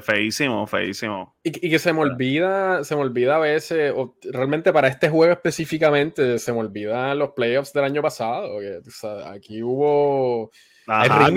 feísimo, 0.00 0.66
feísimo. 0.66 1.36
Y, 1.42 1.50
que 1.52 1.78
se 1.78 1.92
me 1.92 2.00
olvida, 2.00 2.82
se 2.84 2.96
me 2.96 3.02
olvida 3.02 3.36
a 3.36 3.38
veces, 3.38 3.92
o 3.94 4.16
realmente 4.32 4.72
para 4.72 4.88
este 4.88 5.10
juego 5.10 5.34
específicamente, 5.34 6.38
se 6.38 6.52
me 6.54 6.60
olvidan 6.60 7.18
los 7.18 7.32
playoffs 7.32 7.74
del 7.74 7.84
año 7.84 8.00
pasado. 8.00 8.58
aquí 9.26 9.62
hubo. 9.62 10.50
Ajá, 10.86 11.28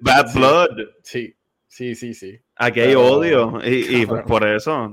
bad, 0.00 0.32
blood. 0.32 0.70
Sí, 1.02 1.36
sí, 1.68 1.94
sí, 1.94 2.14
sí. 2.14 2.40
Aquí 2.56 2.80
hay 2.80 2.94
odio. 2.94 3.60
Y, 3.62 4.06
pues 4.06 4.22
por 4.22 4.48
eso. 4.48 4.88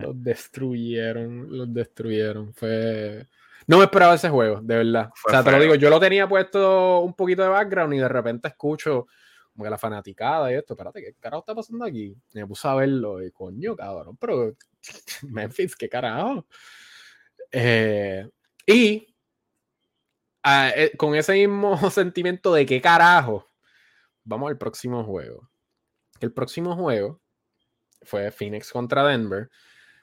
Los 0.00 0.22
destruyeron, 0.22 1.58
los 1.58 1.74
destruyeron. 1.74 2.54
Fue. 2.54 3.26
No 3.66 3.78
me 3.78 3.84
esperaba 3.84 4.14
ese 4.14 4.28
juego, 4.28 4.60
de 4.62 4.76
verdad. 4.76 5.10
o 5.26 5.30
sea, 5.30 5.42
te 5.42 5.50
lo 5.50 5.58
digo, 5.58 5.74
yo 5.74 5.90
lo 5.90 5.98
tenía 5.98 6.28
puesto 6.28 7.00
un 7.00 7.14
poquito 7.14 7.42
de 7.42 7.48
background 7.48 7.94
y 7.94 7.98
de 7.98 8.08
repente 8.08 8.48
escucho 8.48 9.06
como 9.52 9.64
que 9.64 9.70
la 9.70 9.78
fanaticada 9.78 10.52
y 10.52 10.54
esto, 10.54 10.74
espérate, 10.74 11.02
¿qué 11.02 11.14
carajo 11.14 11.40
está 11.40 11.54
pasando 11.54 11.84
aquí? 11.84 12.14
Y 12.32 12.38
me 12.38 12.46
puse 12.46 12.68
a 12.68 12.74
verlo 12.74 13.24
y 13.24 13.32
coño, 13.32 13.74
cabrón, 13.74 14.16
pero 14.18 14.54
Memphis, 15.22 15.74
¿qué 15.74 15.88
carajo? 15.88 16.46
Eh, 17.50 18.28
y 18.66 19.14
ah, 20.42 20.70
eh, 20.76 20.92
con 20.96 21.14
ese 21.14 21.32
mismo 21.32 21.76
sentimiento 21.90 22.52
de 22.52 22.66
qué 22.66 22.80
carajo, 22.80 23.50
vamos 24.24 24.50
al 24.50 24.58
próximo 24.58 25.02
juego. 25.04 25.48
El 26.20 26.32
próximo 26.32 26.76
juego 26.76 27.20
fue 28.02 28.30
Phoenix 28.30 28.70
contra 28.70 29.06
Denver. 29.06 29.50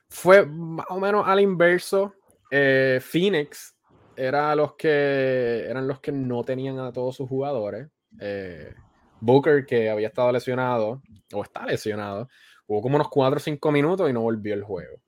Fue 0.09 0.45
más 0.45 0.85
o 0.89 0.99
menos 0.99 1.27
al 1.27 1.39
inverso 1.39 2.15
eh, 2.55 2.99
Phoenix 3.01 3.75
era 4.15 4.55
los 4.55 4.75
que, 4.75 5.65
eran 5.67 5.87
los 5.87 5.99
que 5.99 6.11
no 6.11 6.43
tenían 6.43 6.77
a 6.77 6.93
todos 6.93 7.15
sus 7.15 7.27
jugadores. 7.27 7.89
Eh, 8.19 8.71
Booker, 9.19 9.65
que 9.65 9.89
había 9.89 10.09
estado 10.09 10.31
lesionado, 10.31 11.01
o 11.33 11.41
está 11.41 11.65
lesionado, 11.65 12.29
jugó 12.67 12.83
como 12.83 12.97
unos 12.97 13.09
4 13.09 13.37
o 13.37 13.39
5 13.39 13.71
minutos 13.71 14.07
y 14.07 14.13
no 14.13 14.21
volvió 14.21 14.53
el 14.53 14.61
juego. 14.61 15.01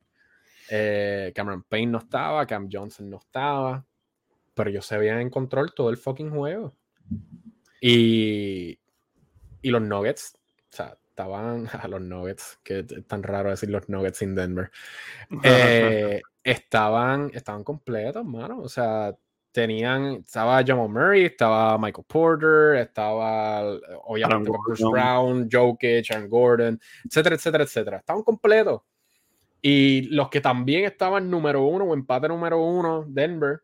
Eh, 0.72 1.32
Cameron 1.36 1.62
Payne 1.62 1.92
no 1.92 2.00
estaba, 2.00 2.48
Cam 2.48 2.68
Johnson 2.72 3.12
no 3.12 3.18
estaba, 3.18 3.86
pero 4.56 4.72
ellos 4.72 4.88
se 4.88 4.96
habían 4.96 5.20
en 5.20 5.30
control 5.30 5.76
todo 5.76 5.92
el 5.92 5.98
fucking 5.98 6.32
juego. 6.32 6.76
Y, 7.80 8.80
y 9.62 9.70
los 9.70 9.84
Nuggets, 9.84 10.34
o 10.72 10.76
sea, 10.76 10.98
estaban 11.10 11.68
a 11.72 11.88
los 11.88 12.02
Nuggets, 12.02 12.58
que 12.64 12.80
es 12.80 13.06
tan 13.06 13.22
raro 13.22 13.52
decir 13.52 13.70
los 13.70 13.88
Nuggets 13.88 14.24
en 14.24 14.34
Denver. 14.34 14.72
Eh, 15.44 16.22
estaban, 16.46 17.32
estaban 17.34 17.64
completos, 17.64 18.24
mano. 18.24 18.60
O 18.62 18.70
sea, 18.70 19.18
tenían, 19.52 20.24
estaba 20.26 20.64
Jamal 20.64 20.90
Murray, 20.90 21.26
estaba 21.26 21.78
Michael 21.78 22.06
Porter, 22.08 22.76
estaba 22.76 23.64
obviamente 24.04 24.52
Bruce 24.64 24.86
Brown, 24.86 25.50
Jokic, 25.52 26.12
Aaron 26.12 26.30
Gordon, 26.30 26.80
etcétera, 27.04 27.36
etcétera, 27.36 27.64
etcétera. 27.64 27.98
Estaban 27.98 28.24
completos. 28.24 28.82
Y 29.62 30.04
los 30.10 30.30
que 30.30 30.40
también 30.40 30.86
estaban 30.86 31.30
número 31.32 31.64
uno 31.64 31.86
o 31.86 31.94
empate 31.96 32.28
número 32.28 32.62
uno, 32.62 33.06
Denver. 33.08 33.62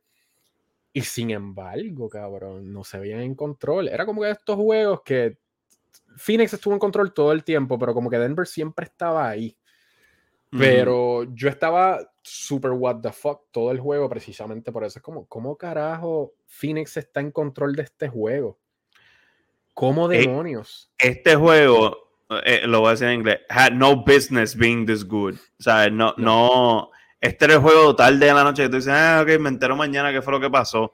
Y 0.91 1.01
sin 1.01 1.29
embargo, 1.29 2.09
cabrón, 2.09 2.73
no 2.73 2.83
se 2.83 2.97
veían 2.97 3.21
en 3.21 3.35
control. 3.35 3.87
Era 3.87 4.05
como 4.07 4.21
que 4.21 4.31
estos 4.31 4.55
juegos 4.55 5.01
que 5.05 5.37
Phoenix 6.17 6.53
estuvo 6.53 6.73
en 6.73 6.79
control 6.79 7.13
todo 7.13 7.31
el 7.31 7.43
tiempo, 7.43 7.77
pero 7.77 7.93
como 7.93 8.09
que 8.09 8.17
Denver 8.17 8.47
siempre 8.47 8.87
estaba 8.87 9.29
ahí. 9.29 9.55
Pero 10.49 11.23
yo 11.33 11.47
estaba 11.47 12.10
super 12.23 12.71
what 12.71 13.01
the 13.01 13.11
fuck 13.11 13.41
todo 13.51 13.71
el 13.71 13.79
juego 13.79 14.09
precisamente 14.09 14.71
por 14.71 14.83
eso. 14.83 14.99
Es 14.99 15.03
como, 15.03 15.25
¿cómo 15.27 15.57
carajo 15.57 16.33
Phoenix 16.47 16.97
está 16.97 17.19
en 17.19 17.31
control 17.31 17.75
de 17.75 17.83
este 17.83 18.07
juego? 18.07 18.59
¿Cómo 19.73 20.11
eh, 20.11 20.19
demonios? 20.19 20.91
Este 20.97 21.35
juego, 21.35 21.97
eh, 22.43 22.61
lo 22.65 22.81
voy 22.81 22.89
a 22.89 22.91
decir 22.91 23.07
en 23.07 23.19
inglés, 23.19 23.39
had 23.49 23.71
no 23.71 24.03
business 24.03 24.55
being 24.55 24.85
this 24.85 25.05
good. 25.05 25.35
O 25.59 25.63
sea, 25.63 25.89
no, 25.89 26.13
no, 26.17 26.91
este 27.19 27.45
era 27.45 27.55
el 27.55 27.61
juego 27.61 27.91
total 27.91 28.19
de 28.19 28.33
la 28.33 28.43
noche 28.43 28.63
que 28.63 28.69
tú 28.69 28.75
dices, 28.77 28.93
ah, 28.93 29.21
ok, 29.23 29.39
me 29.39 29.49
entero 29.49 29.75
mañana 29.75 30.11
qué 30.11 30.21
fue 30.21 30.33
lo 30.33 30.39
que 30.39 30.49
pasó. 30.49 30.93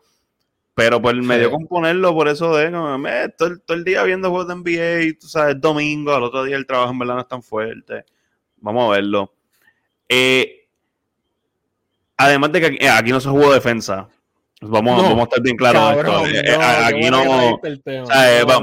Pero 0.74 1.02
pues 1.02 1.16
me 1.16 1.40
dio 1.40 1.50
componerlo 1.50 2.14
por 2.14 2.28
eso 2.28 2.56
de 2.56 2.70
me, 2.70 3.30
todo, 3.30 3.58
el 3.70 3.84
día 3.84 4.04
viendo 4.04 4.30
juegos 4.30 4.48
de 4.48 4.56
NBA, 4.56 5.20
tú 5.20 5.28
sabes, 5.28 5.60
domingo, 5.60 6.14
al 6.14 6.22
otro 6.22 6.44
día 6.44 6.56
el 6.56 6.68
trabajo 6.68 6.92
en 6.92 7.00
verdad 7.00 7.16
no 7.16 7.22
es 7.22 7.28
tan 7.28 7.42
fuerte. 7.42 8.06
Vamos 8.58 8.88
a 8.88 8.96
verlo. 8.96 9.34
Eh, 10.08 10.67
además 12.18 12.52
de 12.52 12.62
que 12.62 12.90
aquí, 12.90 13.12
no 13.12 13.20
se 13.20 13.30
jugó 13.30 13.54
defensa. 13.54 14.10
Vamos, 14.60 15.04
vamos 15.04 15.20
a 15.20 15.24
estar 15.26 15.42
bien 15.42 15.56
claros. 15.56 16.04
aquí 16.84 17.12
no. 17.12 17.60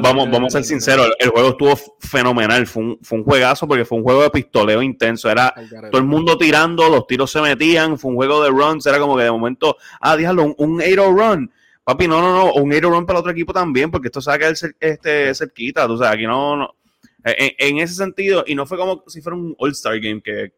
vamos, 0.03 0.31
vamos 0.31 0.55
a 0.55 0.59
ser 0.59 0.65
sinceros. 0.65 1.09
El, 1.21 1.29
juego 1.29 1.51
estuvo 1.51 1.77
fenomenal. 2.01 2.67
Fue 2.67 2.83
un, 2.83 2.99
fue 3.01 3.19
un, 3.19 3.25
juegazo 3.25 3.69
porque 3.69 3.85
fue 3.85 3.99
un 3.99 4.05
juego 4.05 4.23
de 4.23 4.31
pistoleo 4.31 4.83
intenso. 4.83 5.31
Era 5.31 5.55
todo 5.91 6.01
el 6.01 6.07
mundo 6.07 6.37
tirando, 6.37 6.89
los 6.89 7.07
tiros 7.07 7.31
se 7.31 7.41
metían. 7.41 7.97
Fue 7.97 8.11
un 8.11 8.17
juego 8.17 8.43
de 8.43 8.51
runs. 8.51 8.85
Era 8.87 8.99
como 8.99 9.17
que 9.17 9.23
de 9.23 9.31
momento, 9.31 9.77
ah, 10.01 10.17
déjalo, 10.17 10.43
un, 10.43 10.55
un 10.59 10.81
8 10.81 11.13
run. 11.13 11.53
Papi, 11.85 12.09
no, 12.09 12.21
no, 12.21 12.33
no. 12.33 12.55
Un 12.55 12.73
8 12.73 12.91
run 12.91 13.07
para 13.07 13.19
el 13.19 13.21
otro 13.21 13.31
equipo 13.31 13.53
también, 13.53 13.93
porque 13.93 14.09
esto 14.09 14.21
sabe 14.21 14.41
que 14.41 14.49
es 14.49 14.75
este, 14.81 15.33
cerquita. 15.33 15.87
Tú 15.87 15.97
sabes, 15.97 16.15
aquí 16.15 16.27
no. 16.27 16.57
no. 16.57 16.75
En, 17.23 17.53
en, 17.57 17.79
ese 17.79 17.95
sentido, 17.95 18.45
y 18.47 18.55
no 18.57 18.67
fue 18.67 18.77
como 18.77 19.05
si 19.07 19.23
fuera 19.23 19.37
un 19.37 19.55
All-Star 19.59 19.99
Game 20.01 20.21
que, 20.21 20.53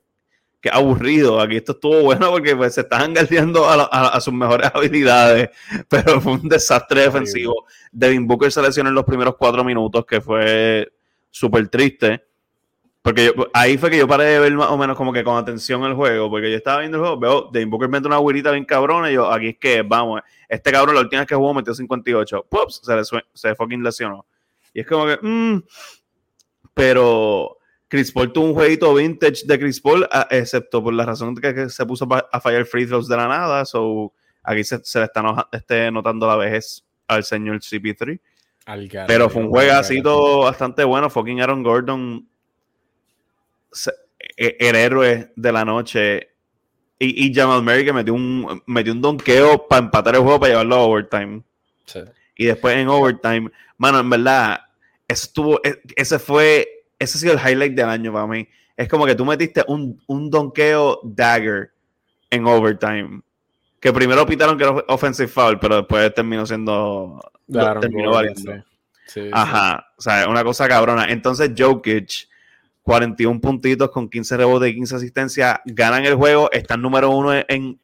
qué 0.67 0.77
aburrido. 0.77 1.41
Aquí 1.41 1.57
esto 1.57 1.73
estuvo 1.73 2.03
bueno 2.03 2.31
porque 2.31 2.57
pues, 2.57 2.75
se 2.75 2.83
estaban 2.83 3.15
galdeando 3.15 3.69
a, 3.69 4.21
sus 4.21 4.35
mejores 4.35 4.71
habilidades, 4.75 5.51
pero 5.89 6.21
fue 6.21 6.33
un 6.33 6.49
desastre 6.49 7.03
defensivo. 7.03 7.67
Devin 7.93 8.27
Booker 8.27 8.51
se 8.51 8.63
lesionó 8.63 8.89
en 8.89 8.95
los 8.95 9.05
primeros 9.05 9.37
cuatro 9.37 9.65
minutos, 9.65 10.05
que 10.05 10.21
fue 10.21 10.91
súper 11.31 11.69
triste. 11.69 12.23
Porque 13.03 13.33
ahí 13.53 13.79
fue 13.79 13.91
que 13.91 13.99
yo 13.99 14.09
paré 14.09 14.25
de 14.25 14.41
ver 14.41 14.53
más 14.55 14.69
o 14.69 14.77
menos 14.77 14.97
como 14.97 15.13
que 15.13 15.23
con 15.23 15.37
atención 15.37 15.85
el 15.85 15.95
juego, 15.95 16.29
porque 16.29 16.51
yo 16.51 16.57
estaba 16.57 16.81
viendo 16.81 16.97
el 16.99 17.03
juego, 17.05 17.21
veo, 17.21 17.51
Devin 17.53 17.71
Booker 17.71 17.89
mete 17.89 18.09
una 18.09 18.17
güerita 18.17 18.51
bien 18.51 18.65
cabrona, 18.65 19.13
y 19.13 19.15
yo, 19.15 19.31
aquí 19.31 19.51
es 19.51 19.59
que, 19.59 19.83
vamos, 19.83 20.23
este 20.49 20.73
cabrón 20.73 20.97
la 20.97 21.03
última 21.03 21.21
vez 21.21 21.29
que 21.29 21.37
jugó 21.37 21.55
metió 21.55 21.73
58, 21.73 22.47
¡pups! 22.49 22.81
Se, 22.83 22.97
le 22.97 23.03
se 23.33 23.55
fucking 23.55 23.85
lesionó. 23.85 24.27
Y 24.75 24.81
es 24.81 24.89
como 24.89 25.07
que, 25.07 25.19
mmm, 25.23 25.61
pero 26.75 27.56
Chris 27.89 28.11
Paul 28.11 28.33
tuvo 28.33 28.47
un 28.47 28.55
jueguito 28.55 28.93
vintage 28.95 29.47
de 29.47 29.59
Chris 29.59 29.81
Paul, 29.81 30.09
excepto 30.31 30.83
por 30.83 30.93
la 30.93 31.05
razón 31.05 31.35
de 31.35 31.55
que, 31.55 31.69
se 31.69 31.87
puso 31.87 32.09
a 32.11 32.41
fallar 32.41 32.65
free 32.65 32.87
throws 32.87 33.07
de 33.09 33.17
la 33.17 33.29
nada. 33.29 33.65
So, 33.65 34.13
aquí 34.43 34.65
se, 34.65 34.77
le 34.77 35.05
está 35.05 35.49
este, 35.53 35.91
notando 35.91 36.27
la 36.27 36.37
vejez 36.37 36.85
al 37.07 37.23
señor 37.23 37.61
CP3. 37.61 38.21
Pero 39.07 39.31
fue 39.31 39.43
un 39.43 39.51
juegacito 39.51 40.41
bastante 40.41 40.83
bueno. 40.83 41.09
Fucking 41.09 41.41
Aaron 41.41 41.63
Gordon, 41.63 42.29
e, 44.37 44.57
el 44.59 44.75
héroe 44.75 45.33
de 45.37 45.53
la 45.53 45.65
noche. 45.65 46.31
Y, 46.99 47.33
Jamal 47.33 47.63
Murray 47.63 47.85
que 47.85 47.93
metió 47.93 48.15
un, 48.15 48.63
metió 48.67 48.93
un 48.93 49.03
donqueo 49.03 49.69
para 49.69 49.85
empatar 49.85 50.15
el 50.15 50.23
juego 50.23 50.41
para 50.41 50.51
llevarlo 50.53 50.75
a 50.75 50.81
overtime. 50.81 51.43
Y 52.35 52.47
después 52.47 52.77
en 52.77 52.89
overtime, 52.89 53.51
mano, 53.79 54.01
en 54.01 54.11
verdad, 54.11 54.61
estuvo, 55.07 55.61
e, 55.63 55.81
ese 55.95 56.19
fue 56.19 56.76
ese 56.99 57.19
ha 57.19 57.21
sido 57.21 57.33
el 57.35 57.41
highlight 57.41 57.75
del 57.75 57.89
año 57.89 58.13
para 58.13 58.27
mí. 58.27 58.49
Es 58.77 58.89
como 58.89 59.07
que 59.07 59.15
tú 59.15 59.25
metiste 59.25 59.65
un, 59.69 60.03
un 60.07 60.31
donqueo 60.31 61.01
dagger 61.03 61.73
en 62.31 62.47
overtime. 62.47 63.21
Que 63.81 63.93
primero 63.93 64.27
pitaron 64.27 64.59
que 64.59 64.65
era 64.65 64.85
offensive 64.89 65.29
foul, 65.29 65.59
pero 65.59 65.77
después 65.77 66.13
terminó 66.15 66.47
siendo. 66.47 67.21
terminó 67.81 68.13
valiendo. 68.13 68.65
Ajá. 69.33 69.87
O 69.97 70.03
sea, 70.03 70.29
una 70.29 70.43
cosa 70.45 70.69
cabrona. 70.69 71.07
Entonces, 71.09 71.53
Jokic, 71.57 72.29
41 72.83 73.41
puntitos 73.41 73.91
con 73.91 74.09
15 74.09 74.37
rebotes 74.37 74.71
y 74.71 74.75
15 74.75 74.97
asistencias, 74.97 75.59
ganan 75.65 76.05
el 76.05 76.15
juego, 76.15 76.51
están 76.53 76.83
número 76.83 77.11
uno 77.11 77.33
en, 77.33 77.79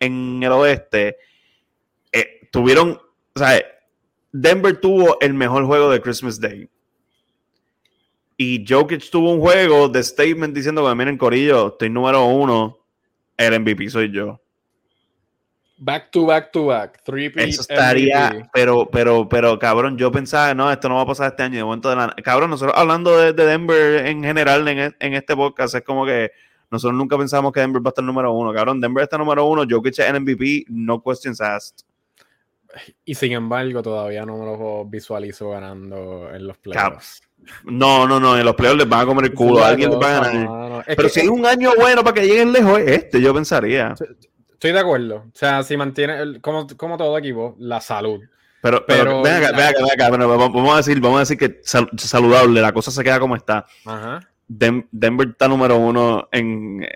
en 0.00 0.42
el 0.42 0.52
oeste. 0.52 1.16
Eh, 2.12 2.48
tuvieron. 2.50 3.00
O 3.34 3.38
sea, 3.38 3.62
Denver 4.32 4.80
tuvo 4.80 5.18
el 5.20 5.34
mejor 5.34 5.64
juego 5.64 5.90
de 5.90 6.00
Christmas 6.00 6.40
Day. 6.40 6.68
Y 8.36 8.64
Jokic 8.66 9.10
tuvo 9.10 9.32
un 9.32 9.40
juego 9.40 9.88
de 9.88 10.02
statement 10.02 10.54
diciendo 10.54 10.86
que 10.86 10.94
miren, 10.94 11.16
Corillo, 11.16 11.68
estoy 11.68 11.90
número 11.90 12.24
uno, 12.24 12.78
el 13.36 13.60
MVP 13.60 13.88
soy 13.90 14.10
yo. 14.10 14.40
Back 15.76 16.10
to 16.12 16.26
back 16.26 16.52
to 16.52 16.66
back. 16.66 17.02
Three 17.04 17.32
Eso 17.36 17.62
estaría, 17.62 18.48
pero, 18.52 18.88
pero, 18.90 19.28
pero, 19.28 19.58
cabrón, 19.58 19.98
yo 19.98 20.10
pensaba, 20.10 20.54
no, 20.54 20.70
esto 20.70 20.88
no 20.88 20.96
va 20.96 21.02
a 21.02 21.06
pasar 21.06 21.28
este 21.28 21.42
año. 21.42 21.58
De 21.58 21.64
momento 21.64 21.90
de 21.90 21.96
la, 21.96 22.14
cabrón, 22.22 22.50
nosotros 22.50 22.76
hablando 22.76 23.16
de, 23.18 23.32
Denver 23.32 24.06
en 24.06 24.22
general 24.22 24.66
en, 24.68 24.78
e, 24.78 24.94
en, 24.98 25.14
este 25.14 25.34
podcast, 25.34 25.74
es 25.74 25.82
como 25.82 26.06
que 26.06 26.30
nosotros 26.70 26.96
nunca 26.96 27.18
pensamos 27.18 27.52
que 27.52 27.60
Denver 27.60 27.84
va 27.84 27.88
a 27.88 27.90
estar 27.90 28.04
número 28.04 28.32
uno. 28.32 28.52
Cabrón, 28.52 28.80
Denver 28.80 29.02
está 29.02 29.18
número 29.18 29.44
uno, 29.46 29.64
Jokic 29.68 29.98
es 29.98 29.98
el 29.98 30.20
MVP, 30.20 30.66
no 30.68 31.02
questions 31.02 31.40
asked. 31.40 31.84
Y 33.04 33.14
sin 33.14 33.32
embargo, 33.32 33.82
todavía 33.82 34.24
no 34.24 34.38
me 34.38 34.44
lo 34.44 34.84
visualizo 34.84 35.50
ganando 35.50 36.30
en 36.32 36.46
los 36.46 36.58
playoffs. 36.58 37.20
No, 37.64 38.06
no, 38.06 38.20
no, 38.20 38.38
en 38.38 38.44
los 38.44 38.54
playoffs 38.54 38.78
les 38.78 38.88
van 38.88 39.00
a 39.00 39.06
comer 39.06 39.26
el 39.26 39.34
culo, 39.34 39.64
alguien 39.64 39.90
les 39.90 40.00
va 40.00 40.16
a 40.16 40.20
ganar. 40.20 40.84
Pero 40.86 41.08
si 41.08 41.20
es 41.20 41.28
un 41.28 41.46
año 41.46 41.72
bueno 41.78 42.02
para 42.02 42.14
que 42.14 42.26
lleguen 42.26 42.52
lejos, 42.52 42.80
este, 42.80 43.20
yo 43.20 43.34
pensaría. 43.34 43.94
Estoy 44.52 44.72
de 44.72 44.78
acuerdo. 44.78 45.16
O 45.16 45.32
sea, 45.34 45.62
si 45.62 45.76
mantiene, 45.76 46.40
como, 46.40 46.66
como 46.76 46.96
todo 46.96 47.16
equipo, 47.18 47.56
la 47.58 47.80
salud. 47.80 48.20
Pero, 48.62 48.84
pero, 48.86 49.22
ven 49.22 49.34
acá, 49.34 49.52
ven 49.52 49.66
acá, 49.66 50.10
ven 50.10 50.22
acá. 50.22 50.36
vamos, 50.36 50.74
a 50.74 50.78
decir, 50.78 50.98
vamos 51.00 51.18
a 51.18 51.20
decir 51.20 51.36
que 51.36 51.60
saludable, 51.62 52.62
la 52.62 52.72
cosa 52.72 52.90
se 52.90 53.04
queda 53.04 53.20
como 53.20 53.36
está. 53.36 53.66
Denver 54.48 55.28
está 55.28 55.48
número 55.48 55.76
uno 55.76 56.28
en, 56.32 56.86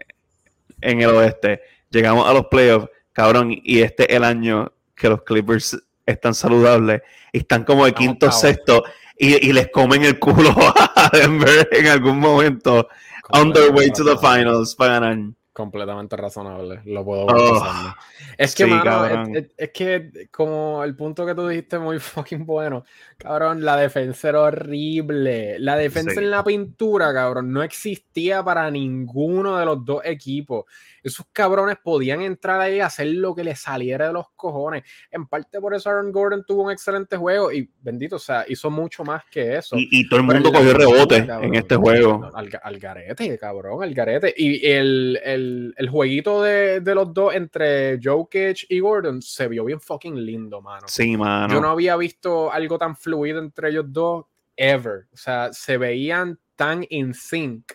en 0.81 1.01
el 1.03 1.11
oeste. 1.11 1.61
Llegamos 1.91 2.27
a 2.27 2.33
los 2.33 2.47
playoffs, 2.47 2.89
cabrón, 3.13 3.51
y 3.63 3.81
este 3.81 4.11
es 4.11 4.17
el 4.17 4.25
año 4.25 4.73
que 4.95 5.09
los 5.09 5.23
Clippers 5.23 5.79
están 6.07 6.35
saludables 6.35 7.03
y 7.33 7.39
están 7.39 7.65
como 7.65 7.85
de 7.85 7.93
quinto, 7.93 8.33
sexto 8.33 8.85
y, 9.19 9.53
les 9.53 9.69
comen 9.71 10.05
el 10.05 10.19
culo 10.19 10.55
a 10.97 11.11
Denver 11.13 11.69
en 11.73 11.87
algún 11.87 12.19
momento 12.19 12.89
on 13.31 13.53
their 13.53 13.73
way 13.73 13.91
to 13.91 14.05
the 14.05 14.17
finals 14.17 14.75
para 14.75 15.01
ganar. 15.01 15.35
Completamente 15.59 16.17
razonable, 16.17 16.83
lo 16.85 17.05
puedo 17.05 17.27
ver 17.27 17.37
oh, 17.37 17.95
Es 18.39 18.55
que, 18.55 19.43
es, 19.57 19.71
que 19.73 20.29
como 20.31 20.85
el 20.85 20.95
punto 20.95 21.27
que 21.27 21.35
tú 21.35 21.49
dijiste 21.49 21.81
muy 21.81 21.99
fucking 21.99 22.47
bueno, 22.47 22.85
cabrón, 23.17 23.65
la 23.65 23.77
defensa 23.77 24.29
era 24.29 24.43
horrible. 24.43 25.59
La 25.59 25.77
defensa 25.77 26.21
en 26.21 26.31
la 26.31 26.45
pintura, 26.45 27.13
cabrón, 27.13 27.53
no 27.53 27.65
existía 27.65 28.45
para 28.45 28.71
ninguno 28.71 29.57
de 29.57 29.65
los 29.65 29.85
dos 29.85 30.01
equipos 30.05 30.67
esos 31.03 31.27
cabrones 31.33 31.77
podían 31.83 32.23
entrar 32.23 32.61
ahí 32.61 32.81
a 32.81 32.87
hacer 32.87 33.09
lo 33.09 33.35
que 33.35 33.45
les 33.45 33.61
saliera 33.61 34.09
de 34.09 34.13
los 34.13 34.27
cojones. 34.37 34.85
En 35.11 35.27
parte 35.27 35.61
por 35.61 35.75
eso 35.75 35.91
Aaron 35.91 36.13
Gordon 36.13 36.45
tuvo 36.47 36.65
un 36.65 36.73
excelente 36.73 37.17
juego 37.17 37.53
y 37.53 37.71
bendito, 37.81 38.17
o 38.17 38.21
sea, 38.21 38.45
hizo 38.49 38.71
mucho 38.71 39.05
más 39.05 39.23
que 39.31 39.57
eso. 39.57 39.77
Y, 39.79 40.09
todo 40.09 40.21
el 40.21 40.27
mundo 40.27 40.53
cogió 40.53 40.75
rebote 40.75 41.17
en 41.17 41.55
este 41.55 41.77
juego. 41.77 42.31
Al, 42.35 42.79
garete, 42.79 43.39
cabrón, 43.39 43.83
al 43.83 43.95
garete. 43.95 44.35
Y 44.37 44.67
el, 44.67 45.19
el, 45.25 45.89
jueguito 45.89 46.43
de, 46.43 46.81
de, 46.81 46.95
los 46.95 47.13
dos 47.13 47.35
entre 47.35 47.99
Jokic 48.03 48.67
y 48.69 48.81
Gordon 48.81 49.23
se 49.23 49.49
vio 49.49 49.65
bien 49.65 49.81
fucking 49.81 50.25
lindo, 50.25 50.61
mano. 50.61 50.87
Sí, 50.89 51.17
mano. 51.17 51.53
Yo 51.53 51.61
no 51.61 51.71
había 51.71 51.97
visto 51.97 52.53
algo 52.53 52.79
tan 52.79 52.97
fluido 52.97 53.39
entre 53.41 53.71
ellos 53.71 53.87
dos 53.89 54.27
ever. 54.57 55.07
O 55.13 55.17
sea, 55.17 55.53
se 55.53 55.79
veían 55.79 56.39
tan 56.57 56.85
in 56.91 57.15
sync. 57.15 57.73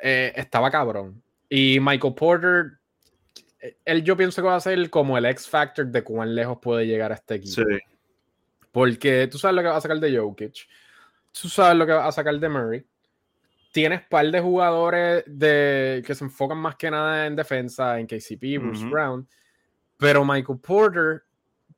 Eh, 0.00 0.32
estaba 0.36 0.70
cabrón. 0.70 1.23
Y 1.56 1.78
Michael 1.78 2.14
Porter, 2.14 2.72
él 3.84 4.02
yo 4.02 4.16
pienso 4.16 4.42
que 4.42 4.48
va 4.48 4.56
a 4.56 4.60
ser 4.60 4.90
como 4.90 5.16
el 5.16 5.24
X 5.26 5.48
Factor 5.48 5.86
de 5.86 6.02
cuán 6.02 6.34
lejos 6.34 6.58
puede 6.60 6.84
llegar 6.84 7.12
a 7.12 7.14
este 7.14 7.36
equipo. 7.36 7.62
Sí. 7.62 7.78
Porque 8.72 9.28
tú 9.28 9.38
sabes 9.38 9.54
lo 9.54 9.62
que 9.62 9.68
va 9.68 9.76
a 9.76 9.80
sacar 9.80 10.00
de 10.00 10.18
Jokic, 10.18 10.66
tú 11.30 11.48
sabes 11.48 11.78
lo 11.78 11.86
que 11.86 11.92
va 11.92 12.08
a 12.08 12.10
sacar 12.10 12.34
de 12.40 12.48
Murray. 12.48 12.84
Tienes 13.70 14.02
par 14.02 14.28
de 14.28 14.40
jugadores 14.40 15.22
de, 15.28 16.02
que 16.04 16.16
se 16.16 16.24
enfocan 16.24 16.58
más 16.58 16.74
que 16.74 16.90
nada 16.90 17.24
en 17.24 17.36
defensa, 17.36 18.00
en 18.00 18.08
KCP, 18.08 18.58
Bruce 18.60 18.84
Brown. 18.86 19.24
Pero 19.96 20.24
Michael 20.24 20.58
Porter 20.58 21.22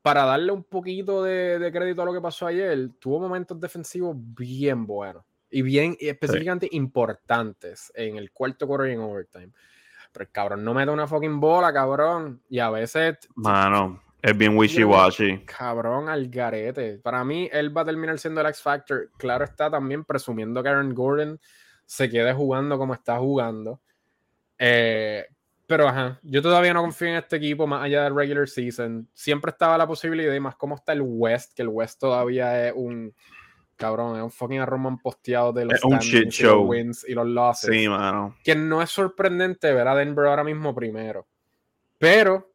para 0.01 0.25
darle 0.25 0.53
un 0.53 0.63
poquito 0.63 1.21
de, 1.21 1.69
crédito 1.71 2.01
a 2.01 2.05
lo 2.05 2.13
que 2.13 2.21
pasó 2.21 2.47
ayer, 2.47 2.89
tuvo 2.97 3.19
momentos 3.19 3.59
defensivos 3.59 4.15
bien 4.17 4.87
buenos 4.87 5.23
y 5.49 5.61
bien 5.61 5.97
específicamente 5.99 6.67
importantes 6.71 7.91
en 7.95 8.17
el 8.17 8.31
cuarto 8.31 8.67
quarter 8.67 8.89
y 8.89 8.93
en 8.93 8.99
overtime. 8.99 9.51
Pero 10.11 10.23
el 10.23 10.31
cabrón 10.31 10.63
no 10.63 10.73
mete 10.73 10.91
una 10.91 11.07
fucking 11.07 11.39
bola, 11.39 11.71
cabrón. 11.71 12.41
Y 12.49 12.59
a 12.59 12.69
veces. 12.69 13.17
Mano, 13.35 14.01
es 14.21 14.37
bien 14.37 14.57
wishy-washy. 14.57 15.45
Cabrón, 15.45 16.09
al 16.09 16.29
garete. 16.29 16.97
Para 16.97 17.23
mí, 17.23 17.49
él 17.51 17.75
va 17.75 17.81
a 17.81 17.85
terminar 17.85 18.17
siendo 18.17 18.41
el 18.41 18.47
X 18.47 18.61
Factor. 18.61 19.11
Claro 19.17 19.45
está 19.45 19.69
también 19.69 20.03
presumiendo 20.03 20.63
que 20.63 20.69
Aaron 20.69 20.93
Gordon 20.93 21.39
se 21.85 22.09
quede 22.09 22.33
jugando 22.33 22.77
como 22.77 22.93
está 22.93 23.17
jugando. 23.17 23.79
Eh, 24.57 25.25
pero 25.67 25.87
ajá, 25.87 26.19
yo 26.23 26.41
todavía 26.41 26.73
no 26.73 26.81
confío 26.81 27.09
en 27.09 27.15
este 27.15 27.35
equipo 27.35 27.67
más 27.67 27.83
allá 27.83 28.05
del 28.05 28.15
regular 28.15 28.47
season. 28.47 29.07
Siempre 29.13 29.51
estaba 29.51 29.77
la 29.77 29.85
posibilidad, 29.85 30.33
y 30.33 30.39
más 30.39 30.55
cómo 30.55 30.75
está 30.75 30.93
el 30.93 31.01
West, 31.03 31.53
que 31.53 31.61
el 31.61 31.67
West 31.67 31.99
todavía 31.99 32.67
es 32.67 32.73
un 32.75 33.13
cabrón, 33.77 34.17
es 34.17 34.23
un 34.23 34.31
fucking 34.31 34.59
arroman 34.59 34.99
posteado 34.99 35.53
de 35.53 35.65
los, 35.65 35.79
shit 36.01 36.29
show. 36.29 36.67
wins 36.67 37.05
y 37.07 37.13
los 37.13 37.27
losses. 37.27 37.69
Sí, 37.69 37.87
mano. 37.87 38.35
Que 38.43 38.55
no 38.55 38.81
es 38.81 38.89
sorprendente 38.89 39.71
ver 39.71 39.87
a 39.87 39.95
Denver 39.95 40.25
ahora 40.25 40.43
mismo 40.43 40.75
primero. 40.75 41.27
Pero 41.97 42.51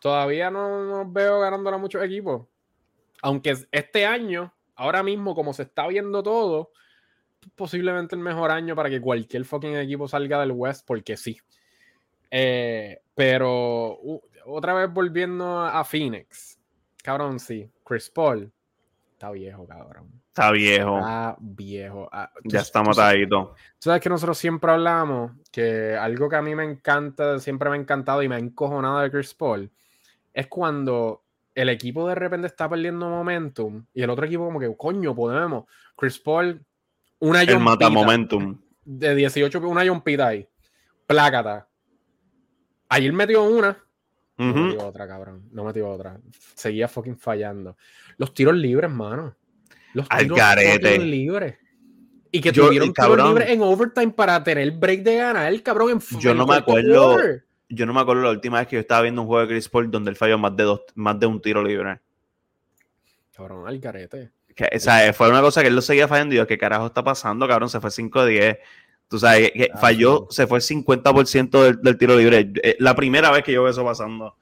todavía 0.00 0.50
no, 0.50 0.84
no 0.84 1.10
veo 1.10 1.40
ganándola 1.40 1.78
muchos 1.78 2.02
equipos. 2.04 2.46
Aunque 3.22 3.56
este 3.72 4.06
año, 4.06 4.54
ahora 4.76 5.02
mismo, 5.02 5.34
como 5.34 5.52
se 5.54 5.62
está 5.62 5.86
viendo 5.88 6.22
todo, 6.22 6.70
posiblemente 7.56 8.14
el 8.14 8.20
mejor 8.20 8.50
año 8.50 8.76
para 8.76 8.90
que 8.90 9.00
cualquier 9.00 9.44
fucking 9.44 9.76
equipo 9.76 10.06
salga 10.06 10.40
del 10.40 10.52
West, 10.52 10.86
porque 10.86 11.16
sí. 11.16 11.38
Eh, 12.30 13.00
pero 13.14 13.98
otra 14.44 14.74
vez 14.74 14.92
volviendo 14.92 15.60
a 15.60 15.82
Phoenix. 15.84 16.58
Cabrón, 17.02 17.40
sí. 17.40 17.70
Chris 17.84 18.10
Paul 18.10 18.52
está 19.24 19.30
viejo, 19.32 19.66
cabrón. 19.66 20.10
Está 20.28 20.50
viejo. 20.50 20.98
Está 20.98 21.36
viejo. 21.40 22.08
Ah, 22.12 22.30
ya 22.44 22.60
está 22.60 22.82
matadito. 22.82 23.54
Tú 23.78 23.88
sabes 23.88 24.02
que 24.02 24.08
nosotros 24.08 24.36
siempre 24.36 24.70
hablamos 24.70 25.32
que 25.50 25.96
algo 25.96 26.28
que 26.28 26.36
a 26.36 26.42
mí 26.42 26.54
me 26.54 26.64
encanta, 26.64 27.38
siempre 27.38 27.70
me 27.70 27.76
ha 27.76 27.80
encantado 27.80 28.22
y 28.22 28.28
me 28.28 28.34
ha 28.34 28.38
encojonado 28.38 28.98
de 28.98 29.10
Chris 29.10 29.32
Paul, 29.32 29.70
es 30.32 30.46
cuando 30.48 31.22
el 31.54 31.68
equipo 31.68 32.06
de 32.08 32.16
repente 32.16 32.48
está 32.48 32.68
perdiendo 32.68 33.08
momentum 33.08 33.86
y 33.94 34.02
el 34.02 34.10
otro 34.10 34.26
equipo 34.26 34.44
como 34.44 34.60
que, 34.60 34.76
coño, 34.76 35.14
podemos. 35.14 35.64
Chris 35.96 36.18
Paul, 36.18 36.62
una 37.20 37.42
El 37.42 37.60
mata 37.60 37.88
momentum. 37.88 38.60
De 38.84 39.14
18, 39.14 39.60
una 39.60 39.84
yompita 39.84 40.26
ahí. 40.26 40.46
Plácata 41.06 41.66
Ayer 42.90 43.12
metió 43.12 43.44
una. 43.44 43.78
No 44.36 44.52
metió 44.52 44.86
otra, 44.86 45.06
cabrón. 45.06 45.48
No 45.52 45.64
metió 45.64 45.88
otra. 45.88 46.18
Seguía 46.54 46.88
fucking 46.88 47.16
fallando. 47.16 47.76
Los 48.16 48.34
tiros 48.34 48.54
libres, 48.56 48.90
mano. 48.90 49.36
Los 49.92 50.08
tiros, 50.08 50.38
libres. 50.98 51.56
Y 52.32 52.40
que 52.40 52.52
tuvieron 52.52 52.92
tiros 52.92 53.28
libres 53.28 53.48
en 53.48 53.62
overtime 53.62 54.10
para 54.10 54.42
tener 54.42 54.72
break 54.72 55.02
de 55.02 55.16
ganar 55.16 55.52
el 55.52 55.62
cabrón 55.62 55.90
en 55.90 56.20
Yo 56.20 56.34
no 56.34 56.46
me 56.46 56.56
acuerdo. 56.56 57.16
Yo 57.68 57.86
no 57.86 57.94
me 57.94 58.00
acuerdo 58.00 58.22
la 58.22 58.30
última 58.30 58.58
vez 58.58 58.68
que 58.68 58.76
yo 58.76 58.80
estaba 58.80 59.02
viendo 59.02 59.22
un 59.22 59.28
juego 59.28 59.42
de 59.42 59.54
Chris 59.54 59.68
Paul 59.68 59.90
donde 59.90 60.10
él 60.10 60.16
falló 60.16 60.36
más 60.36 60.54
de 60.56 60.64
dos, 60.64 60.82
más 60.94 61.18
de 61.18 61.26
un 61.26 61.40
tiro 61.40 61.62
libre. 61.62 62.00
Cabrón, 63.34 63.66
al 63.66 63.80
carete. 63.80 64.30
o 64.74 64.78
sea, 64.78 65.12
fue 65.12 65.28
una 65.28 65.40
cosa 65.40 65.62
que 65.62 65.68
él 65.68 65.74
lo 65.74 65.82
seguía 65.82 66.06
fallando 66.06 66.34
y 66.34 66.38
yo, 66.38 66.46
¿qué 66.46 66.58
carajo 66.58 66.86
está 66.86 67.02
pasando, 67.02 67.48
cabrón? 67.48 67.68
Se 67.68 67.80
fue 67.80 67.90
5-10. 67.90 68.58
Tú 69.14 69.20
sabes, 69.20 69.52
que 69.52 69.70
falló, 69.80 70.26
se 70.28 70.48
fue 70.48 70.58
el 70.58 70.64
50% 70.64 71.62
del, 71.62 71.80
del, 71.80 71.96
tiro 71.96 72.16
libre. 72.16 72.50
Eh, 72.64 72.74
la 72.80 72.96
primera 72.96 73.30
vez 73.30 73.44
que 73.44 73.52
yo 73.52 73.62
veo 73.62 73.70
eso 73.70 73.84
pasando. 73.84 74.34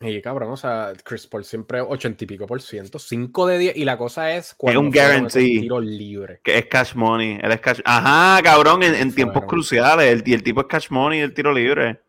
Y 0.00 0.22
cabrón, 0.22 0.52
o 0.52 0.56
sea, 0.56 0.94
Chris 1.04 1.26
Paul 1.26 1.44
siempre 1.44 1.82
80 1.82 2.24
y 2.24 2.26
pico 2.26 2.46
por 2.46 2.62
ciento, 2.62 2.98
5 2.98 3.46
de 3.48 3.58
10. 3.58 3.76
Y 3.76 3.84
la 3.84 3.98
cosa 3.98 4.34
es 4.34 4.54
cuando 4.54 4.80
es 4.80 4.86
un 4.86 4.90
guarantee. 4.90 5.60
tiro 5.60 5.78
libre. 5.78 6.40
Que 6.42 6.56
es 6.56 6.66
cash 6.68 6.94
money. 6.94 7.38
Él 7.42 7.52
es 7.52 7.60
cash. 7.60 7.80
Ajá, 7.84 8.42
cabrón, 8.42 8.82
en, 8.82 9.14
tiempos 9.14 9.44
cruciales. 9.44 10.06
El, 10.06 10.32
el 10.32 10.42
tipo 10.42 10.62
es 10.62 10.68
cash 10.68 10.86
money 10.88 11.18
y 11.18 11.22
el 11.22 11.34
tiro 11.34 11.52
libre. 11.52 12.00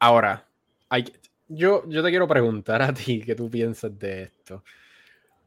Ahora, 0.00 0.44
hay, 0.88 1.04
yo, 1.46 1.84
yo 1.86 2.02
te 2.02 2.10
quiero 2.10 2.26
preguntar 2.26 2.82
a 2.82 2.92
ti 2.92 3.22
qué 3.24 3.36
tú 3.36 3.48
piensas 3.48 3.96
de 3.96 4.24
esto. 4.24 4.64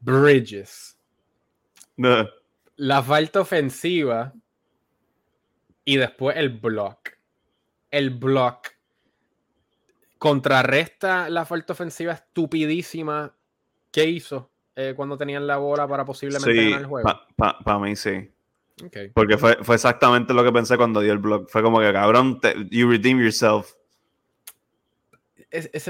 Bridges. 0.00 0.96
La 2.76 3.02
falta 3.02 3.42
ofensiva 3.42 4.32
y 5.84 5.96
después 5.96 6.36
el 6.36 6.50
block. 6.50 7.10
El 7.90 8.10
block 8.10 8.68
contrarresta 10.18 11.28
la 11.28 11.44
falta 11.44 11.74
ofensiva 11.74 12.14
estupidísima 12.14 13.34
que 13.90 14.06
hizo 14.06 14.50
eh, 14.74 14.94
cuando 14.96 15.16
tenían 15.16 15.46
la 15.46 15.58
bola 15.58 15.86
para 15.86 16.04
posiblemente 16.04 16.64
ganar 16.64 16.80
el 16.80 16.86
juego. 16.86 17.10
Para 17.36 17.78
mí 17.78 17.94
sí. 17.94 18.30
Porque 19.12 19.38
fue, 19.38 19.56
fue, 19.62 19.76
exactamente 19.76 20.34
lo 20.34 20.42
que 20.42 20.50
pensé 20.50 20.76
cuando 20.76 21.00
dio 21.00 21.12
el 21.12 21.18
block. 21.18 21.48
Fue 21.48 21.62
como 21.62 21.78
que, 21.78 21.92
cabrón, 21.92 22.40
you 22.70 22.90
redeem 22.90 23.20
yourself. 23.20 23.74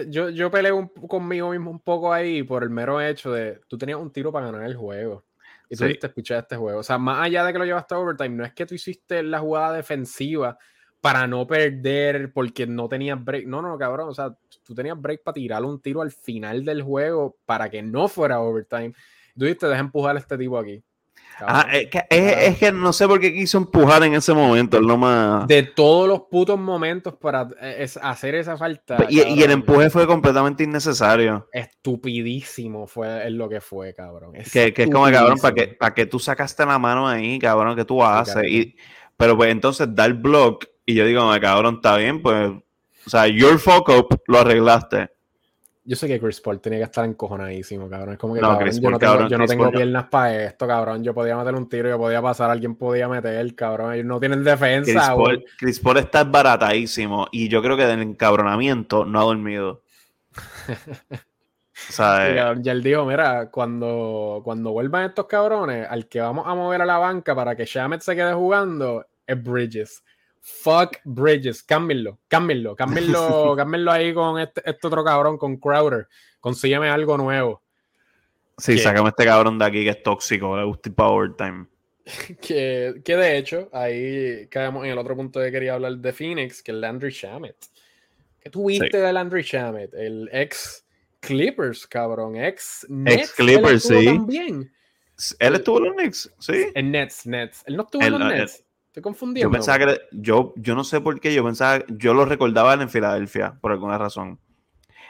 yo, 0.08 0.28
yo 0.28 0.50
peleé 0.50 0.72
conmigo 1.08 1.50
mismo 1.50 1.70
un 1.70 1.80
poco 1.80 2.12
ahí 2.12 2.42
por 2.42 2.62
el 2.62 2.70
mero 2.70 3.00
hecho 3.00 3.32
de 3.32 3.60
tú 3.68 3.78
tenías 3.78 3.98
un 3.98 4.10
tiro 4.10 4.30
para 4.30 4.46
ganar 4.46 4.64
el 4.66 4.76
juego. 4.76 5.24
Y 5.74 5.76
tú 5.76 5.84
viste 5.86 6.06
escuchar 6.06 6.38
este 6.38 6.56
juego. 6.56 6.80
O 6.80 6.82
sea, 6.82 6.98
más 6.98 7.20
allá 7.20 7.44
de 7.44 7.52
que 7.52 7.58
lo 7.58 7.64
llevaste 7.64 7.94
a 7.94 7.98
overtime, 7.98 8.30
no 8.30 8.44
es 8.44 8.52
que 8.52 8.66
tú 8.66 8.74
hiciste 8.74 9.22
la 9.22 9.40
jugada 9.40 9.72
defensiva 9.72 10.58
para 11.00 11.26
no 11.26 11.46
perder 11.46 12.32
porque 12.32 12.66
no 12.66 12.88
tenías 12.88 13.22
break. 13.22 13.46
No, 13.46 13.60
no, 13.60 13.76
cabrón. 13.76 14.08
O 14.08 14.14
sea, 14.14 14.34
tú 14.64 14.74
tenías 14.74 15.00
break 15.00 15.22
para 15.22 15.34
tirar 15.34 15.62
un 15.62 15.80
tiro 15.80 16.00
al 16.00 16.10
final 16.10 16.64
del 16.64 16.82
juego 16.82 17.36
para 17.44 17.68
que 17.68 17.82
no 17.82 18.08
fuera 18.08 18.40
overtime. 18.40 18.94
Tú 19.36 19.44
dijiste, 19.44 19.66
deja 19.66 19.80
empujar 19.80 20.16
a 20.16 20.20
este 20.20 20.38
tipo 20.38 20.58
aquí. 20.58 20.82
Ah, 21.40 21.66
es, 21.72 21.88
que, 21.88 22.04
es, 22.08 22.58
que, 22.58 22.70
no 22.70 22.92
sé 22.92 23.08
por 23.08 23.18
qué 23.18 23.32
quiso 23.32 23.58
empujar 23.58 24.02
en 24.04 24.14
ese 24.14 24.32
momento. 24.32 24.80
no 24.80 24.96
más... 24.96 25.46
De 25.48 25.62
todos 25.64 26.08
los 26.08 26.22
putos 26.22 26.58
momentos 26.58 27.14
para 27.14 27.48
eh, 27.60 27.86
hacer 28.02 28.36
esa 28.36 28.56
falta. 28.56 29.04
Y, 29.08 29.42
el 29.42 29.50
empuje 29.50 29.90
fue 29.90 30.06
completamente 30.06 30.62
innecesario. 30.62 31.48
Estupidísimo 31.52 32.86
fue 32.86 33.28
lo 33.30 33.48
que 33.48 33.60
fue, 33.60 33.94
cabrón. 33.94 34.32
Que, 34.52 34.72
es 34.76 34.90
como, 34.90 35.10
cabrón, 35.10 35.38
para 35.38 35.54
que, 35.54 35.68
para 35.68 35.94
que 35.94 36.06
tú 36.06 36.18
sacaste 36.18 36.64
la 36.64 36.78
mano 36.78 37.08
ahí, 37.08 37.38
cabrón, 37.38 37.76
que 37.76 37.84
tú 37.84 38.02
haces. 38.02 38.44
y, 38.48 38.76
pero 39.16 39.36
pues 39.36 39.50
entonces 39.50 39.88
da 39.90 40.04
el 40.06 40.14
block 40.14 40.66
y 40.86 40.94
yo 40.94 41.04
digo, 41.06 41.28
cabrón, 41.40 41.76
está 41.76 41.96
bien, 41.96 42.22
pues. 42.22 42.52
O 43.06 43.10
sea, 43.10 43.26
your 43.26 43.58
fuck 43.58 43.88
up 43.90 44.22
lo 44.28 44.38
arreglaste 44.38 45.13
yo 45.86 45.96
sé 45.96 46.08
que 46.08 46.18
Chris 46.18 46.40
Paul 46.40 46.60
tenía 46.60 46.78
que 46.78 46.84
estar 46.84 47.04
encojonadísimo, 47.04 47.88
cabrón. 47.90 48.14
Es 48.14 48.18
como 48.18 48.34
que 48.34 48.40
yo 48.40 48.90
no 48.90 48.98
tengo, 48.98 49.28
yo 49.28 49.36
no 49.36 49.46
tengo 49.46 49.70
piernas 49.70 50.06
para 50.06 50.44
esto, 50.44 50.66
cabrón. 50.66 51.04
Yo 51.04 51.12
podía 51.12 51.36
meter 51.36 51.54
un 51.54 51.68
tiro, 51.68 51.90
yo 51.90 51.98
podía 51.98 52.22
pasar, 52.22 52.50
alguien 52.50 52.74
podía 52.74 53.06
meter, 53.06 53.54
cabrón. 53.54 53.92
Ellos 53.92 54.06
no 54.06 54.18
tienen 54.18 54.42
defensa. 54.42 54.92
Chris 54.92 55.08
Paul, 55.08 55.44
Chris 55.58 55.80
Paul 55.80 55.98
está 55.98 56.24
baratadísimo 56.24 57.28
y 57.30 57.48
yo 57.48 57.62
creo 57.62 57.76
que 57.76 57.86
del 57.86 58.00
encabronamiento 58.00 59.04
no 59.04 59.20
ha 59.20 59.24
dormido. 59.24 59.82
o 61.90 61.92
sea, 61.92 62.54
ya 62.54 62.72
él 62.72 62.82
dijo, 62.82 63.04
mira, 63.04 63.50
cuando, 63.50 64.40
cuando 64.42 64.72
vuelvan 64.72 65.04
estos 65.04 65.26
cabrones, 65.26 65.86
al 65.88 66.08
que 66.08 66.20
vamos 66.20 66.46
a 66.46 66.54
mover 66.54 66.80
a 66.80 66.86
la 66.86 66.96
banca 66.96 67.34
para 67.34 67.54
que 67.54 67.66
Shamet 67.66 68.00
se 68.00 68.16
quede 68.16 68.32
jugando 68.32 69.06
es 69.26 69.42
Bridges. 69.42 70.02
Fuck 70.46 70.98
Bridges, 71.04 71.62
cámbienlo, 71.62 72.18
cámbienlo, 72.28 72.76
cámbienlo, 72.76 73.54
cámbienlo 73.56 73.90
ahí 73.90 74.12
con 74.12 74.38
este, 74.38 74.60
este, 74.66 74.86
otro 74.86 75.02
cabrón, 75.02 75.38
con 75.38 75.56
Crowder. 75.56 76.06
Consígueme 76.38 76.90
algo 76.90 77.16
nuevo. 77.16 77.62
Sí, 78.58 78.76
sacame 78.76 79.08
este 79.08 79.24
cabrón 79.24 79.58
de 79.58 79.64
aquí 79.64 79.82
que 79.84 79.90
es 79.90 80.02
tóxico, 80.02 80.54
le 80.54 80.64
gusta 80.64 80.90
Power 80.90 81.32
Time. 81.34 81.66
Que, 82.42 83.00
que, 83.02 83.16
de 83.16 83.38
hecho, 83.38 83.70
ahí 83.72 84.46
caemos 84.48 84.84
en 84.84 84.90
el 84.90 84.98
otro 84.98 85.16
punto 85.16 85.40
que 85.40 85.50
quería 85.50 85.72
hablar 85.72 85.96
de 85.96 86.12
Phoenix, 86.12 86.62
que 86.62 86.72
es 86.72 86.76
Landry 86.76 87.10
Shamet. 87.10 87.56
¿Qué 88.38 88.50
tuviste 88.50 88.98
de 88.98 89.10
Landry 89.10 89.42
Shamet? 89.42 89.94
El 89.94 90.28
ex 90.30 90.84
Clippers, 91.20 91.86
cabrón, 91.86 92.36
ex 92.36 92.84
Nets. 92.90 93.22
Ex 93.22 93.32
Clippers, 93.32 93.84
sí. 93.84 94.04
También. 94.04 94.70
Él 95.38 95.54
estuvo 95.54 95.78
en 95.78 95.84
los 95.84 95.94
Knicks, 95.94 96.30
sí. 96.38 96.66
En 96.74 96.90
Nets, 96.90 97.26
Nets. 97.26 97.62
Él 97.66 97.76
no 97.76 97.84
estuvo 97.84 98.02
en 98.02 98.10
los 98.10 98.20
Nets. 98.20 98.63
Estoy 98.94 99.02
confundido. 99.02 99.48
Yo 99.48 99.50
pensaba 99.50 99.78
que 99.78 100.02
yo, 100.12 100.54
yo 100.54 100.76
no 100.76 100.84
sé 100.84 101.00
por 101.00 101.18
qué, 101.18 101.34
yo 101.34 101.42
pensaba, 101.42 101.84
yo 101.88 102.14
lo 102.14 102.26
recordaba 102.26 102.74
en 102.74 102.88
Filadelfia, 102.88 103.58
por 103.60 103.72
alguna 103.72 103.98
razón. 103.98 104.38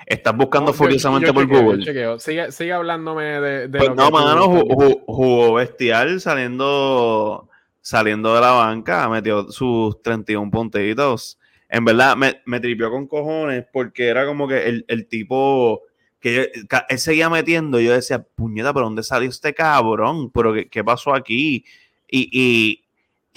Estás 0.07 0.35
buscando 0.35 0.72
furiosamente 0.72 1.35
por 1.35 1.47
Google. 1.47 1.85
Sigue, 2.18 2.51
sigue, 2.51 2.72
hablándome 2.72 3.24
de. 3.24 3.68
de 3.68 3.78
pues 3.78 3.95
no, 3.95 4.11
mano, 4.11 4.49
jugó, 4.49 5.53
bestial 5.53 6.18
saliendo, 6.22 7.51
saliendo 7.82 8.35
de 8.35 8.41
la 8.41 8.53
banca, 8.53 9.07
metió 9.11 9.51
sus 9.53 10.01
31 10.01 10.51
puntitos. 10.51 11.39
En 11.68 11.85
verdad, 11.85 12.16
me, 12.16 12.41
me 12.47 12.61
tripió 12.61 12.91
con 12.91 13.07
cojones 13.07 13.66
porque 13.70 14.09
era 14.09 14.24
como 14.24 14.49
que 14.49 14.66
el, 14.66 14.87
el 14.89 15.07
tipo 15.09 15.82
que 16.20 16.53
él 16.89 16.99
seguía 16.99 17.28
metiendo. 17.28 17.78
Yo 17.80 17.93
decía, 17.93 18.22
puñeta, 18.35 18.72
¿pero 18.72 18.87
dónde 18.87 19.03
salió 19.03 19.28
este 19.28 19.53
cabrón? 19.53 20.30
¿Pero 20.30 20.55
qué, 20.55 20.70
qué 20.70 20.82
pasó 20.82 21.14
aquí? 21.14 21.66
Y, 22.09 22.30
y, 22.32 22.84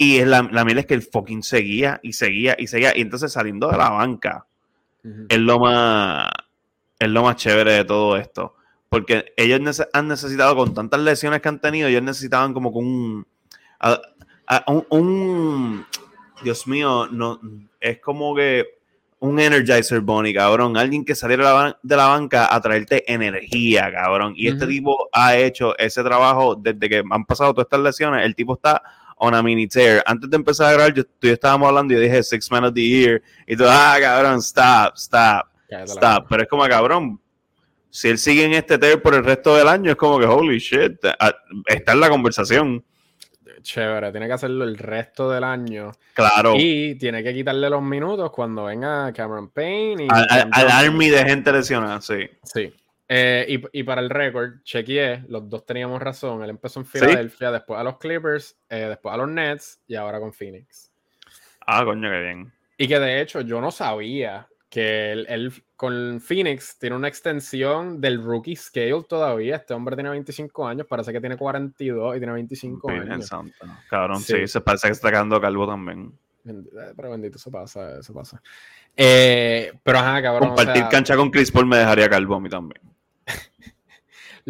y 0.00 0.24
la, 0.24 0.48
la 0.52 0.64
miel 0.64 0.78
es 0.78 0.86
que 0.86 0.94
el 0.94 1.02
fucking 1.02 1.42
seguía 1.42 1.98
y 2.04 2.12
seguía 2.12 2.54
y 2.56 2.68
seguía. 2.68 2.96
Y 2.96 3.00
entonces 3.00 3.32
saliendo 3.32 3.68
de 3.68 3.76
la 3.76 3.90
banca, 3.90 4.46
es 5.28 5.38
lo 5.38 5.58
más. 5.58 6.30
es 7.00 7.08
lo 7.08 7.24
más 7.24 7.36
chévere 7.36 7.72
de 7.72 7.84
todo 7.84 8.16
esto. 8.16 8.54
Porque 8.88 9.34
ellos 9.36 9.82
han 9.92 10.08
necesitado, 10.08 10.54
con 10.56 10.72
tantas 10.72 11.00
lesiones 11.00 11.42
que 11.42 11.48
han 11.48 11.60
tenido, 11.60 11.88
ellos 11.88 12.02
necesitaban 12.02 12.54
como 12.54 12.72
con 12.72 12.86
un, 12.86 13.26
un, 14.88 15.86
Dios 16.42 16.66
mío, 16.66 17.06
no, 17.08 17.40
es 17.80 17.98
como 17.98 18.34
que 18.34 18.78
un 19.18 19.40
Energizer 19.40 20.00
Bunny, 20.00 20.32
cabrón. 20.32 20.76
Alguien 20.76 21.04
que 21.04 21.16
saliera 21.16 21.76
de 21.82 21.96
la 21.96 22.06
banca 22.06 22.54
a 22.54 22.60
traerte 22.60 23.12
energía, 23.12 23.90
cabrón. 23.92 24.32
Y 24.36 24.46
este 24.46 24.66
tipo 24.66 25.08
ha 25.12 25.36
hecho 25.36 25.76
ese 25.76 26.04
trabajo 26.04 26.54
desde 26.54 26.88
que 26.88 27.02
han 27.10 27.24
pasado 27.24 27.52
todas 27.52 27.66
estas 27.66 27.80
lesiones. 27.80 28.24
El 28.24 28.36
tipo 28.36 28.54
está 28.54 28.80
on 29.18 29.34
a 29.34 29.42
mini 29.42 29.66
tear. 29.66 30.02
Antes 30.06 30.30
de 30.30 30.36
empezar 30.36 30.68
a 30.68 30.72
grabar, 30.72 30.94
yo, 30.94 31.04
tú 31.04 31.26
y 31.26 31.30
estábamos 31.30 31.68
hablando 31.68 31.92
y 31.92 31.96
yo 31.96 32.02
dije 32.02 32.22
Six 32.22 32.50
Man 32.50 32.64
of 32.64 32.74
the 32.74 32.82
Year. 32.82 33.22
Y 33.46 33.56
tú, 33.56 33.64
ah, 33.66 33.96
cabrón, 34.00 34.38
stop, 34.38 34.94
stop, 34.96 35.46
stop. 35.86 36.26
Pero 36.28 36.42
es 36.42 36.48
como, 36.48 36.66
cabrón, 36.68 37.20
si 37.90 38.08
él 38.08 38.18
sigue 38.18 38.44
en 38.44 38.54
este 38.54 38.78
tear 38.78 39.00
por 39.02 39.14
el 39.14 39.24
resto 39.24 39.56
del 39.56 39.68
año, 39.68 39.90
es 39.90 39.96
como 39.96 40.18
que, 40.18 40.26
holy 40.26 40.58
shit, 40.58 41.04
ah, 41.18 41.34
está 41.66 41.92
en 41.92 42.00
la 42.00 42.08
conversación. 42.08 42.84
Chévere, 43.62 44.10
tiene 44.12 44.26
que 44.26 44.32
hacerlo 44.32 44.64
el 44.64 44.78
resto 44.78 45.30
del 45.30 45.44
año. 45.44 45.92
Claro. 46.14 46.54
Y 46.56 46.94
tiene 46.94 47.22
que 47.22 47.34
quitarle 47.34 47.68
los 47.68 47.82
minutos 47.82 48.30
cuando 48.30 48.64
venga 48.64 49.12
Cameron 49.12 49.50
Payne. 49.50 50.04
Y 50.04 50.08
al, 50.08 50.70
army 50.70 51.08
de 51.08 51.24
gente 51.24 51.52
lesionada, 51.52 52.00
sí. 52.00 52.28
Sí. 52.44 52.72
Eh, 53.10 53.60
y, 53.72 53.82
para 53.84 54.02
el 54.02 54.10
récord, 54.10 54.62
chequeé, 54.64 55.24
los 55.28 55.48
dos 55.48 55.64
teníamos 55.64 56.00
razón. 56.00 56.42
Él 56.42 56.50
empezó 56.50 56.80
en 56.80 56.86
Filadelfia, 56.86 57.50
después 57.50 57.80
a 57.80 57.82
los 57.82 57.96
Clippers, 57.96 58.58
eh, 58.68 58.86
después 58.88 59.14
a 59.14 59.16
los 59.16 59.28
Nets 59.28 59.80
y 59.86 59.94
ahora 59.94 60.20
con 60.20 60.32
Phoenix. 60.32 60.92
Ah, 61.66 61.84
coño, 61.84 62.10
qué 62.10 62.20
bien. 62.20 62.52
Y 62.76 62.86
que 62.86 62.98
de 62.98 63.20
hecho 63.20 63.40
yo 63.40 63.60
no 63.62 63.70
sabía 63.70 64.46
que 64.68 65.12
él, 65.12 65.52
con 65.74 66.20
Phoenix 66.20 66.78
tiene 66.78 66.96
una 66.96 67.08
extensión 67.08 68.00
del 68.00 68.22
rookie 68.22 68.56
scale 68.56 69.02
todavía. 69.08 69.56
Este 69.56 69.72
hombre 69.72 69.96
tiene 69.96 70.10
25 70.10 70.66
años, 70.66 70.86
parece 70.86 71.12
que 71.12 71.20
tiene 71.20 71.36
42 71.36 72.16
y 72.16 72.18
tiene 72.18 72.32
25 72.34 72.90
años. 72.90 73.30
Cabrón, 73.88 74.20
sí. 74.20 74.46
se 74.46 74.60
parece 74.60 74.88
que 74.88 74.92
está 74.92 75.10
quedando 75.10 75.40
calvo 75.40 75.66
también. 75.66 76.12
Eh, 76.44 76.92
pero 76.94 77.10
bendito, 77.10 77.36
eso 77.36 77.50
pasa, 77.50 77.98
eso 77.98 78.12
pasa. 78.12 78.42
Eh, 78.94 79.72
pero 79.82 79.98
ajá, 79.98 80.22
cabrón. 80.22 80.48
Compartir 80.50 80.84
cancha 80.90 81.16
con 81.16 81.30
Chris 81.30 81.50
Paul 81.50 81.66
me 81.66 81.78
dejaría 81.78 82.08
calvo 82.08 82.34
a 82.34 82.40
mí 82.40 82.48
también. 82.48 82.82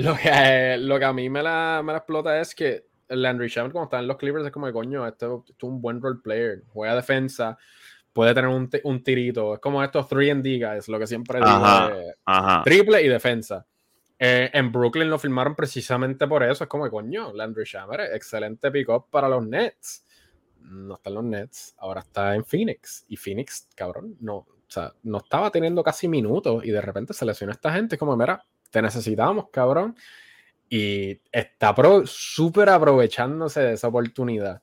Lo, 0.03 0.17
que, 0.17 0.77
lo 0.79 0.99
que 0.99 1.05
a 1.05 1.13
mí 1.13 1.29
me 1.31 1.43
la, 1.43 1.83
me 1.85 1.93
la 1.93 1.99
explota 1.99 2.41
es 2.41 2.55
que 2.55 2.87
Landry 3.09 3.49
Shamet, 3.49 3.73
cuando 3.73 3.87
está 3.87 3.99
en 3.99 4.07
los 4.07 4.17
Clippers, 4.17 4.47
es 4.47 4.53
como 4.53 4.67
de 4.67 4.73
coño, 4.73 5.07
esto, 5.07 5.45
es 5.49 5.63
un 5.63 5.81
buen 5.81 6.01
role 6.01 6.21
player, 6.23 6.63
juega 6.69 6.95
defensa 6.95 7.57
puede 8.19 8.35
tener 8.35 8.51
un, 8.51 8.69
un 8.83 9.05
tirito. 9.05 9.55
Es 9.55 9.61
como 9.61 9.81
estos 9.81 10.09
3 10.09 10.33
and 10.33 10.43
D 10.43 10.59
guys, 10.59 10.89
lo 10.89 10.99
que 10.99 11.07
siempre 11.07 11.39
digo. 11.39 12.63
triple 12.65 13.01
y 13.03 13.07
defensa. 13.07 13.65
Eh, 14.19 14.51
en 14.53 14.73
Brooklyn 14.73 15.09
lo 15.09 15.21
firmaron 15.21 15.55
precisamente 15.55 16.27
por 16.27 16.43
eso. 16.43 16.65
Es 16.65 16.69
como, 16.69 16.91
coño, 16.91 17.33
Landry 17.33 17.65
Shamer, 17.65 18.01
excelente 18.13 18.73
pick-up 18.73 19.07
para 19.09 19.29
los 19.29 19.47
Nets. 19.47 20.05
No 20.63 20.95
está 20.97 21.11
en 21.11 21.15
los 21.15 21.25
Nets, 21.25 21.75
ahora 21.79 22.01
está 22.01 22.35
en 22.35 22.45
Phoenix. 22.45 23.05
Y 23.07 23.17
Phoenix, 23.17 23.69
cabrón, 23.77 24.17
no, 24.19 24.39
o 24.39 24.47
sea, 24.67 24.93
no 25.05 25.19
estaba 25.19 25.53
teniendo 25.53 25.85
casi 25.85 26.09
minutos 26.09 26.65
y 26.65 26.73
de 26.73 26.81
repente 26.81 27.15
se 27.15 27.25
lesionó 27.25 27.53
esta 27.53 27.73
gente. 27.73 27.97
Como, 27.97 28.17
mira, 28.17 28.45
te 28.71 28.83
necesitamos, 28.83 29.49
cabrón. 29.51 29.97
Y 30.69 31.21
está 31.33 31.75
súper 32.05 32.69
aprovechándose 32.69 33.61
de 33.61 33.73
esa 33.75 33.89
oportunidad. 33.89 34.63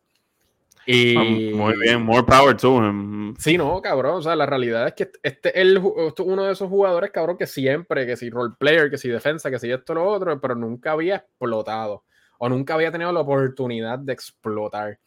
Y... 0.86 1.16
Ah, 1.18 1.56
muy 1.56 1.80
bien, 1.80 2.04
more 2.04 2.24
power 2.24 2.56
to 2.56 2.78
him. 2.78 3.36
Sí, 3.38 3.58
no, 3.58 3.82
cabrón. 3.82 4.18
O 4.18 4.22
sea, 4.22 4.36
la 4.36 4.46
realidad 4.46 4.88
es 4.88 4.94
que 4.94 5.12
este 5.24 5.60
es 5.60 5.80
uno 6.20 6.44
de 6.44 6.54
esos 6.54 6.70
jugadores, 6.70 7.10
cabrón, 7.10 7.38
que 7.38 7.48
siempre, 7.48 8.06
que 8.06 8.16
si 8.16 8.30
role 8.30 8.54
player, 8.60 8.92
que 8.92 9.00
si 9.00 9.10
defensa, 9.10 9.50
que 9.50 9.58
si 9.58 9.72
esto 9.72 9.96
lo 9.96 10.06
otro, 10.06 10.40
pero 10.40 10.54
nunca 10.54 10.92
había 10.92 11.16
explotado. 11.16 12.04
O 12.38 12.50
nunca 12.50 12.76
había 12.76 12.92
tenido 12.92 13.12
la 13.12 13.22
oportunidad 13.22 13.98
de 13.98 14.14
explotar. 14.14 15.00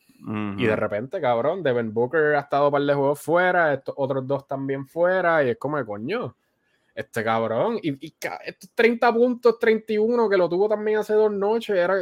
Y 0.56 0.66
de 0.66 0.74
repente, 0.74 1.20
cabrón, 1.20 1.62
Devin 1.62 1.94
Booker 1.94 2.34
ha 2.34 2.40
estado 2.40 2.66
un 2.66 2.72
par 2.72 2.82
de 2.82 2.94
juegos 2.94 3.20
fuera, 3.20 3.72
estos 3.72 3.94
otros 3.96 4.26
dos 4.26 4.48
también 4.48 4.84
fuera, 4.84 5.44
y 5.44 5.50
es 5.50 5.58
como 5.58 5.76
de 5.76 5.86
coño. 5.86 6.34
Este 6.98 7.22
cabrón, 7.22 7.78
y, 7.80 7.90
y 8.04 8.12
estos 8.44 8.74
30 8.74 9.12
puntos, 9.12 9.56
31, 9.60 10.28
que 10.28 10.36
lo 10.36 10.48
tuvo 10.48 10.68
también 10.68 10.98
hace 10.98 11.12
dos 11.12 11.30
noches, 11.30 11.76
era, 11.76 11.94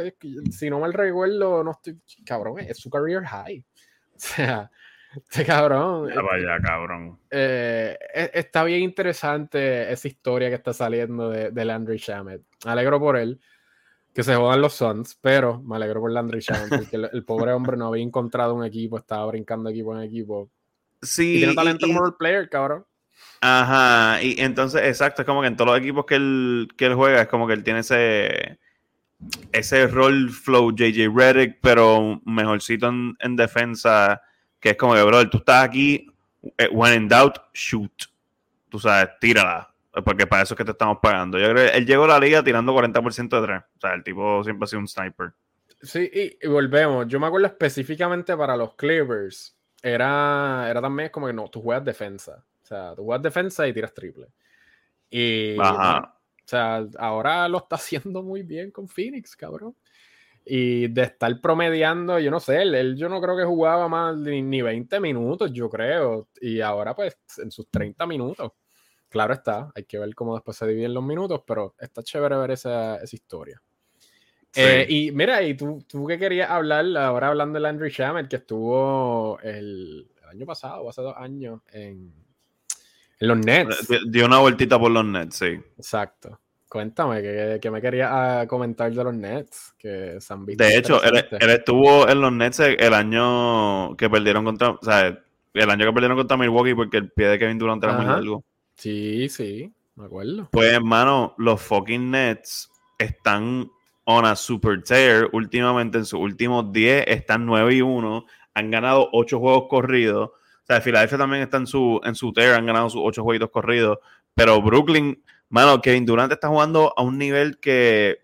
si 0.49 0.71
no 0.71 0.79
mal 0.79 0.91
recuerdo, 0.91 1.63
no 1.63 1.69
estoy, 1.69 2.01
cabrón, 2.25 2.61
es 2.61 2.79
su 2.79 2.89
career 2.89 3.23
high. 3.23 3.63
O 4.15 4.19
sea, 4.19 4.71
este 5.15 5.45
cabrón. 5.45 6.09
Ya 6.09 6.21
vaya, 6.21 6.59
cabrón. 6.59 7.19
Eh, 7.29 7.95
e, 8.11 8.31
está 8.33 8.63
bien 8.63 8.81
interesante 8.81 9.91
esa 9.91 10.07
historia 10.07 10.49
que 10.49 10.55
está 10.55 10.73
saliendo 10.73 11.29
de, 11.29 11.51
de 11.51 11.65
Landry 11.65 11.97
Shamet. 11.97 12.41
Me 12.65 12.71
alegro 12.71 12.99
por 12.99 13.17
él, 13.17 13.39
que 14.15 14.23
se 14.23 14.33
jodan 14.33 14.61
los 14.61 14.73
Suns, 14.73 15.15
pero 15.21 15.61
me 15.61 15.75
alegro 15.75 16.01
por 16.01 16.11
Landry 16.11 16.39
Shamet, 16.39 16.69
porque 16.69 16.95
el, 16.95 17.23
pobre 17.23 17.51
hombre 17.51 17.77
no 17.77 17.89
había 17.89 18.03
encontrado 18.03 18.55
un 18.55 18.65
equipo, 18.65 18.97
estaba 18.97 19.27
brincando 19.27 19.69
equipo 19.69 19.95
en 19.95 20.01
equipo. 20.01 20.49
Sí. 21.03 21.35
Y 21.35 21.37
tiene 21.37 21.53
talento 21.53 21.85
como 21.85 22.07
el 22.07 22.15
player, 22.15 22.49
cabrón. 22.49 22.83
Ajá, 23.41 24.21
y 24.21 24.39
entonces, 24.41 24.81
exacto, 24.83 25.21
es 25.21 25.25
como 25.25 25.41
que 25.41 25.47
en 25.47 25.55
todos 25.55 25.71
los 25.71 25.79
equipos 25.79 26.05
que 26.05 26.15
él, 26.15 26.69
que 26.75 26.85
él 26.85 26.95
juega, 26.95 27.21
es 27.21 27.27
como 27.27 27.47
que 27.47 27.53
él 27.53 27.63
tiene 27.63 27.79
ese, 27.79 28.57
ese 29.51 29.87
rol 29.87 30.29
flow 30.29 30.71
JJ 30.71 31.09
Redick, 31.13 31.57
pero 31.61 32.21
mejorcito 32.25 32.87
en, 32.87 33.35
defensa, 33.35 34.21
que 34.59 34.71
es 34.71 34.77
como 34.77 34.95
que, 34.95 35.03
bro, 35.03 35.29
tú 35.29 35.37
estás 35.37 35.63
aquí, 35.63 36.07
eh, 36.57 36.69
when 36.71 36.93
in 36.93 37.07
doubt, 37.07 37.37
shoot. 37.53 37.91
Tú 38.69 38.79
sabes, 38.79 39.09
tírala, 39.21 39.73
porque 40.03 40.27
para 40.27 40.43
eso 40.43 40.53
es 40.53 40.57
que 40.57 40.65
te 40.65 40.71
estamos 40.71 40.97
pagando. 41.01 41.39
Yo 41.39 41.49
creo 41.51 41.71
que 41.71 41.77
él 41.77 41.85
llegó 41.85 42.03
a 42.03 42.07
la 42.07 42.19
liga 42.19 42.43
tirando 42.43 42.73
40% 42.73 43.39
de 43.39 43.47
tres. 43.47 43.61
O 43.77 43.79
sea, 43.79 43.93
el 43.93 44.03
tipo 44.03 44.43
siempre 44.43 44.65
ha 44.65 44.67
sido 44.67 44.81
un 44.81 44.87
sniper. 44.87 45.31
Sí, 45.81 46.09
y, 46.41 46.47
volvemos. 46.47 47.07
Yo 47.07 47.19
me 47.19 47.27
acuerdo 47.27 47.47
específicamente 47.47 48.35
para 48.35 48.57
los 48.57 48.75
Clippers. 48.75 49.55
Era, 49.81 50.67
era 50.69 50.81
también 50.81 51.09
como 51.09 51.27
que 51.27 51.33
no, 51.33 51.49
tú 51.49 51.61
juegas 51.61 51.85
defensa. 51.85 52.43
O 52.67 52.75
sea, 52.75 52.93
tú 52.95 53.05
juegas 53.05 53.23
defensa 53.23 53.65
y 53.65 53.73
tiras 53.73 53.93
triple. 53.93 54.27
Y, 55.09 55.57
o 55.57 56.01
sea, 56.43 56.85
ahora 56.99 57.47
lo 57.47 57.59
está 57.59 57.75
haciendo 57.77 58.21
muy 58.21 58.43
bien 58.43 58.71
con 58.71 58.89
Phoenix, 58.89 59.37
cabrón. 59.37 59.73
Y 60.45 60.87
de 60.89 61.03
estar 61.03 61.39
promediando, 61.39 62.19
yo 62.19 62.29
no 62.29 62.41
sé, 62.41 62.61
él, 62.61 62.97
yo 62.97 63.07
no 63.07 63.21
creo 63.21 63.37
que 63.37 63.45
jugaba 63.45 63.87
más 63.87 64.17
ni, 64.17 64.61
20 64.61 64.99
minutos, 64.99 65.51
yo 65.53 65.69
creo. 65.69 66.27
Y 66.41 66.59
ahora, 66.59 66.93
pues, 66.93 67.17
en 67.37 67.51
sus 67.51 67.69
30 67.69 68.05
minutos. 68.05 68.51
Claro 69.07 69.33
está, 69.33 69.71
hay 69.73 69.85
que 69.85 69.97
ver 69.97 70.13
cómo 70.13 70.33
después 70.35 70.57
se 70.57 70.67
dividen 70.67 70.93
los 70.93 71.03
minutos, 71.03 71.41
pero 71.47 71.73
está 71.79 72.03
chévere 72.03 72.35
ver 72.35 72.51
esa, 72.51 72.97
esa 72.97 73.15
historia. 73.15 73.61
Eh, 74.53 74.85
y 74.89 75.11
mira, 75.13 75.41
y 75.41 75.55
tú, 75.55 75.85
tú 75.87 76.05
que 76.05 76.19
querías 76.19 76.49
hablar, 76.49 76.85
ahora 76.97 77.29
hablando 77.29 77.55
de 77.55 77.61
Landry 77.61 77.89
Shamet, 77.89 78.27
que 78.27 78.35
estuvo 78.37 79.39
el, 79.41 80.09
el 80.21 80.29
año 80.29 80.45
pasado, 80.45 80.89
hace 80.89 81.01
dos 81.01 81.15
años, 81.15 81.61
en, 81.71 82.13
en 83.19 83.27
los 83.27 83.37
Nets. 83.37 83.87
Dio 84.07 84.25
una 84.25 84.39
vueltita 84.39 84.79
por 84.79 84.91
los 84.91 85.05
Nets, 85.05 85.35
sí. 85.35 85.59
Exacto. 85.77 86.39
Cuéntame, 86.69 87.21
que, 87.61 87.71
me 87.71 87.81
quería 87.81 88.41
ah, 88.41 88.47
comentar 88.47 88.91
de 88.91 89.03
los 89.03 89.15
Nets, 89.15 89.73
que 89.77 90.19
se 90.19 90.33
han 90.33 90.45
visto. 90.45 90.63
De 90.63 90.77
hecho, 90.77 91.01
él, 91.01 91.25
estuvo 91.49 92.07
en 92.09 92.19
los 92.19 92.31
Nets 92.31 92.59
el 92.59 92.93
año 92.93 93.95
que 93.95 94.09
perdieron 94.09 94.43
contra, 94.43 94.71
o 94.71 94.79
sea, 94.81 95.17
el 95.53 95.69
año 95.69 95.85
que 95.85 95.93
perdieron 95.93 96.17
contra 96.17 96.35
Milwaukee 96.35 96.75
porque 96.75 96.97
el 96.97 97.09
pie 97.09 97.27
de 97.27 97.39
Kevin 97.39 97.57
Durant 97.57 97.83
era 97.83 97.93
muy 97.93 98.05
largo. 98.05 98.43
Sí, 98.75 99.29
sí, 99.29 99.73
me 99.95 100.05
acuerdo. 100.05 100.49
Pues, 100.51 100.73
hermano, 100.73 101.35
los 101.37 101.61
fucking 101.61 102.11
Nets 102.11 102.69
están 102.99 103.71
on 104.03 104.25
a 104.25 104.35
super 104.35 104.83
tear 104.83 105.29
últimamente 105.31 105.97
en 105.99 106.05
sus 106.05 106.19
últimos 106.19 106.71
10, 106.73 107.05
están 107.07 107.45
9 107.45 107.75
y 107.75 107.81
1, 107.81 108.25
han 108.53 108.71
ganado 108.71 109.09
8 109.13 109.39
juegos 109.39 109.63
corridos 109.69 110.31
sea, 110.67 110.81
Filadelfia 110.81 111.17
también 111.17 111.43
está 111.43 111.57
en 111.57 111.67
su, 111.67 111.99
en 112.03 112.13
su 112.13 112.33
tier, 112.33 112.53
han 112.53 112.65
ganado 112.65 112.89
sus 112.89 113.01
ocho 113.03 113.23
jueguitos 113.23 113.49
corridos. 113.49 113.99
Pero 114.35 114.61
Brooklyn, 114.61 115.21
mano, 115.49 115.81
Kevin 115.81 116.05
Durant 116.05 116.31
está 116.31 116.49
jugando 116.49 116.93
a 116.95 117.01
un 117.01 117.17
nivel 117.17 117.57
que, 117.59 118.19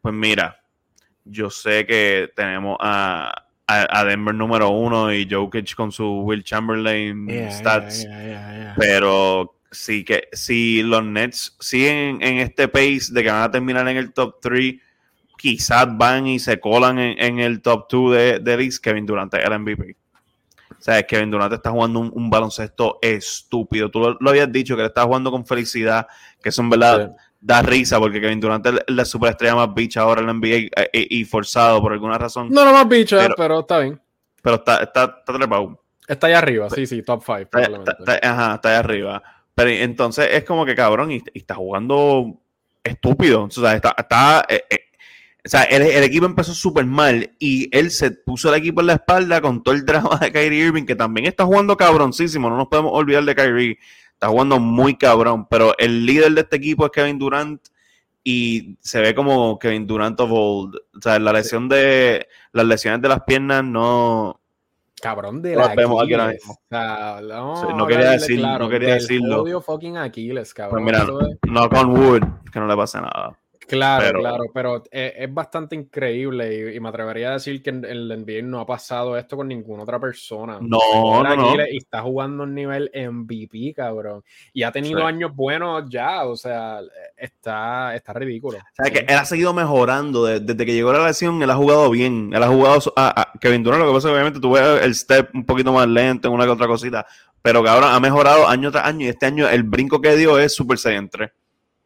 pues 0.00 0.14
mira, 0.14 0.62
yo 1.24 1.50
sé 1.50 1.84
que 1.86 2.30
tenemos 2.34 2.76
a, 2.80 3.46
a, 3.66 4.04
Denver 4.04 4.34
número 4.34 4.70
uno 4.70 5.12
y 5.12 5.28
Jokic 5.30 5.74
con 5.74 5.92
su 5.92 6.20
Will 6.20 6.42
Chamberlain 6.42 7.50
stats. 7.50 8.06
pero 8.76 9.58
sí 9.70 10.04
que 10.04 10.28
si 10.32 10.82
los 10.82 11.04
Nets 11.04 11.56
siguen 11.60 12.22
en 12.22 12.38
este 12.38 12.68
pace 12.68 13.12
de 13.12 13.22
que 13.22 13.30
van 13.30 13.42
a 13.42 13.50
terminar 13.50 13.86
en 13.88 13.98
el 13.98 14.12
top 14.12 14.36
3, 14.40 14.76
quizás 15.36 15.86
van 15.96 16.26
y 16.26 16.38
se 16.38 16.58
colan 16.58 16.98
en, 16.98 17.38
el 17.40 17.60
top 17.60 17.86
2 17.90 18.12
de, 18.12 18.38
de 18.38 18.78
Kevin 18.82 19.04
Durant 19.04 19.34
el 19.34 19.58
MVP. 19.58 19.96
O 20.78 20.82
sea, 20.82 21.02
Kevin 21.02 21.30
Durant 21.30 21.52
está 21.52 21.70
jugando 21.70 22.00
un, 22.00 22.30
baloncesto 22.30 22.98
estúpido. 23.02 23.90
Tú 23.90 24.16
lo, 24.20 24.30
habías 24.30 24.50
dicho, 24.50 24.76
que 24.76 24.82
le 24.82 24.88
estás 24.88 25.04
jugando 25.06 25.30
con 25.30 25.44
felicidad, 25.44 26.06
que 26.40 26.50
eso 26.50 26.62
en 26.62 26.70
verdad 26.70 27.16
da 27.40 27.62
risa, 27.62 27.98
porque 27.98 28.20
Kevin 28.20 28.40
Durant 28.40 28.66
es 28.66 28.74
la 28.86 29.04
superestrella 29.04 29.56
más 29.56 29.74
bicha 29.74 30.02
ahora 30.02 30.20
en 30.20 30.26
la 30.28 30.32
NBA 30.34 30.70
eh, 30.76 31.06
y, 31.10 31.24
forzado 31.24 31.80
por 31.80 31.92
alguna 31.92 32.16
razón. 32.16 32.48
No, 32.50 32.64
no 32.64 32.72
más 32.72 32.88
bicha, 32.88 33.28
pero, 33.36 33.60
está 33.60 33.80
bien. 33.80 34.00
Pero 34.40 34.56
está, 34.56 34.82
está, 34.82 35.04
está 35.18 35.32
trepado. 35.32 35.82
Está 36.06 36.26
ahí 36.28 36.32
arriba, 36.32 36.70
sí, 36.70 36.86
sí, 36.86 37.02
top 37.02 37.22
5. 37.24 37.48
Ajá, 38.22 38.54
está 38.54 38.70
ahí 38.70 38.76
arriba. 38.76 39.22
Pero 39.54 39.70
entonces 39.70 40.28
es 40.30 40.44
como 40.44 40.64
que 40.64 40.74
cabrón, 40.74 41.10
y, 41.10 41.22
está 41.34 41.56
jugando 41.56 42.34
estúpido. 42.84 43.44
O 43.44 43.50
sea, 43.50 43.74
está, 43.74 43.94
está 43.98 44.46
eh, 44.48 44.64
eh, 44.70 44.87
o 45.48 45.50
sea, 45.50 45.62
el, 45.62 46.04
equipo 46.04 46.26
empezó 46.26 46.52
súper 46.52 46.84
mal 46.84 47.30
y 47.38 47.74
él 47.74 47.90
se 47.90 48.10
puso 48.10 48.50
el 48.50 48.56
equipo 48.56 48.82
en 48.82 48.88
la 48.88 48.92
espalda 48.92 49.40
con 49.40 49.62
todo 49.62 49.74
el 49.74 49.86
drama 49.86 50.18
de 50.20 50.30
Kyrie 50.30 50.66
Irving, 50.66 50.84
que 50.84 50.94
también 50.94 51.26
está 51.26 51.46
jugando 51.46 51.74
cabroncísimo, 51.74 52.50
no 52.50 52.58
nos 52.58 52.68
podemos 52.68 52.92
olvidar 52.92 53.24
de 53.24 53.34
Kyrie, 53.34 53.78
está 54.12 54.28
jugando 54.28 54.60
muy 54.60 54.98
cabrón, 54.98 55.48
pero 55.48 55.72
el 55.78 56.04
líder 56.04 56.32
de 56.32 56.42
este 56.42 56.56
equipo 56.56 56.84
es 56.84 56.90
Kevin 56.90 57.18
Durant 57.18 57.66
y 58.22 58.76
se 58.82 59.00
ve 59.00 59.14
como 59.14 59.58
Kevin 59.58 59.86
Durant 59.86 60.20
of 60.20 60.30
old. 60.30 60.74
O 60.94 61.00
sea, 61.00 61.18
la 61.18 61.32
lesión 61.32 61.66
de 61.66 62.28
las 62.52 62.66
lesiones 62.66 63.00
de 63.00 63.08
las 63.08 63.22
piernas 63.22 63.64
no 63.64 64.42
cabrón 65.00 65.40
de 65.40 65.56
la 65.56 65.74
vemos 65.74 66.02
aquí 66.02 66.12
ahora 66.12 66.28
mismo. 66.28 66.52
O 66.52 66.60
sea, 66.68 67.20
no, 67.22 67.74
no, 67.74 67.86
quería 67.86 68.10
decir, 68.10 68.42
no 68.42 68.68
quería 68.68 68.94
decirlo. 68.96 69.44
Odio 69.44 69.62
fucking 69.62 69.96
Aquiles, 69.96 70.52
cabrón. 70.52 70.84
Pues 70.84 70.94
mira, 70.94 71.06
no 71.48 71.70
con 71.70 71.90
wood, 71.96 72.22
que 72.52 72.60
no 72.60 72.66
le 72.66 72.76
pase 72.76 73.00
nada. 73.00 73.34
Claro, 73.68 74.20
claro, 74.20 74.44
pero 74.54 74.82
e, 74.90 75.12
es, 75.18 75.32
bastante 75.32 75.76
increíble 75.76 76.74
y, 76.74 76.80
me 76.80 76.88
atrevería 76.88 77.28
a 77.28 77.32
decir 77.34 77.62
que 77.62 77.68
en 77.68 77.84
el 77.84 78.08
NBA 78.08 78.40
no 78.42 78.60
ha 78.60 78.66
pasado 78.66 79.14
esto 79.18 79.36
con 79.36 79.46
ninguna 79.46 79.82
otra 79.82 80.00
persona. 80.00 80.58
No, 80.58 81.22
no, 81.22 81.36
no. 81.36 81.54
Y 81.70 81.76
está 81.76 82.00
jugando 82.00 82.44
un 82.44 82.54
nivel 82.54 82.90
MVP, 82.94 83.74
cabrón. 83.74 84.24
Y 84.54 84.62
ha 84.62 84.72
tenido 84.72 85.04
años 85.04 85.36
buenos 85.36 85.84
ya, 85.90 86.24
o 86.24 86.34
sea, 86.34 86.80
está, 87.14 87.94
está 87.94 88.14
ridículo. 88.14 88.56
O 88.56 88.82
sea, 88.82 88.90
que 88.90 89.00
él 89.00 89.18
ha 89.18 89.26
seguido 89.26 89.52
mejorando 89.52 90.24
desde 90.24 90.64
que 90.64 90.72
llegó 90.72 90.90
la 90.94 91.06
lesión, 91.06 91.42
él 91.42 91.50
ha 91.50 91.54
jugado 91.54 91.90
bien. 91.90 92.30
Él 92.32 92.42
ha 92.42 92.48
jugado 92.48 92.80
a, 92.96 93.32
Kevin 93.38 93.62
Durant, 93.62 93.82
lo 93.82 93.90
que 93.90 93.96
pasa 93.96 94.10
obviamente 94.10 94.40
tuve 94.40 94.82
el 94.82 94.94
step 94.94 95.28
un 95.34 95.44
poquito 95.44 95.74
más 95.74 95.86
lento 95.86 96.28
en 96.28 96.34
una 96.34 96.46
que 96.46 96.50
otra 96.52 96.66
cosita, 96.66 97.06
pero 97.42 97.62
que 97.62 97.68
ahora 97.68 97.94
ha 97.94 98.00
mejorado 98.00 98.48
año 98.48 98.70
tras 98.72 98.86
año 98.86 99.04
y 99.04 99.08
este 99.10 99.26
año 99.26 99.46
el 99.46 99.62
brinco 99.62 100.00
que 100.00 100.16
dio 100.16 100.38
es 100.38 100.54
Super 100.54 100.78
Saiyan 100.78 101.10
3. 101.10 101.30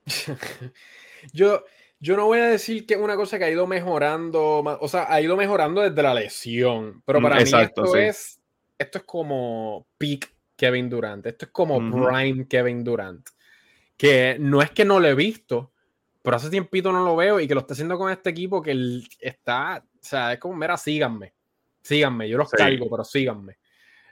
Yo, 1.32 1.64
yo 2.00 2.16
no 2.16 2.26
voy 2.26 2.40
a 2.40 2.46
decir 2.46 2.86
que 2.86 2.94
es 2.94 3.00
una 3.00 3.16
cosa 3.16 3.38
que 3.38 3.44
ha 3.44 3.50
ido 3.50 3.66
mejorando, 3.66 4.58
o 4.58 4.88
sea, 4.88 5.06
ha 5.12 5.20
ido 5.20 5.36
mejorando 5.36 5.80
desde 5.80 6.02
la 6.02 6.14
lesión, 6.14 7.02
pero 7.04 7.20
mm, 7.20 7.22
para 7.22 7.36
mí 7.36 7.42
esto 7.42 7.96
es 7.96 8.38
esto 8.82 8.98
es 8.98 9.04
como 9.04 9.86
peak 9.98 10.34
Kevin 10.56 10.90
Durant, 10.90 11.26
esto 11.26 11.46
es 11.46 11.50
como 11.50 11.78
prime 11.78 12.46
Kevin 12.46 12.84
Durant, 12.84 13.26
que 13.96 14.36
no 14.38 14.60
es 14.60 14.70
que 14.70 14.84
no 14.84 15.00
lo 15.00 15.08
he 15.08 15.14
visto, 15.14 15.72
pero 16.20 16.36
hace 16.36 16.50
tiempito 16.50 16.92
no 16.92 17.04
lo 17.04 17.16
veo 17.16 17.40
y 17.40 17.48
que 17.48 17.54
lo 17.54 17.60
está 17.60 17.74
haciendo 17.74 17.96
con 17.96 18.10
este 18.10 18.30
equipo 18.30 18.62
que 18.62 19.02
está, 19.20 19.84
o 19.84 20.04
sea, 20.04 20.32
es 20.32 20.38
como, 20.38 20.56
mira, 20.56 20.76
síganme, 20.76 21.32
síganme, 21.80 22.28
yo 22.28 22.38
los 22.38 22.50
cargo, 22.50 22.88
pero 22.90 23.04
síganme. 23.04 23.58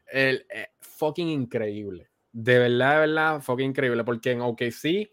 El, 0.07 0.47
eh, 0.49 0.69
fucking 0.81 1.29
increíble, 1.29 2.09
de 2.33 2.59
verdad, 2.59 2.95
de 2.95 3.01
verdad, 3.01 3.41
fucking 3.41 3.71
increíble, 3.71 4.05
porque 4.05 4.33
en 4.33 4.41
OKC 4.41 5.11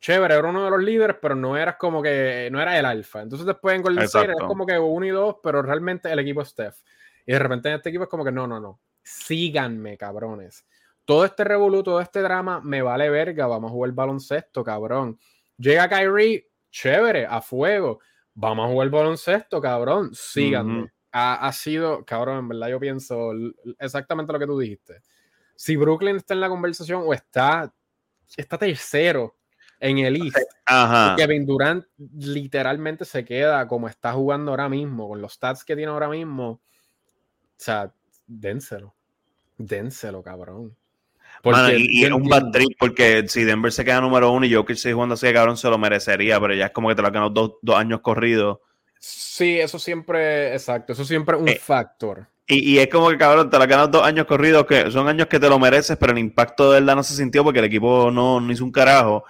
chévere, 0.00 0.34
era 0.34 0.48
uno 0.48 0.64
de 0.64 0.70
los 0.70 0.82
líderes, 0.82 1.16
pero 1.20 1.34
no 1.34 1.56
eras 1.56 1.76
como 1.76 2.02
que, 2.02 2.48
no 2.50 2.60
era 2.60 2.78
el 2.78 2.86
alfa. 2.86 3.22
Entonces 3.22 3.46
después 3.46 3.76
en 3.76 3.82
Golden 3.82 4.04
State 4.04 4.32
era 4.32 4.46
como 4.46 4.66
que 4.66 4.78
uno 4.78 5.04
y 5.06 5.10
dos, 5.10 5.36
pero 5.42 5.62
realmente 5.62 6.10
el 6.10 6.18
equipo 6.18 6.42
es 6.42 6.48
Steph. 6.48 6.78
Y 7.26 7.32
de 7.32 7.38
repente 7.38 7.68
en 7.68 7.76
este 7.76 7.90
equipo 7.90 8.04
es 8.04 8.10
como 8.10 8.24
que 8.24 8.32
no, 8.32 8.46
no, 8.46 8.58
no. 8.58 8.80
Síganme, 9.02 9.96
cabrones. 9.96 10.66
Todo 11.04 11.24
este 11.24 11.44
revoluto, 11.44 11.92
todo 11.92 12.00
este 12.00 12.20
drama, 12.20 12.60
me 12.60 12.82
vale 12.82 13.10
verga. 13.10 13.46
Vamos 13.46 13.70
a 13.70 13.72
jugar 13.72 13.92
baloncesto, 13.92 14.64
cabrón. 14.64 15.18
Llega 15.58 15.88
Kyrie, 15.88 16.48
chévere, 16.70 17.26
a 17.26 17.42
fuego. 17.42 18.00
Vamos 18.34 18.66
a 18.66 18.72
jugar 18.72 18.88
baloncesto, 18.88 19.60
cabrón. 19.60 20.10
Síganme. 20.14 20.90
ha, 21.12 21.46
ha, 21.46 21.52
sido, 21.52 22.04
cabrón, 22.04 22.38
en 22.38 22.48
verdad 22.48 22.68
yo 22.68 22.80
pienso 22.80 23.32
exactamente 23.78 24.32
lo 24.32 24.38
que 24.38 24.46
tú 24.46 24.58
dijiste. 24.58 25.02
Si 25.56 25.76
Brooklyn 25.76 26.16
está 26.16 26.32
en 26.32 26.40
la 26.40 26.48
conversación 26.48 27.02
o 27.04 27.12
está, 27.12 27.70
está 28.36 28.56
tercero 28.56 29.36
en 29.80 29.98
el 29.98 30.16
East. 30.16 30.36
Kevin 31.16 31.46
Durant 31.46 31.84
literalmente 32.18 33.04
se 33.04 33.24
queda 33.24 33.66
como 33.66 33.88
está 33.88 34.12
jugando 34.12 34.52
ahora 34.52 34.68
mismo, 34.68 35.08
con 35.08 35.20
los 35.20 35.32
stats 35.32 35.64
que 35.64 35.74
tiene 35.74 35.90
ahora 35.90 36.08
mismo. 36.08 36.50
O 36.50 36.60
sea, 37.56 37.92
dénselo. 38.26 38.94
Dénselo, 39.58 40.22
cabrón. 40.22 40.76
Porque, 41.42 41.76
y, 41.78 42.04
es 42.04 42.12
un 42.12 42.28
bad 42.28 42.50
trip 42.50 42.76
porque 42.78 43.24
si 43.28 43.44
Denver 43.44 43.72
se 43.72 43.84
queda 43.84 44.00
número 44.00 44.30
uno 44.30 44.44
y 44.44 44.50
yo 44.50 44.64
que 44.64 44.74
estoy 44.74 44.92
jugando 44.92 45.14
así, 45.14 45.32
cabrón, 45.32 45.56
se 45.56 45.70
lo 45.70 45.78
merecería, 45.78 46.38
pero 46.38 46.54
ya 46.54 46.66
es 46.66 46.72
como 46.72 46.88
que 46.88 46.94
te 46.94 47.02
lo 47.02 47.08
han 47.08 47.14
ganado 47.14 47.30
dos, 47.30 47.52
dos 47.62 47.76
años 47.76 48.00
corridos. 48.00 48.58
Sí, 48.98 49.58
eso 49.58 49.78
siempre, 49.78 50.52
exacto, 50.52 50.92
eso 50.92 51.04
siempre 51.04 51.36
es 51.36 51.42
un 51.42 51.48
eh, 51.48 51.58
factor. 51.58 52.26
Y, 52.46 52.74
y, 52.74 52.78
es 52.78 52.88
como 52.88 53.08
que, 53.08 53.16
cabrón, 53.16 53.48
te 53.48 53.56
lo 53.56 53.62
han 53.62 53.70
ganado 53.70 53.88
dos 53.88 54.02
años 54.02 54.26
corridos, 54.26 54.66
que 54.66 54.90
son 54.90 55.08
años 55.08 55.28
que 55.28 55.40
te 55.40 55.48
lo 55.48 55.58
mereces, 55.58 55.96
pero 55.96 56.12
el 56.12 56.18
impacto 56.18 56.70
de 56.72 56.80
verdad 56.80 56.96
no 56.96 57.02
se 57.02 57.14
sintió 57.14 57.42
porque 57.42 57.60
el 57.60 57.64
equipo 57.66 58.10
no, 58.10 58.40
no 58.40 58.52
hizo 58.52 58.64
un 58.64 58.72
carajo. 58.72 59.24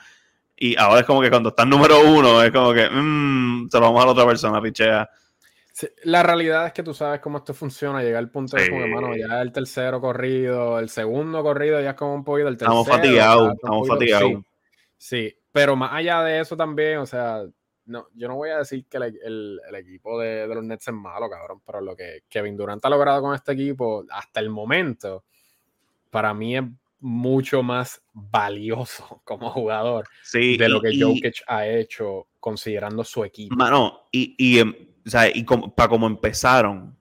Y 0.62 0.78
ahora 0.78 1.00
es 1.00 1.06
como 1.06 1.22
que 1.22 1.30
cuando 1.30 1.48
está 1.48 1.62
en 1.62 1.70
número 1.70 1.98
uno, 2.02 2.42
es 2.42 2.52
como 2.52 2.74
que 2.74 2.86
mmm, 2.90 3.66
se 3.70 3.80
lo 3.80 3.86
vamos 3.86 4.02
a 4.02 4.04
la 4.04 4.12
otra 4.12 4.26
persona, 4.26 4.60
pichea. 4.60 5.08
la 6.04 6.22
realidad 6.22 6.66
es 6.66 6.74
que 6.74 6.82
tú 6.82 6.92
sabes 6.92 7.18
cómo 7.20 7.38
esto 7.38 7.54
funciona. 7.54 8.02
Llega 8.02 8.18
el 8.18 8.30
punto 8.30 8.58
de 8.58 8.68
como, 8.68 8.82
hermano, 8.82 9.16
ya 9.16 9.40
el 9.40 9.52
tercero 9.52 10.02
corrido, 10.02 10.78
el 10.78 10.90
segundo 10.90 11.42
corrido, 11.42 11.80
ya 11.80 11.90
es 11.90 11.96
como 11.96 12.14
un 12.14 12.24
poquito 12.24 12.48
el 12.48 12.58
tercero. 12.58 12.82
Estamos 12.82 13.00
fatigados, 13.00 13.54
estamos 13.54 13.88
fatigados. 13.88 14.32
Sí, 14.98 15.34
pero 15.50 15.76
más 15.76 15.94
allá 15.94 16.22
de 16.24 16.40
eso 16.40 16.58
también, 16.58 16.98
o 16.98 17.06
sea, 17.06 17.42
no, 17.86 18.08
yo 18.14 18.28
no 18.28 18.36
voy 18.36 18.50
a 18.50 18.58
decir 18.58 18.84
que 18.84 18.98
el, 18.98 19.60
equipo 19.74 20.20
de, 20.20 20.46
de, 20.46 20.54
los 20.54 20.62
Nets 20.62 20.88
es 20.88 20.94
malo, 20.94 21.30
cabrón, 21.30 21.62
pero 21.64 21.80
lo 21.80 21.96
que 21.96 22.24
Kevin 22.28 22.58
Durant 22.58 22.84
ha 22.84 22.90
logrado 22.90 23.22
con 23.22 23.34
este 23.34 23.52
equipo 23.52 24.04
hasta 24.10 24.40
el 24.40 24.50
momento, 24.50 25.24
para 26.10 26.34
mí 26.34 26.54
es 26.58 26.64
mucho 27.00 27.62
más 27.62 28.02
valioso 28.12 29.20
como 29.24 29.50
jugador 29.50 30.06
de 30.32 30.68
lo 30.68 30.80
que 30.80 30.98
Jokic 31.00 31.42
ha 31.46 31.66
hecho 31.66 32.28
considerando 32.38 33.04
su 33.04 33.24
equipo. 33.24 33.54
Mano, 33.54 34.08
y, 34.12 34.34
y, 34.38 34.58
em, 34.58 34.74
y 35.34 35.44
para 35.44 35.88
como 35.88 36.06
empezaron, 36.06 36.96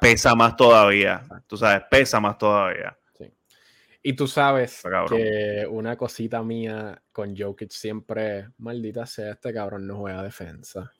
pesa 0.00 0.34
más 0.34 0.56
todavía. 0.56 1.22
Tú 1.46 1.56
sabes, 1.56 1.84
pesa 1.90 2.20
más 2.20 2.38
todavía. 2.38 2.96
Y 4.02 4.14
tú 4.14 4.26
sabes 4.26 4.82
que 5.10 5.66
una 5.68 5.94
cosita 5.96 6.42
mía 6.42 7.02
con 7.12 7.36
Jokic 7.36 7.70
siempre, 7.70 8.48
maldita 8.56 9.04
sea, 9.04 9.32
este 9.32 9.52
cabrón 9.52 9.86
no 9.86 9.98
juega 9.98 10.22
defensa. 10.22 10.90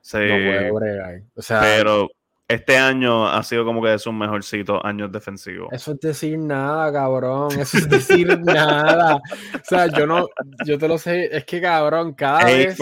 Sí. 0.00 0.16
No 0.16 0.28
puede 0.28 0.72
bregar. 0.72 1.22
O 1.34 1.42
sea, 1.42 1.60
pero 1.60 2.08
este 2.48 2.78
año 2.78 3.28
ha 3.28 3.42
sido 3.42 3.62
como 3.62 3.82
que 3.82 3.90
de 3.90 3.98
sus 3.98 4.14
mejorcitos 4.14 4.80
años 4.82 5.12
defensivos. 5.12 5.68
Eso 5.70 5.92
es 5.92 6.00
decir 6.00 6.38
nada, 6.38 6.90
cabrón. 6.90 7.52
Eso 7.60 7.76
es 7.76 7.90
decir 7.90 8.26
nada. 8.40 9.16
O 9.16 9.64
sea, 9.64 9.86
yo 9.88 10.06
no, 10.06 10.26
yo 10.64 10.78
te 10.78 10.88
lo 10.88 10.96
sé. 10.96 11.28
Es 11.36 11.44
que, 11.44 11.60
cabrón, 11.60 12.14
cada 12.14 12.46
vez 12.46 12.78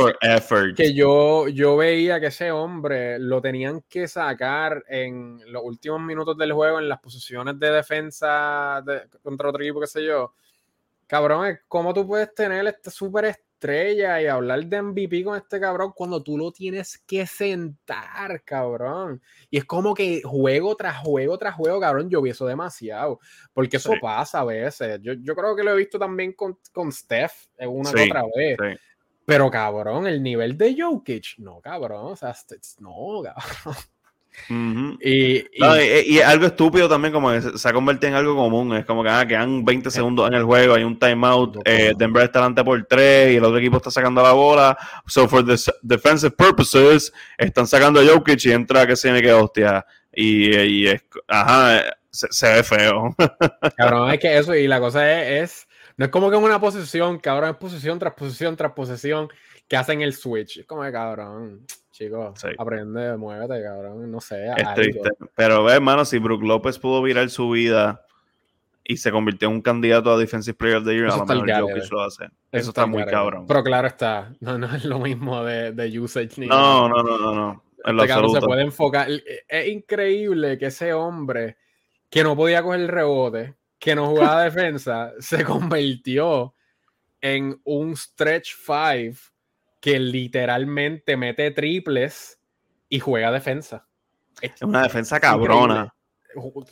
que 0.76 0.94
yo, 0.94 1.48
yo 1.48 1.76
veía 1.76 2.20
que 2.20 2.26
ese 2.26 2.52
hombre 2.52 3.18
lo 3.18 3.42
tenían 3.42 3.82
que 3.88 4.06
sacar 4.06 4.84
en 4.86 5.40
los 5.50 5.64
últimos 5.64 6.00
minutos 6.00 6.38
del 6.38 6.52
juego, 6.52 6.78
en 6.78 6.88
las 6.88 7.00
posiciones 7.00 7.58
de 7.58 7.72
defensa 7.72 8.84
contra 9.20 9.48
otro 9.48 9.62
equipo, 9.64 9.80
qué 9.80 9.88
sé 9.88 10.04
yo. 10.04 10.32
Cabrón, 11.08 11.58
¿cómo 11.66 11.92
tú 11.92 12.06
puedes 12.06 12.32
tener 12.34 12.64
este 12.68 12.92
súper 12.92 13.24
estrella 13.56 14.20
y 14.20 14.26
hablar 14.26 14.66
de 14.66 14.82
MVP 14.82 15.24
con 15.24 15.36
este 15.36 15.58
cabrón 15.58 15.92
cuando 15.94 16.22
tú 16.22 16.36
lo 16.36 16.52
tienes 16.52 16.98
que 17.06 17.26
sentar, 17.26 18.42
cabrón. 18.44 19.22
Y 19.50 19.58
es 19.58 19.64
como 19.64 19.94
que 19.94 20.22
juego 20.22 20.76
tras 20.76 20.98
juego 20.98 21.38
tras 21.38 21.54
juego, 21.54 21.80
cabrón, 21.80 22.10
yo 22.10 22.20
vi 22.20 22.30
eso 22.30 22.46
demasiado. 22.46 23.18
Porque 23.52 23.78
eso 23.78 23.94
pasa 24.00 24.40
a 24.40 24.44
veces. 24.44 25.00
Yo, 25.02 25.14
yo, 25.14 25.34
creo 25.34 25.56
que 25.56 25.64
lo 25.64 25.72
he 25.72 25.76
visto 25.76 25.98
también 25.98 26.32
con, 26.32 26.58
con 26.72 26.92
Steph 26.92 27.48
una 27.66 27.90
y 27.90 28.10
otra 28.10 28.24
vez. 28.36 28.58
Pero 29.24 29.50
cabrón, 29.50 30.06
el 30.06 30.22
nivel 30.22 30.56
de 30.56 30.76
Jokic, 30.78 31.38
no, 31.38 31.60
cabrón. 31.60 32.12
O 32.12 32.16
sea, 32.16 32.34
no, 32.78 33.22
cabrón 33.22 33.76
y, 34.48 36.20
algo 36.20 36.46
estúpido 36.46 36.88
también, 36.88 37.12
como 37.12 37.40
se 37.40 37.68
ha 37.68 37.72
convertido 37.72 38.10
en 38.10 38.14
algo 38.14 38.36
común. 38.36 38.76
Es 38.76 38.84
como 38.84 39.02
que 39.02 39.10
ah, 39.10 39.26
quedan 39.26 39.64
20 39.64 39.90
segundos 39.90 40.28
en 40.28 40.34
el 40.34 40.44
juego, 40.44 40.74
hay 40.74 40.84
un 40.84 40.98
timeout, 40.98 41.58
eh, 41.64 41.92
Denver 41.96 42.24
está 42.24 42.40
delante 42.40 42.64
por 42.64 42.84
3 42.84 43.32
y 43.32 43.36
el 43.36 43.44
otro 43.44 43.58
equipo 43.58 43.78
está 43.78 43.90
sacando 43.90 44.22
la 44.22 44.32
bola. 44.32 44.76
So, 45.06 45.28
for 45.28 45.44
the 45.44 45.56
defensive 45.82 46.34
purposes, 46.36 47.12
están 47.38 47.66
sacando 47.66 48.00
a 48.00 48.04
Jokic 48.04 48.44
y 48.44 48.52
entra 48.52 48.86
que 48.86 48.96
se 48.96 49.10
me 49.10 49.22
queda 49.22 49.36
hostia. 49.36 49.86
Y, 50.12 50.86
es, 50.86 51.02
ajá, 51.28 51.82
se, 52.10 52.54
ve 52.54 52.62
feo. 52.62 53.14
Cabrón, 53.76 54.10
es 54.10 54.20
que 54.20 54.38
eso, 54.38 54.54
y 54.54 54.66
la 54.66 54.80
cosa 54.80 55.22
es, 55.22 55.66
no 55.96 56.06
es 56.06 56.10
como 56.10 56.30
que 56.30 56.36
en 56.36 56.42
una 56.42 56.60
posición, 56.60 57.18
cabrón, 57.18 57.50
es 57.50 57.56
posición 57.56 57.98
tras 57.98 58.14
posición 58.14 58.56
tras 58.56 58.72
posición 58.72 59.28
que 59.68 59.76
hacen 59.76 60.02
el 60.02 60.14
switch. 60.14 60.58
Es 60.58 60.66
como 60.66 60.82
que 60.82 60.92
cabrón. 60.92 61.66
Chicos, 61.90 62.44
aprende, 62.58 63.16
muévete, 63.16 63.62
cabrón, 63.62 64.10
no 64.10 64.20
sé. 64.20 64.48
Es 64.56 64.74
triste. 64.74 65.10
Pero 65.34 65.64
ve, 65.64 65.74
hermano, 65.74 66.04
si 66.04 66.18
Brook 66.18 66.42
López 66.42 66.78
pudo 66.78 67.00
virar 67.00 67.30
su 67.30 67.50
vida 67.50 68.04
y 68.84 68.98
se 68.98 69.10
convirtió 69.10 69.48
en 69.48 69.54
un 69.54 69.62
candidato 69.62 70.12
a 70.12 70.18
Defensive 70.18 70.56
Player 70.56 70.76
of 70.76 70.84
the 70.84 70.92
Year, 70.92 71.06
a 71.10 71.16
lo 71.16 71.24
mejor 71.24 71.60
Jokic 71.60 71.90
lo 71.90 72.02
hace. 72.02 72.26
Eso, 72.52 72.70
está, 72.70 72.84
muy 72.84 73.04
cabrón. 73.06 73.46
Pero 73.46 73.64
claro 73.64 73.88
está, 73.88 74.34
no, 74.40 74.58
no 74.58 74.74
es 74.74 74.84
lo 74.84 74.98
mismo 74.98 75.42
de, 75.42 75.72
de 75.72 75.98
usage 75.98 76.32
ni 76.36 76.46
No, 76.46 76.88
no, 76.88 77.02
no, 77.02 77.18
no, 77.18 77.34
no. 77.34 77.62
En 77.84 78.00
este 78.00 78.14
se 78.14 78.40
puede 78.40 78.62
enfocar. 78.62 79.08
Es 79.48 79.68
increíble 79.68 80.58
que 80.58 80.66
ese 80.66 80.92
hombre 80.92 81.56
que 82.10 82.22
no 82.22 82.36
podía 82.36 82.62
coger 82.62 82.80
el 82.80 82.88
rebote, 82.88 83.54
que 83.78 83.94
no 83.94 84.06
jugaba 84.06 84.42
defensa 84.44 85.12
se 85.18 85.44
convirtió 85.44 86.54
en 87.20 87.58
un 87.64 87.96
stretch 87.96 88.54
five 88.54 89.16
que 89.86 90.00
literalmente 90.00 91.16
mete 91.16 91.52
triples 91.52 92.40
y 92.88 92.98
juega 92.98 93.30
defensa. 93.30 93.86
Es 94.40 94.60
una 94.60 94.82
defensa 94.82 95.20
cabrona. 95.20 95.94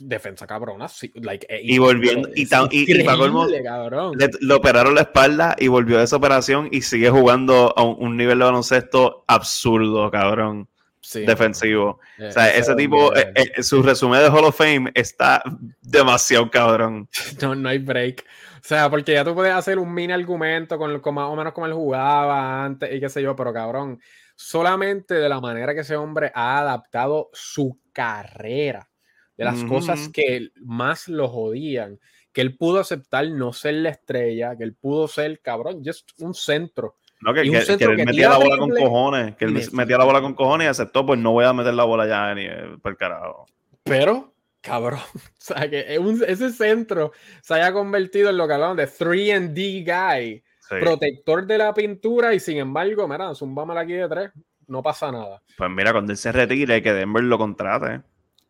Defensa 0.01 0.45
cabrona, 0.45 0.89
sí. 0.89 1.13
Eh, 1.47 1.61
y 1.63 1.77
volviendo, 1.77 2.27
y, 2.35 2.41
y, 2.71 2.93
le, 2.93 4.53
operaron 4.53 4.95
la 4.95 5.01
espalda 5.01 5.55
y 5.57 5.69
volvió 5.69 5.97
de 5.97 6.03
esa 6.03 6.17
operación 6.17 6.67
y 6.73 6.81
sigue 6.81 7.09
jugando 7.09 7.73
a 7.77 7.83
un, 7.83 8.17
nivel 8.17 8.39
de 8.39 8.43
baloncesto 8.43 9.23
absurdo, 9.27 10.11
cabrón. 10.11 10.67
defensivo. 11.13 12.01
o 12.19 12.31
sea, 12.31 12.49
ese 12.49 12.75
tipo, 12.75 13.15
eh, 13.15 13.31
eh, 13.33 13.63
su 13.63 13.81
resumen 13.81 14.23
de 14.23 14.27
Hall 14.27 14.43
of 14.43 14.57
Fame 14.57 14.91
está 14.93 15.41
demasiado 15.81 16.51
cabrón. 16.51 17.07
No, 17.41 17.55
no 17.55 17.69
hay 17.69 17.77
break. 17.77 18.25
O 18.65 18.67
sea, 18.67 18.89
porque 18.89 19.13
ya 19.13 19.23
tú 19.23 19.35
puedes 19.35 19.53
hacer 19.53 19.77
un 19.77 19.93
mini 19.93 20.11
argumento 20.11 20.79
con, 20.79 20.99
con 20.99 21.13
más 21.13 21.29
o 21.29 21.35
menos 21.35 21.53
como 21.53 21.67
él 21.67 21.73
jugaba 21.73 22.65
antes 22.65 22.91
y 22.91 22.99
qué 22.99 23.09
sé 23.09 23.21
yo, 23.21 23.35
pero 23.35 23.53
cabrón, 23.53 24.01
solamente 24.35 25.13
de 25.13 25.29
la 25.29 25.39
manera 25.39 25.75
que 25.75 25.81
ese 25.81 25.95
hombre 25.95 26.31
ha 26.33 26.57
adaptado 26.61 27.29
su 27.31 27.79
carrera, 27.93 28.89
de 29.37 29.45
las 29.45 29.63
cosas 29.65 30.09
que 30.09 30.49
más 30.63 31.07
lo 31.07 31.27
jodían, 31.27 31.99
que 32.33 32.41
él 32.41 32.57
pudo 32.57 32.79
aceptar 32.79 33.29
no 33.29 33.53
ser 33.53 33.75
la 33.75 33.89
estrella, 33.89 34.57
que 34.57 34.63
él 34.63 34.73
pudo 34.73 35.07
ser, 35.07 35.41
cabrón, 35.41 35.83
just 35.85 36.09
un 36.17 36.33
centro. 36.33 36.95
No, 37.21 37.35
que, 37.35 37.43
que, 37.43 37.83
él 37.83 37.97
metía 38.03 38.29
la 38.29 38.39
bola 38.39 38.57
con 38.57 38.71
cojones, 38.71 39.35
que 39.35 39.45
él 39.45 39.53
metía 39.73 39.99
la 39.99 40.05
bola 40.05 40.21
con 40.21 40.33
cojones 40.33 40.65
y 40.65 40.69
aceptó, 40.69 41.05
pues 41.05 41.19
no 41.19 41.33
voy 41.33 41.45
a 41.45 41.53
meter 41.53 41.75
la 41.75 41.83
bola 41.83 42.07
ya 42.07 42.33
ni 42.33 42.45
eh, 42.45 42.77
por 42.81 42.97
carajo. 42.97 43.45
Pero, 43.83 44.33
cabrón, 44.65 44.99
o 45.13 45.19
sea, 45.37 45.69
que 45.69 45.99
ese 46.27 46.51
centro 46.51 47.11
se 47.41 47.53
haya 47.53 47.71
convertido 47.71 48.29
en 48.29 48.37
lo 48.37 48.47
que 48.47 48.53
hablamos 48.53 48.77
de 48.77 48.87
3D 48.87 49.85
guy 49.85 50.43
protector 50.67 51.45
de 51.45 51.57
la 51.57 51.73
pintura 51.73 52.33
y 52.33 52.39
sin 52.39 52.57
embargo, 52.57 53.07
mira, 53.07 53.33
zumbame 53.35 53.77
aquí 53.79 53.93
de 53.93 54.09
tres, 54.09 54.31
no 54.67 54.81
pasa 54.81 55.11
nada. 55.11 55.41
Pues 55.57 55.69
mira, 55.69 55.91
cuando 55.91 56.11
él 56.11 56.17
se 56.17 56.31
retire, 56.31 56.81
que 56.81 56.93
Denver 56.93 57.23
lo 57.23 57.37
contrate 57.37 58.01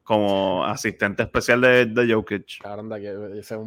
como 0.03 0.63
asistente 0.63 1.23
especial 1.23 1.61
de, 1.61 1.85
de 1.87 2.13
Jokic. 2.13 2.61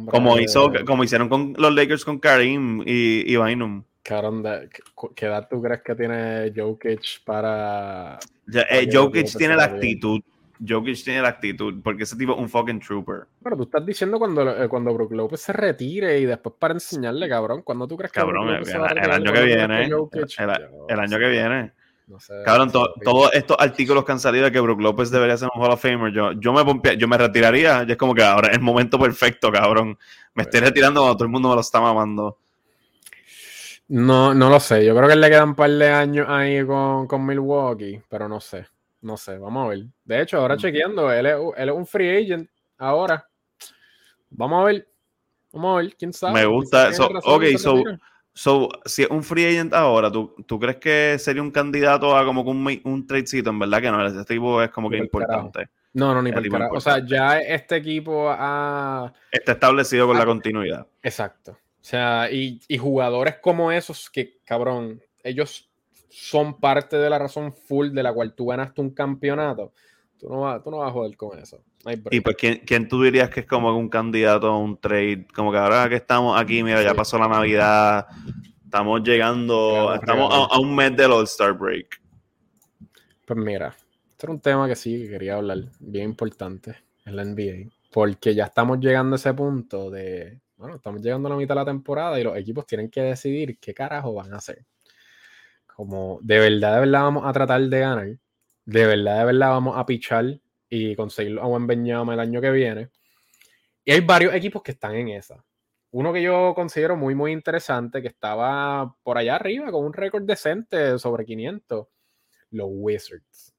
como, 0.09 0.39
hizo, 0.39 0.71
como 0.85 1.03
hicieron 1.03 1.27
con 1.27 1.53
los 1.57 1.73
Lakers 1.73 2.05
con 2.05 2.17
Karim 2.17 2.81
y, 2.85 3.31
y 3.31 3.37
Bynum. 3.37 3.83
¿qué 4.01 5.25
edad 5.25 5.47
tú 5.49 5.61
crees 5.61 5.81
que 5.83 5.93
tiene 5.95 6.51
Jokic 6.55 7.23
para... 7.25 8.17
Eh, 8.51 8.89
Jokic 8.91 9.37
tiene 9.37 9.55
la 9.55 9.65
actitud 9.65 10.21
Jokic 10.65 11.03
tiene 11.03 11.21
la 11.21 11.29
actitud, 11.29 11.81
porque 11.83 12.03
ese 12.03 12.17
tipo 12.17 12.33
es 12.33 12.39
un 12.39 12.49
fucking 12.49 12.79
trooper. 12.79 13.27
Pero 13.41 13.55
tú 13.55 13.63
estás 13.63 13.85
diciendo 13.85 14.19
cuando, 14.19 14.63
eh, 14.63 14.67
cuando 14.67 14.93
Brook 14.93 15.13
Lopez 15.13 15.41
se 15.41 15.53
retire 15.53 16.19
y 16.19 16.25
después 16.25 16.55
para 16.59 16.73
enseñarle, 16.73 17.29
cabrón, 17.29 17.61
cuando 17.63 17.87
tú 17.87 17.95
crees 17.95 18.11
que 18.11 18.19
cabrón, 18.19 18.49
el, 18.49 19.11
año 19.11 19.31
que 19.31 19.43
viene, 19.43 19.85
el, 19.85 20.99
año 20.99 21.17
que 21.17 21.29
viene. 21.29 21.71
cabrón, 22.43 22.71
todos 22.71 23.33
estos 23.33 23.55
artículos 23.57 24.03
que 24.03 24.11
han 24.11 24.19
salido 24.19 24.45
de 24.45 24.51
que 24.51 24.59
Brook 24.59 24.81
Lopez 24.81 25.09
debería 25.11 25.37
ser 25.37 25.49
un 25.55 25.61
Hall 25.61 25.71
of 25.71 25.81
Famer, 25.81 26.11
yo, 26.11 26.33
yo, 26.33 26.51
me, 26.51 26.97
yo 26.97 27.07
me 27.07 27.17
retiraría, 27.17 27.85
y 27.87 27.91
es 27.91 27.97
como 27.97 28.13
que 28.13 28.23
ahora 28.23 28.49
es 28.49 28.55
el 28.55 28.61
momento 28.61 28.99
perfecto, 28.99 29.51
cabrón. 29.51 29.97
Me 30.33 30.43
estoy 30.43 30.59
retirando 30.59 31.01
cuando 31.01 31.15
todo 31.15 31.25
el 31.25 31.31
mundo 31.31 31.49
me 31.49 31.55
lo 31.55 31.61
está 31.61 31.79
mamando. 31.79 32.37
No, 33.87 34.33
no 34.35 34.49
lo 34.49 34.59
sé. 34.59 34.85
Yo 34.85 34.95
creo 34.95 35.07
que 35.07 35.15
le 35.15 35.29
quedan 35.29 35.49
un 35.49 35.55
par 35.55 35.71
de 35.71 35.89
años 35.89 36.27
ahí 36.29 36.63
con, 36.65 37.07
con 37.07 37.25
Milwaukee, 37.25 38.01
pero 38.07 38.27
no 38.27 38.39
sé. 38.39 38.67
No 39.01 39.17
sé, 39.17 39.37
vamos 39.37 39.65
a 39.65 39.69
ver. 39.69 39.85
De 40.03 40.21
hecho, 40.21 40.37
ahora 40.37 40.55
mm. 40.55 40.59
chequeando, 40.59 41.11
él 41.11 41.25
es, 41.25 41.35
él 41.57 41.69
es 41.69 41.75
un 41.75 41.85
free 41.85 42.23
agent 42.23 42.49
ahora. 42.77 43.27
Vamos 44.29 44.61
a 44.61 44.65
ver. 44.65 44.87
Vamos 45.51 45.73
a 45.73 45.81
ver, 45.81 45.95
quién 45.95 46.13
sabe. 46.13 46.33
Me 46.33 46.45
gusta 46.45 46.89
eso. 46.89 47.09
Ok, 47.25 47.43
so, 47.57 47.83
so, 48.33 48.69
si 48.85 49.03
es 49.03 49.09
un 49.09 49.23
free 49.23 49.45
agent 49.45 49.73
ahora, 49.73 50.11
¿tú, 50.11 50.35
¿tú 50.45 50.59
crees 50.59 50.77
que 50.77 51.17
sería 51.17 51.41
un 51.41 51.51
candidato 51.51 52.15
a 52.15 52.25
como 52.25 52.41
un, 52.41 52.81
un 52.83 53.07
tradecito? 53.07 53.49
En 53.49 53.59
verdad 53.59 53.81
que 53.81 53.91
no, 53.91 54.05
ese 54.05 54.25
tipo 54.25 54.61
es 54.61 54.69
como 54.69 54.89
que 54.89 54.97
importante. 54.97 55.69
No, 55.93 56.13
no, 56.13 56.21
ni 56.21 56.31
para 56.31 56.69
O 56.69 56.79
sea, 56.79 57.03
ya 57.03 57.39
este 57.39 57.77
equipo 57.77 58.29
ha... 58.29 59.11
Está 59.31 59.53
establecido 59.53 60.05
con 60.05 60.17
la 60.17 60.25
continuidad. 60.25 60.85
Exacto. 61.01 61.53
O 61.53 61.83
sea, 61.83 62.29
y, 62.31 62.61
y 62.67 62.77
jugadores 62.77 63.37
como 63.41 63.71
esos 63.71 64.09
que, 64.09 64.37
cabrón, 64.45 65.01
ellos 65.23 65.68
son 66.09 66.59
parte 66.59 66.97
de 66.97 67.09
la 67.09 67.19
razón 67.19 67.53
full 67.53 67.89
de 67.89 68.03
la 68.03 68.13
cual 68.13 68.33
tú 68.33 68.47
ganaste 68.47 68.81
un 68.81 68.91
campeonato, 68.91 69.73
tú 70.17 70.27
no 70.29 70.41
vas, 70.41 70.63
tú 70.63 70.71
no 70.71 70.79
vas 70.79 70.89
a 70.89 70.93
joder 70.93 71.15
con 71.15 71.37
eso. 71.39 71.63
y 72.11 72.19
pues, 72.19 72.35
¿quién, 72.35 72.61
¿quién, 72.65 72.87
tú 72.87 73.01
dirías 73.01 73.29
que 73.29 73.41
es 73.41 73.45
como 73.45 73.75
un 73.77 73.89
candidato 73.89 74.47
a 74.47 74.57
un 74.57 74.77
trade? 74.77 75.27
Como 75.33 75.51
que 75.51 75.57
ahora 75.57 75.87
que 75.87 75.95
estamos 75.95 76.39
aquí, 76.39 76.63
mira, 76.63 76.81
ya 76.83 76.93
pasó 76.93 77.17
la 77.17 77.27
Navidad, 77.27 78.07
estamos 78.63 79.03
llegando, 79.03 79.93
estamos 79.93 80.49
a, 80.51 80.59
un 80.59 80.75
mes 80.75 80.95
del 80.95 81.11
All-Star 81.11 81.53
Break. 81.53 82.01
Pues 83.25 83.39
mira, 83.39 83.75
este 84.09 84.25
era 84.25 84.33
un 84.33 84.39
tema 84.39 84.67
que 84.67 84.75
sí 84.75 85.07
quería 85.07 85.35
hablar, 85.35 85.59
bien 85.79 86.05
importante 86.05 86.75
en 87.05 87.15
la 87.15 87.23
NBA, 87.23 87.69
porque 87.91 88.33
ya 88.33 88.45
estamos 88.45 88.79
llegando 88.79 89.15
a 89.15 89.17
ese 89.17 89.33
punto 89.35 89.91
de, 89.91 90.39
bueno, 90.57 90.75
estamos 90.75 91.01
llegando 91.01 91.27
a 91.27 91.31
la 91.31 91.37
mitad 91.37 91.53
de 91.53 91.61
la 91.61 91.65
temporada 91.65 92.19
y 92.19 92.23
los 92.23 92.35
equipos 92.35 92.65
tienen 92.65 92.89
que 92.89 93.01
decidir 93.01 93.59
qué 93.59 93.73
carajo 93.73 94.15
van 94.15 94.33
a 94.33 94.37
hacer 94.37 94.65
como 95.79 96.19
de 96.21 96.39
verdad, 96.39 96.73
de 96.73 96.79
verdad 96.81 97.03
vamos 97.03 97.23
a 97.25 97.31
tratar 97.31 97.61
de 97.61 97.79
ganar, 97.79 98.17
de 98.65 98.85
verdad, 98.85 99.19
de 99.19 99.23
verdad 99.23 99.49
vamos 99.51 99.77
a 99.77 99.85
pichar 99.85 100.37
y 100.67 100.93
conseguir 100.93 101.39
a 101.39 101.45
buen 101.45 101.67
Beñama 101.67 102.15
el 102.15 102.19
año 102.19 102.41
que 102.41 102.51
viene. 102.51 102.89
Y 103.85 103.93
hay 103.93 104.01
varios 104.01 104.33
equipos 104.33 104.61
que 104.61 104.71
están 104.71 104.95
en 104.95 105.07
esa. 105.07 105.41
Uno 105.91 106.11
que 106.11 106.21
yo 106.21 106.51
considero 106.53 106.97
muy, 106.97 107.15
muy 107.15 107.31
interesante, 107.31 108.01
que 108.01 108.09
estaba 108.09 108.93
por 109.03 109.17
allá 109.17 109.37
arriba 109.37 109.71
con 109.71 109.85
un 109.85 109.93
récord 109.93 110.23
decente 110.23 110.99
sobre 110.99 111.23
500, 111.23 111.87
los 112.49 112.67
Wizards. 112.69 113.55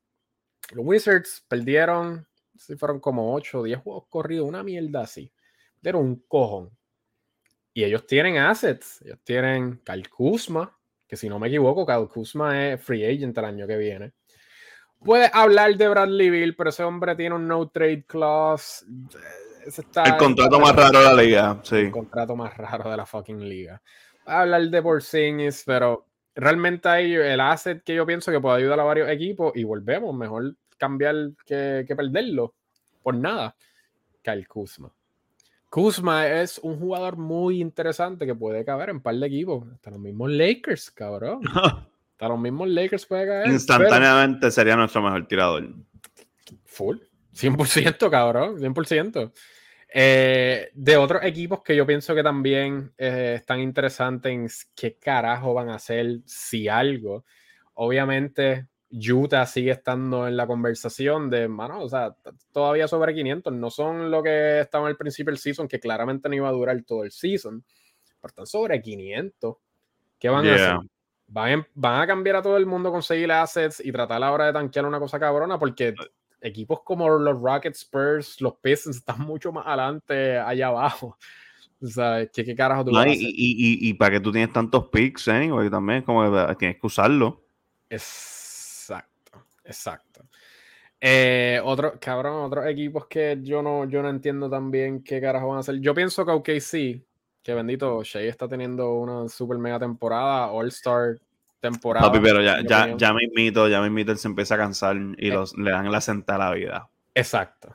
Los 0.73 0.85
Wizards 0.85 1.43
perdieron, 1.49 2.29
si 2.55 2.77
fueron 2.77 3.01
como 3.01 3.35
8 3.35 3.61
o 3.61 3.63
10 3.63 3.79
juegos 3.81 4.05
corridos, 4.11 4.47
una 4.47 4.63
mierda 4.63 5.01
así. 5.01 5.33
Pero 5.81 5.99
un 5.99 6.17
cojón. 6.29 6.69
Y 7.73 7.83
ellos 7.83 8.07
tienen 8.07 8.37
assets. 8.37 9.01
Ellos 9.01 9.21
tienen 9.25 9.81
Kyle 9.87 10.11
que 11.11 11.17
si 11.17 11.29
no 11.29 11.41
me 11.41 11.49
equivoco, 11.49 11.85
Kyle 11.85 12.07
Kuzma 12.07 12.69
es 12.69 12.81
free 12.81 13.05
agent 13.05 13.37
el 13.37 13.45
año 13.45 13.67
que 13.67 13.77
viene. 13.77 14.13
Puedes 15.05 15.29
hablar 15.35 15.77
de 15.77 15.89
Bradley 15.89 16.31
Bill, 16.31 16.55
pero 16.55 16.71
ese 16.71 16.85
hombre 16.85 17.17
tiene 17.17 17.35
un 17.35 17.49
no 17.49 17.69
trade 17.69 18.05
clause. 18.07 18.87
el 18.87 20.17
contrato 20.17 20.61
más 20.61 20.77
raro 20.77 21.01
de 21.01 21.05
la 21.05 21.15
liga, 21.15 21.61
sí. 21.65 21.77
El 21.79 21.91
contrato 21.91 22.37
más 22.37 22.57
raro 22.57 22.89
de 22.89 22.97
la 22.97 23.07
fucking 23.07 23.41
liga. 23.41 23.83
Hablar 24.25 24.63
de 24.71 24.83
Porzingis, 24.83 25.65
pero 25.67 26.07
realmente 26.37 26.89
hay 26.89 27.15
el 27.15 27.41
asset 27.41 27.83
que 27.83 27.97
yo 27.97 28.07
pienso 28.07 28.31
que 28.31 28.39
puede 28.39 28.59
ayudar 28.59 28.79
a 28.79 28.85
varios 28.85 29.09
equipos 29.11 29.51
y 29.57 29.65
volvemos, 29.65 30.15
mejor 30.15 30.55
cambiar 30.79 31.17
que, 31.45 31.85
que 31.89 31.97
perderlo 31.97 32.55
por 33.03 33.17
nada. 33.17 33.57
Kyle 34.23 34.47
Kuzma. 34.47 34.93
Kuzma 35.71 36.27
es 36.27 36.59
un 36.59 36.81
jugador 36.81 37.17
muy 37.17 37.61
interesante 37.61 38.27
que 38.27 38.35
puede 38.35 38.65
caber 38.65 38.91
en 38.91 38.97
un 38.97 39.03
par 39.03 39.15
de 39.15 39.27
equipos. 39.27 39.65
Hasta 39.73 39.91
los 39.91 40.01
mismos 40.01 40.29
Lakers, 40.31 40.91
cabrón. 40.91 41.43
Hasta 42.13 42.29
los 42.29 42.41
mismos 42.41 42.69
Lakers 42.69 43.07
puede 43.07 43.27
caer. 43.27 43.47
Instantáneamente 43.49 44.51
sería 44.51 44.75
nuestro 44.75 45.01
mejor 45.01 45.29
tirador. 45.29 45.73
Full. 46.65 46.99
100%, 47.33 48.11
cabrón. 48.11 48.59
100%. 48.59 49.33
Eh, 49.93 50.71
de 50.75 50.97
otros 50.97 51.23
equipos 51.23 51.63
que 51.63 51.77
yo 51.77 51.87
pienso 51.87 52.17
que 52.17 52.23
también 52.25 52.93
eh, 52.99 53.35
están 53.37 53.61
interesantes 53.61 54.33
en 54.33 54.49
qué 54.75 54.99
carajo 54.99 55.55
van 55.55 55.69
a 55.69 55.77
hacer 55.77 56.19
si 56.27 56.67
algo. 56.67 57.25
Obviamente, 57.75 58.67
Utah 58.91 59.47
sigue 59.47 59.71
estando 59.71 60.27
en 60.27 60.37
la 60.37 60.47
conversación 60.47 61.31
de, 61.31 61.47
mano, 61.49 61.83
o 61.83 61.89
sea, 61.89 62.15
todavía 62.53 62.89
sobre 62.89 63.15
500, 63.15 63.53
no 63.53 63.71
son 63.71 64.11
lo 64.11 64.23
que 64.23 64.61
estaban 64.61 64.89
al 64.89 64.97
principio 64.97 65.31
del 65.31 65.39
season, 65.39 65.69
que 65.69 65.79
claramente 65.79 66.29
no 66.29 66.35
iba 66.35 66.49
a 66.49 66.53
durar 66.53 66.83
todo 66.83 67.05
el 67.05 67.13
season, 67.13 67.65
pero 68.21 68.29
están 68.29 68.47
sobre 68.47 68.83
500. 68.83 69.57
¿Qué 70.19 70.29
van 70.29 70.47
a 70.47 70.55
hacer? 70.55 70.77
Van, 71.29 71.67
van, 71.75 72.01
a 72.01 72.07
cambiar 72.07 72.37
a 72.37 72.43
todo 72.43 72.57
el 72.57 72.67
mundo, 72.67 72.91
conseguir 72.91 73.31
assets 73.31 73.81
y 73.85 73.93
tratar 73.93 74.23
ahora 74.25 74.47
de 74.47 74.53
tanquear 74.53 74.85
una 74.85 74.99
cosa 74.99 75.21
cabrona, 75.21 75.59
porque 75.59 75.95
equipos 76.41 76.81
como 76.83 77.09
los 77.09 77.41
Rockets, 77.41 77.83
Spurs, 77.83 78.41
los 78.41 78.55
Pistons 78.57 78.97
están 78.97 79.21
mucho 79.21 79.53
más 79.53 79.67
adelante 79.67 80.39
allá 80.39 80.69
abajo. 80.69 81.17
O 81.83 81.87
sea, 81.87 82.27
¿qué, 82.27 82.45
qué 82.45 82.55
carajo 82.55 82.85
tú 82.85 82.91
no, 82.91 83.07
y, 83.07 83.13
y, 83.15 83.89
y, 83.89 83.95
para 83.95 84.11
que 84.11 84.21
tú 84.21 84.31
tienes 84.31 84.53
tantos 84.53 84.89
picks, 84.89 85.29
anyway, 85.29 85.71
también 85.71 86.03
como 86.03 86.31
que 86.31 86.55
tienes 86.57 86.79
que 86.79 86.87
usarlo. 86.87 87.43
Es 87.89 88.40
Exacto. 89.71 90.25
Eh, 91.01 91.61
otro, 91.65 91.99
cabrón, 91.99 92.45
otros 92.45 92.67
equipos 92.67 93.07
que 93.07 93.39
yo 93.41 93.63
no, 93.63 93.89
yo 93.89 94.03
no 94.03 94.11
entiendo 94.11 94.51
también 94.51 95.03
qué 95.03 95.21
carajo 95.21 95.49
van 95.49 95.59
a 95.59 95.61
hacer. 95.61 95.81
Yo 95.81 95.95
pienso 95.95 96.27
que 96.27 96.33
OKC, 96.33 97.03
que 97.43 97.55
bendito, 97.55 98.03
Shea 98.03 98.29
está 98.29 98.47
teniendo 98.47 98.93
una 98.95 99.29
super 99.29 99.57
mega 99.57 99.79
temporada, 99.79 100.51
All-Star 100.51 101.19
temporada. 101.59 102.07
Papi, 102.07 102.21
pero 102.23 102.43
ya, 102.43 102.61
ya, 102.67 102.95
ya 102.97 103.13
me 103.15 103.25
invito, 103.25 103.69
ya 103.69 103.81
me 103.81 103.87
invito, 103.87 104.13
él 104.13 104.19
se 104.19 104.29
empieza 104.29 104.57
a 104.57 104.59
cansar 104.59 104.97
y 105.17 105.29
eh. 105.29 105.33
los, 105.33 105.57
le 105.57 105.71
dan 105.71 105.91
la 105.91 106.01
sentada 106.03 106.47
a 106.47 106.51
la 106.51 106.55
vida. 106.55 106.91
Exacto. 107.15 107.75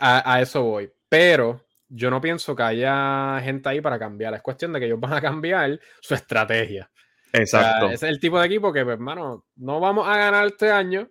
a, 0.00 0.40
eso 0.40 0.62
voy. 0.62 0.90
Pero 1.08 1.60
yo 1.88 2.10
no 2.10 2.20
pienso 2.20 2.56
que 2.56 2.62
haya 2.64 3.40
gente 3.42 3.68
ahí 3.68 3.80
para 3.80 4.00
cambiar. 4.00 4.34
Es 4.34 4.42
cuestión 4.42 4.72
de 4.72 4.80
que 4.80 4.86
ellos 4.86 5.00
van 5.00 5.12
a 5.12 5.20
cambiar 5.20 5.78
su 6.00 6.14
estrategia. 6.14 6.90
Exacto. 7.32 7.90
es 7.90 8.02
el 8.02 8.18
tipo 8.18 8.38
de 8.40 8.46
equipo 8.46 8.72
que, 8.72 8.84
pues, 8.84 8.94
hermano, 8.94 9.44
no 9.56 9.78
vamos 9.78 10.08
a 10.08 10.16
ganar 10.16 10.46
este 10.46 10.70
año 10.70 11.08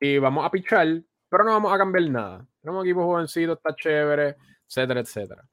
y 0.00 0.18
vamos 0.18 0.44
a 0.44 0.50
pichar, 0.50 1.02
pero 1.28 1.44
no 1.44 1.52
vamos 1.52 1.72
a 1.72 1.78
cambiar 1.78 2.10
nada. 2.10 2.46
Tenemos 2.60 2.82
un 2.82 2.86
equipo 2.86 3.04
jovencito, 3.04 3.52
está 3.54 3.74
chévere, 3.74 4.36
etcétera, 4.66 5.00
etcétera. 5.00 5.48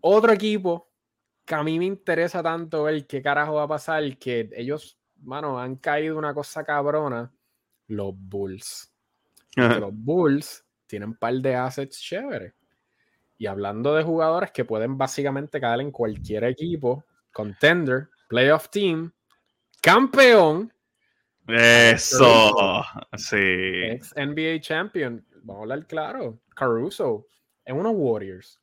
Otro 0.00 0.32
equipo 0.32 0.90
que 1.44 1.54
a 1.54 1.62
mí 1.62 1.78
me 1.78 1.84
interesa 1.84 2.42
tanto 2.42 2.84
ver 2.84 3.06
qué 3.06 3.22
carajo 3.22 3.54
va 3.54 3.64
a 3.64 3.68
pasar, 3.68 4.18
que 4.18 4.50
ellos, 4.54 4.98
mano, 5.22 5.58
han 5.58 5.76
caído 5.76 6.18
una 6.18 6.34
cosa 6.34 6.64
cabrona, 6.64 7.32
los 7.88 8.12
Bulls. 8.16 8.92
los 9.56 9.94
Bulls 9.94 10.64
tienen 10.86 11.10
un 11.10 11.16
par 11.16 11.34
de 11.34 11.54
assets 11.54 12.00
chéveres. 12.00 12.52
Y 13.38 13.46
hablando 13.46 13.94
de 13.94 14.02
jugadores 14.02 14.50
que 14.50 14.64
pueden 14.64 14.96
básicamente 14.96 15.60
caer 15.60 15.80
en 15.80 15.90
cualquier 15.90 16.44
equipo, 16.44 17.04
contender, 17.32 18.08
playoff 18.28 18.68
team, 18.70 19.12
campeón. 19.80 20.72
Eso, 21.48 22.84
sí. 23.16 23.36
Ex 23.36 24.14
NBA 24.16 24.60
champion. 24.60 25.24
Vamos 25.42 25.60
a 25.60 25.62
hablar 25.62 25.86
claro. 25.86 26.40
Caruso 26.54 27.26
en 27.64 27.76
unos 27.76 27.92
Warriors. 27.94 28.60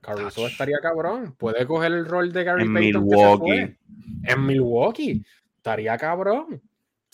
Caruso 0.00 0.46
estaría 0.46 0.78
cabrón. 0.80 1.34
Puede 1.38 1.66
coger 1.66 1.92
el 1.92 2.06
rol 2.06 2.32
de 2.32 2.44
Gary 2.44 2.64
en 2.64 2.74
Payton 2.74 3.04
Milwaukee. 3.04 3.76
En 4.24 4.46
Milwaukee. 4.46 5.24
Estaría 5.56 5.96
cabrón. 5.96 6.62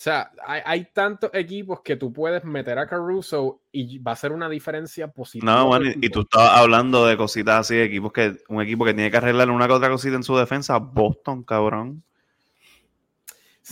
O 0.01 0.03
sea, 0.03 0.31
hay, 0.47 0.61
hay, 0.65 0.87
tantos 0.91 1.29
equipos 1.31 1.81
que 1.81 1.95
tú 1.95 2.11
puedes 2.11 2.43
meter 2.43 2.79
a 2.79 2.87
Caruso 2.87 3.61
y 3.71 3.99
va 3.99 4.13
a 4.13 4.15
ser 4.15 4.31
una 4.31 4.49
diferencia 4.49 5.07
positiva. 5.07 5.53
No, 5.53 5.67
bueno, 5.67 5.91
y, 5.95 6.09
tú 6.09 6.21
estabas 6.21 6.57
hablando 6.57 7.05
de 7.05 7.15
cositas 7.15 7.59
así, 7.59 7.79
equipos 7.79 8.11
que, 8.11 8.35
un 8.49 8.63
equipo 8.63 8.83
que 8.83 8.95
tiene 8.95 9.11
que 9.11 9.17
arreglar 9.17 9.51
una 9.51 9.67
que 9.67 9.73
otra 9.73 9.91
cosita 9.91 10.15
en 10.15 10.23
su 10.23 10.35
defensa, 10.35 10.79
Boston, 10.79 11.43
cabrón. 11.43 12.03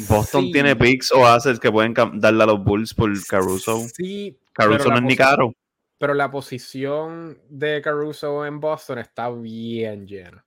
Boston 0.08 0.52
tiene 0.52 0.76
picks 0.76 1.12
o 1.12 1.26
assets 1.26 1.60
que 1.60 1.72
pueden 1.72 1.94
darle 1.94 2.44
a 2.44 2.48
los 2.48 2.64
Bulls 2.64 2.94
por 2.94 3.12
Caruso. 3.26 3.86
Sí. 3.94 4.38
Caruso 4.54 4.90
no 4.90 4.98
es 4.98 5.04
ni 5.04 5.16
caro. 5.16 5.54
Pero 5.98 6.14
la 6.14 6.32
posición 6.32 7.38
de 7.50 7.82
Caruso 7.82 8.46
en 8.46 8.60
Boston 8.60 9.00
está 9.00 9.30
bien 9.30 10.08
llena. 10.08 10.46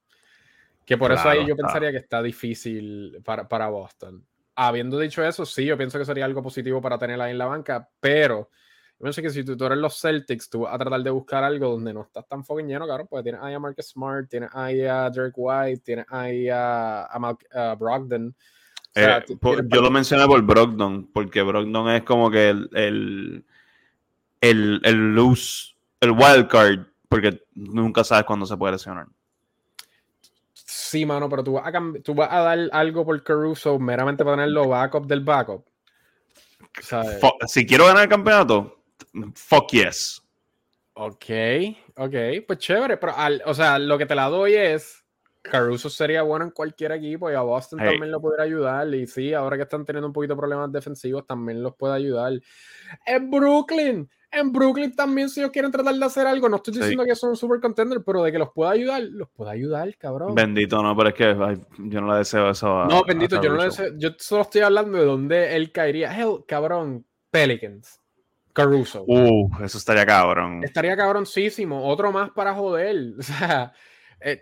Que 0.84 0.96
por 0.96 1.12
eso 1.12 1.28
ahí 1.28 1.46
yo 1.46 1.56
pensaría 1.56 1.90
que 1.90 1.98
está 1.98 2.22
difícil 2.22 3.20
para, 3.24 3.48
para 3.48 3.68
Boston. 3.68 4.24
Habiendo 4.54 4.98
dicho 4.98 5.24
eso, 5.24 5.46
sí, 5.46 5.64
yo 5.64 5.76
pienso 5.76 5.98
que 5.98 6.04
sería 6.04 6.24
algo 6.24 6.42
positivo 6.42 6.80
para 6.80 6.98
tenerla 6.98 7.24
ahí 7.24 7.32
en 7.32 7.38
la 7.38 7.46
banca, 7.46 7.88
pero 8.00 8.50
yo 9.02 9.04
pienso 9.04 9.22
que 9.22 9.30
si 9.30 9.44
tú, 9.44 9.64
eres 9.64 9.78
los 9.78 10.00
Celtics, 10.00 10.48
tú 10.48 10.60
vas 10.60 10.74
a 10.74 10.78
tratar 10.78 11.02
de 11.02 11.10
buscar 11.10 11.42
algo 11.42 11.70
donde 11.70 11.92
no 11.92 12.02
estás 12.02 12.24
tan 12.28 12.44
fucking 12.44 12.68
lleno, 12.68 12.84
claro, 12.84 13.06
porque 13.06 13.24
tienes 13.24 13.40
ahí 13.42 13.54
a 13.54 13.58
Marcus 13.58 13.86
Smart, 13.88 14.28
tienes 14.28 14.50
ahí 14.52 14.82
a 14.82 15.10
Derek 15.10 15.34
White, 15.36 15.82
tienes 15.84 16.06
ahí 16.08 16.48
a, 16.48 17.06
a, 17.06 17.74
Brogdon. 17.74 18.34
Eh, 18.94 19.24
yo 19.68 19.80
lo 19.80 19.90
mencioné 19.90 20.26
por 20.26 20.42
Brogdon, 20.42 21.08
porque 21.12 21.42
Brogdon 21.42 21.90
es 21.90 22.02
como 22.02 22.30
que 22.30 22.50
el, 22.50 22.68
el, 22.74 23.44
el, 24.40 24.80
el 24.84 25.14
loose, 25.14 25.74
el 26.00 26.10
wild 26.10 26.48
card, 26.48 26.80
porque 27.08 27.42
nunca 27.54 28.04
sabes 28.04 28.24
cuándo 28.24 28.44
se 28.44 28.56
puede 28.56 28.72
lesionar. 28.72 29.06
Sí, 30.52 31.06
mano, 31.06 31.28
pero 31.28 31.42
tú 31.42 31.52
vas, 31.52 31.74
a 31.74 31.82
tú 32.02 32.14
vas 32.14 32.30
a 32.30 32.40
dar 32.40 32.58
algo 32.72 33.04
por 33.04 33.22
Caruso 33.22 33.78
meramente 33.78 34.24
para 34.24 34.36
tenerlo 34.36 34.68
backup 34.68 35.06
del 35.06 35.20
backup. 35.20 35.64
Si 37.46 37.66
quiero 37.66 37.86
ganar 37.86 38.04
el 38.04 38.08
campeonato, 38.08 38.82
fuck 39.34 39.70
yes. 39.72 40.22
Ok, 40.94 41.24
ok, 41.96 42.14
pues 42.46 42.58
chévere, 42.58 42.98
pero 42.98 43.14
o 43.46 43.54
sea, 43.54 43.78
lo 43.78 43.96
que 43.96 44.06
te 44.06 44.14
la 44.14 44.28
doy 44.28 44.54
es 44.54 45.01
Caruso 45.42 45.90
sería 45.90 46.22
bueno 46.22 46.44
en 46.44 46.50
cualquier 46.52 46.92
equipo 46.92 47.30
y 47.30 47.34
a 47.34 47.40
Boston 47.40 47.80
también 47.80 48.12
lo 48.12 48.20
pudiera 48.20 48.44
ayudar. 48.44 48.94
Y 48.94 49.06
sí, 49.06 49.34
ahora 49.34 49.56
que 49.56 49.64
están 49.64 49.84
teniendo 49.84 50.06
un 50.06 50.12
poquito 50.12 50.34
de 50.34 50.38
problemas 50.38 50.70
defensivos, 50.70 51.26
también 51.26 51.62
los 51.62 51.74
puede 51.74 51.94
ayudar. 51.94 52.32
En 53.04 53.30
Brooklyn, 53.30 54.08
en 54.30 54.52
Brooklyn 54.52 54.94
también, 54.94 55.28
si 55.28 55.40
ellos 55.40 55.50
quieren 55.50 55.70
tratar 55.70 55.94
de 55.94 56.04
hacer 56.04 56.26
algo, 56.26 56.48
no 56.48 56.56
estoy 56.56 56.74
diciendo 56.74 57.04
que 57.04 57.14
son 57.16 57.30
un 57.30 57.36
super 57.36 57.60
contender, 57.60 58.02
pero 58.04 58.22
de 58.22 58.32
que 58.32 58.38
los 58.38 58.50
pueda 58.52 58.70
ayudar, 58.70 59.02
los 59.02 59.28
puede 59.28 59.50
ayudar, 59.50 59.94
cabrón. 59.98 60.34
Bendito, 60.34 60.82
no, 60.82 60.96
pero 60.96 61.08
es 61.10 61.14
que 61.14 61.58
yo 61.78 62.00
no 62.00 62.12
le 62.12 62.18
deseo 62.18 62.48
eso 62.50 62.80
a. 62.80 62.86
No, 62.86 63.02
bendito, 63.04 63.42
yo 63.42 63.50
no 63.50 63.56
le 63.56 63.64
deseo. 63.64 63.92
Yo 63.98 64.10
solo 64.18 64.42
estoy 64.42 64.62
hablando 64.62 64.96
de 64.96 65.04
dónde 65.04 65.56
él 65.56 65.72
caería. 65.72 66.16
Hell, 66.16 66.44
cabrón, 66.46 67.04
Pelicans. 67.30 68.00
Caruso. 68.52 69.04
Uh, 69.06 69.50
eso 69.64 69.78
estaría 69.78 70.04
cabrón. 70.04 70.62
Estaría 70.62 70.96
cabroncísimo. 70.96 71.86
Otro 71.88 72.12
más 72.12 72.30
para 72.30 72.54
joder. 72.54 73.14
O 73.18 73.22
sea, 73.22 73.72
eh, 74.20 74.40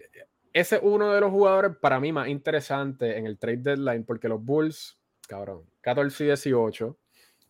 ese 0.52 0.76
es 0.76 0.82
uno 0.84 1.12
de 1.12 1.20
los 1.20 1.30
jugadores 1.30 1.72
para 1.80 2.00
mí 2.00 2.12
más 2.12 2.28
interesantes 2.28 3.16
en 3.16 3.26
el 3.26 3.38
trade 3.38 3.58
deadline, 3.58 4.04
porque 4.04 4.28
los 4.28 4.44
Bulls, 4.44 4.98
cabrón, 5.26 5.62
14 5.80 6.24
y 6.24 6.26
18. 6.28 6.96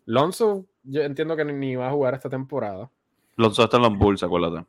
Lonzo 0.06 0.66
yo 0.82 1.02
entiendo 1.02 1.36
que 1.36 1.44
ni 1.44 1.76
va 1.76 1.88
a 1.88 1.92
jugar 1.92 2.14
esta 2.14 2.28
temporada. 2.28 2.90
Los 3.36 3.56
dos 3.56 3.64
están 3.64 3.84
en 3.84 3.90
los 3.90 3.98
Bulls, 3.98 4.22
acuérdate. 4.22 4.66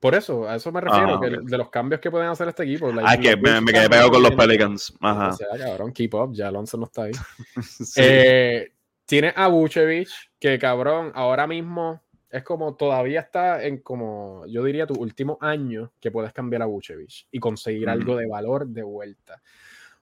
Por 0.00 0.14
eso, 0.14 0.46
a 0.46 0.56
eso 0.56 0.70
me 0.70 0.82
refiero, 0.82 1.14
ah, 1.14 1.20
de 1.42 1.58
los 1.58 1.70
cambios 1.70 1.98
que 1.98 2.10
pueden 2.10 2.28
hacer 2.28 2.48
este 2.48 2.64
equipo. 2.64 2.92
ah, 3.02 3.16
que 3.16 3.36
me, 3.36 3.72
quedé 3.72 3.88
pegado 3.88 4.10
con 4.10 4.22
los 4.22 4.32
Pelicans. 4.32 4.92
Ajá. 5.00 5.28
O 5.28 5.32
sea, 5.32 5.48
cabrón, 5.58 5.92
keep 5.92 6.14
up, 6.14 6.34
ya 6.34 6.48
Alonso 6.48 6.76
no 6.76 6.84
está 6.84 7.04
ahí. 7.04 7.12
Eh, 7.96 8.72
tiene 9.06 9.32
a 9.34 9.48
Vucevic, 9.48 10.08
que 10.38 10.58
cabrón, 10.58 11.10
ahora 11.14 11.46
mismo 11.46 12.02
es 12.34 12.42
como 12.42 12.74
todavía 12.74 13.20
está 13.20 13.62
en 13.62 13.78
como, 13.78 14.44
yo 14.48 14.64
diría, 14.64 14.88
tu 14.88 14.94
último 14.94 15.38
año 15.40 15.92
que 16.00 16.10
puedes 16.10 16.32
cambiar 16.32 16.62
a 16.62 16.66
Vucevic 16.66 17.28
y 17.30 17.38
conseguir 17.38 17.88
algo 17.88 18.16
de 18.16 18.26
valor 18.26 18.66
de 18.66 18.82
vuelta. 18.82 19.40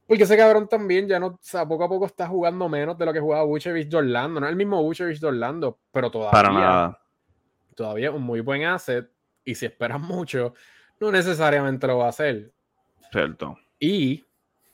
Porque 0.06 0.22
ese 0.22 0.34
cabrón 0.38 0.66
también 0.66 1.06
ya 1.06 1.20
no, 1.20 1.26
o 1.26 1.38
sea, 1.42 1.68
poco 1.68 1.84
a 1.84 1.90
poco 1.90 2.06
está 2.06 2.26
jugando 2.26 2.70
menos 2.70 2.96
de 2.96 3.04
lo 3.04 3.12
que 3.12 3.20
jugaba 3.20 3.44
Vucevic 3.44 3.86
de 3.90 3.98
Orlando. 3.98 4.40
No 4.40 4.46
es 4.46 4.50
el 4.50 4.56
mismo 4.56 4.82
Vucevic 4.82 5.18
de 5.18 5.26
Orlando, 5.26 5.78
pero 5.92 6.10
todavía. 6.10 6.30
Para 6.30 6.52
nada. 6.52 7.02
Todavía 7.74 8.08
es 8.08 8.14
un 8.14 8.22
muy 8.22 8.40
buen 8.40 8.64
asset. 8.64 9.10
Y 9.44 9.54
si 9.54 9.66
esperas 9.66 10.00
mucho, 10.00 10.54
no 11.00 11.12
necesariamente 11.12 11.86
lo 11.86 11.98
va 11.98 12.06
a 12.06 12.10
hacer. 12.10 12.50
Cierto. 13.10 13.58
Y 13.78 14.24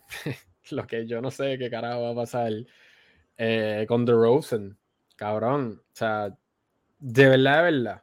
lo 0.70 0.86
que 0.86 1.08
yo 1.08 1.20
no 1.20 1.32
sé 1.32 1.58
qué 1.58 1.68
carajo 1.68 2.02
va 2.02 2.10
a 2.10 2.14
pasar 2.14 2.52
eh, 3.36 3.84
con 3.88 4.06
The 4.06 4.12
Rosen. 4.12 4.78
Cabrón. 5.16 5.82
O 5.84 5.96
sea, 5.96 6.32
de 6.98 7.28
verdad, 7.28 7.56
de 7.64 7.72
verdad. 7.72 8.02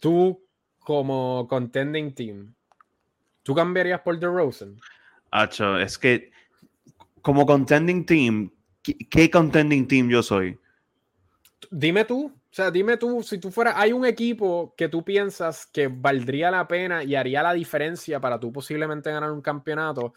Tú, 0.00 0.42
como 0.78 1.46
contending 1.48 2.14
team, 2.14 2.54
¿tú 3.42 3.54
cambiarías 3.54 4.00
por 4.00 4.18
The 4.18 4.26
Rosen? 4.26 4.80
Acho, 5.30 5.78
es 5.78 5.98
que 5.98 6.32
como 7.22 7.46
contending 7.46 8.04
team, 8.04 8.50
¿qué, 8.82 9.30
contending 9.30 9.86
team 9.86 10.08
yo 10.08 10.22
soy? 10.22 10.58
Dime 11.70 12.04
tú, 12.04 12.26
o 12.26 12.52
sea, 12.54 12.70
dime 12.70 12.96
tú, 12.96 13.22
si 13.22 13.38
tú 13.38 13.50
fueras, 13.50 13.74
hay 13.76 13.92
un 13.92 14.06
equipo 14.06 14.74
que 14.76 14.88
tú 14.88 15.04
piensas 15.04 15.66
que 15.66 15.88
valdría 15.88 16.50
la 16.50 16.66
pena 16.66 17.04
y 17.04 17.14
haría 17.14 17.42
la 17.42 17.52
diferencia 17.52 18.20
para 18.20 18.40
tú 18.40 18.52
posiblemente 18.52 19.12
ganar 19.12 19.30
un 19.30 19.42
campeonato 19.42 20.14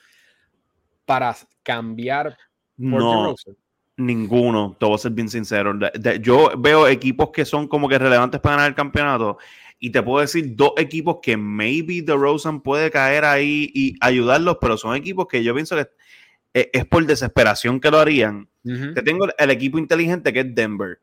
para 1.05 1.35
cambiar 1.61 2.37
no, 2.77 3.35
ninguno, 3.97 4.75
te 4.79 4.85
voy 4.85 4.95
a 4.95 4.97
ser 4.97 5.11
bien 5.11 5.29
sincero. 5.29 5.73
yo 6.21 6.51
veo 6.57 6.87
equipos 6.87 7.29
que 7.31 7.45
son 7.45 7.67
como 7.67 7.87
que 7.87 7.99
relevantes 7.99 8.41
para 8.41 8.55
ganar 8.55 8.69
el 8.69 8.75
campeonato 8.75 9.37
y 9.79 9.89
te 9.89 10.01
puedo 10.01 10.21
decir 10.21 10.55
dos 10.55 10.71
equipos 10.77 11.17
que 11.21 11.35
maybe 11.35 12.01
The 12.01 12.13
Rosen 12.13 12.61
puede 12.61 12.89
caer 12.89 13.25
ahí 13.25 13.69
y 13.73 13.95
ayudarlos, 13.99 14.57
pero 14.61 14.77
son 14.77 14.95
equipos 14.95 15.27
que 15.27 15.43
yo 15.43 15.53
pienso 15.53 15.75
que 15.75 15.89
es 16.53 16.85
por 16.85 17.05
desesperación 17.05 17.79
que 17.79 17.91
lo 17.91 17.99
harían. 17.99 18.47
Te 18.63 19.01
tengo 19.01 19.27
el 19.37 19.49
equipo 19.49 19.77
inteligente 19.77 20.31
que 20.31 20.39
es 20.39 20.55
Denver, 20.55 20.99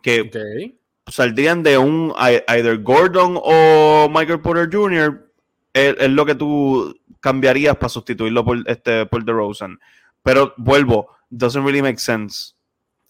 que 0.00 0.72
saldrían 1.06 1.62
de 1.62 1.76
un 1.76 2.14
either 2.16 2.78
Gordon 2.78 3.38
o 3.42 4.08
Michael 4.08 4.40
Porter 4.40 4.70
Jr. 4.72 5.30
Es, 5.74 6.08
lo 6.08 6.24
que 6.24 6.34
tú 6.34 6.98
cambiarías 7.20 7.76
para 7.76 7.90
sustituirlo 7.90 8.42
por 8.42 8.58
este 8.66 9.04
por 9.04 9.26
Rosen. 9.26 9.78
Pero 10.22 10.54
vuelvo, 10.56 11.10
doesn't 11.30 11.64
really 11.64 11.82
make 11.82 11.98
sense 11.98 12.54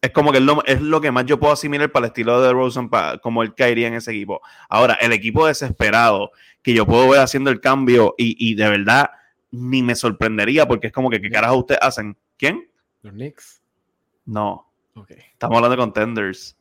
es 0.01 0.13
como 0.13 0.31
que 0.31 0.39
es 0.39 0.45
lo, 0.45 0.65
es 0.65 0.81
lo, 0.81 1.01
que 1.01 1.11
más 1.11 1.27
yo 1.27 1.41
puedo 1.41 1.53
asimilar 1.53 1.91
para 1.91 2.07
el 2.07 2.11
estilo 2.11 2.41
de 2.41 2.53
Rosen, 2.53 2.89
para, 2.89 3.19
como 3.19 3.43
él 3.43 3.55
caería 3.55 3.89
en 3.89 3.95
ese 3.95 4.13
equipo. 4.13 4.41
Ahora, 4.69 4.95
el 4.95 5.13
equipo 5.13 5.47
desesperado, 5.47 6.31
que 6.63 6.73
yo 6.73 6.87
puedo 6.87 7.09
ver 7.09 7.21
haciendo 7.21 7.51
el 7.51 7.61
cambio 7.61 8.15
y, 8.17 8.55
de 8.55 8.69
verdad 8.69 9.11
ni 9.51 9.83
me 9.83 9.95
sorprendería 9.95 10.69
porque 10.69 10.89
es 10.89 10.93
como 10.93 11.09
que, 11.09 11.23
¿qué 11.23 11.31
carajo 11.31 11.57
ustedes 11.57 11.81
hacen? 11.83 12.17
¿Quién? 12.37 12.71
Los 13.03 13.15
Knicks. 13.15 13.63
No. 14.27 14.71
Estamos 15.09 15.57
hablando 15.57 15.71
de 15.71 15.77
contenders. 15.79 16.55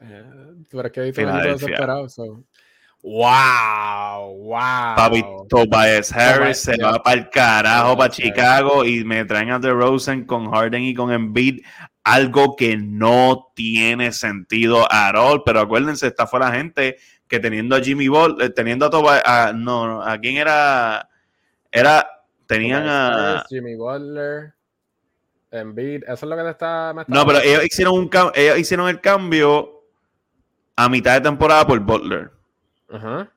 Eh, 0.00 0.24
pero 0.70 0.86
es 0.86 0.92
que 0.92 1.00
hay 1.00 1.12
desesperado. 1.12 2.06
¡Wow! 3.02 4.36
¡Wow! 4.44 4.96
Papi, 4.96 5.24
Tobias 5.48 6.12
Harris 6.12 6.58
se 6.58 6.76
va 6.80 7.02
para 7.02 7.20
el 7.20 7.30
carajo, 7.30 7.96
para 7.96 8.10
Chicago 8.10 8.84
y 8.84 9.04
me 9.04 9.24
traen 9.24 9.50
a 9.50 9.60
The 9.60 9.70
Rosen 9.70 10.24
con 10.24 10.50
Harden 10.50 10.84
y 10.84 10.94
con 10.94 11.12
Embiid 11.12 11.62
algo 12.04 12.54
que 12.56 12.76
no 12.76 13.52
tiene 13.54 14.12
sentido 14.12 14.86
at 14.90 15.16
all. 15.16 15.42
Pero 15.44 15.60
acuérdense, 15.60 16.06
esta 16.06 16.28
fue 16.28 16.40
la 16.40 16.52
gente 16.52 16.96
que 17.26 17.40
teniendo 17.40 17.74
a 17.74 17.80
Jimmy 17.80 18.08
Ball, 18.08 18.36
eh, 18.40 18.50
teniendo 18.50 18.86
a 18.86 18.90
Tobias, 18.90 19.22
a, 19.24 19.52
no, 19.52 20.00
a 20.02 20.18
quién 20.18 20.36
era, 20.36 21.08
era, 21.70 22.06
tenían 22.46 22.86
a... 22.86 23.44
Jimmy 23.48 23.74
Butler, 23.74 24.54
Embiid, 25.50 26.04
eso 26.04 26.12
es 26.12 26.22
lo 26.22 26.36
que 26.36 26.42
te 26.42 26.50
está... 26.50 26.94
no, 27.06 27.26
pero 27.26 27.40
ellos 27.40 27.64
hicieron, 27.64 27.94
un, 27.94 28.10
ellos 28.34 28.58
hicieron 28.58 28.88
el 28.88 29.00
cambio 29.00 29.86
a 30.76 30.88
mitad 30.88 31.14
de 31.14 31.22
temporada 31.22 31.66
por 31.66 31.80
Butler. 31.80 32.30
Ajá. 32.92 33.32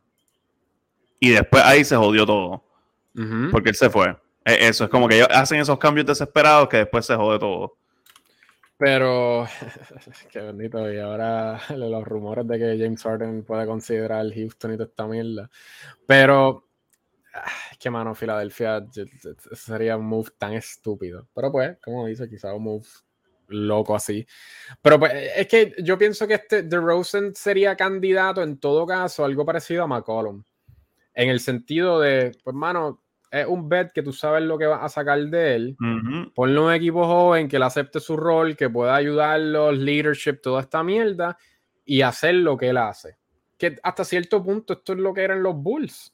Y 1.19 1.31
después 1.31 1.63
ahí 1.63 1.83
se 1.83 1.95
jodió 1.95 2.25
todo. 2.25 2.63
Porque 3.51 3.69
él 3.69 3.75
se 3.75 3.89
fue. 3.89 4.15
E, 4.43 4.67
eso 4.67 4.83
es 4.83 4.89
como 4.89 5.07
que 5.07 5.15
ellos 5.15 5.29
hacen 5.31 5.59
esos 5.59 5.79
cambios 5.79 6.05
desesperados 6.05 6.67
que 6.67 6.77
después 6.77 7.05
se 7.05 7.15
jode 7.15 7.39
todo. 7.39 7.77
Pero, 8.77 9.47
qué 10.31 10.39
bendito. 10.41 10.91
Y 10.91 10.99
ahora 10.99 11.59
los 11.75 12.03
rumores 12.03 12.47
de 12.47 12.59
que 12.59 12.77
James 12.77 13.01
Harden 13.01 13.43
puede 13.43 13.65
considerar 13.65 14.25
Houston 14.33 14.73
y 14.73 14.77
toda 14.77 14.89
esta 14.89 15.07
mierda. 15.07 15.49
Pero, 16.05 16.67
es 17.71 17.77
que 17.77 17.89
mano, 17.89 18.13
Filadelfia 18.13 18.85
sería 19.53 19.97
un 19.97 20.05
move 20.05 20.31
tan 20.37 20.53
estúpido. 20.53 21.27
Pero 21.33 21.51
pues, 21.51 21.77
como 21.81 22.05
dice, 22.05 22.29
quizá 22.29 22.53
un 22.53 22.63
move 22.63 22.85
loco 23.47 23.95
así. 23.95 24.25
Pero 24.81 24.99
pues, 24.99 25.13
es 25.35 25.47
que 25.47 25.75
yo 25.83 25.97
pienso 25.97 26.27
que 26.27 26.35
este 26.35 26.63
DeRozan 26.63 27.35
sería 27.35 27.75
candidato 27.75 28.41
en 28.43 28.59
todo 28.59 28.85
caso, 28.85 29.25
algo 29.25 29.45
parecido 29.45 29.83
a 29.83 29.87
McCollum. 29.87 30.43
En 31.13 31.29
el 31.29 31.39
sentido 31.39 31.99
de, 31.99 32.31
pues, 32.43 32.55
mano, 32.55 33.01
es 33.31 33.45
un 33.45 33.67
bet 33.67 33.91
que 33.91 34.01
tú 34.01 34.13
sabes 34.13 34.43
lo 34.43 34.57
que 34.57 34.65
vas 34.65 34.83
a 34.83 34.89
sacar 34.89 35.19
de 35.19 35.55
él. 35.55 35.77
Ponle 36.33 36.59
un 36.59 36.73
equipo 36.73 37.05
joven 37.05 37.47
que 37.47 37.59
le 37.59 37.65
acepte 37.65 37.99
su 37.99 38.15
rol, 38.15 38.55
que 38.55 38.69
pueda 38.69 38.95
ayudarlo, 38.95 39.71
leadership, 39.71 40.41
toda 40.41 40.61
esta 40.61 40.83
mierda, 40.83 41.37
y 41.83 42.01
hacer 42.01 42.35
lo 42.35 42.57
que 42.57 42.69
él 42.69 42.77
hace. 42.77 43.17
Que 43.57 43.77
hasta 43.83 44.03
cierto 44.03 44.43
punto 44.43 44.73
esto 44.73 44.93
es 44.93 44.99
lo 44.99 45.13
que 45.13 45.23
eran 45.23 45.43
los 45.43 45.55
Bulls. 45.55 46.13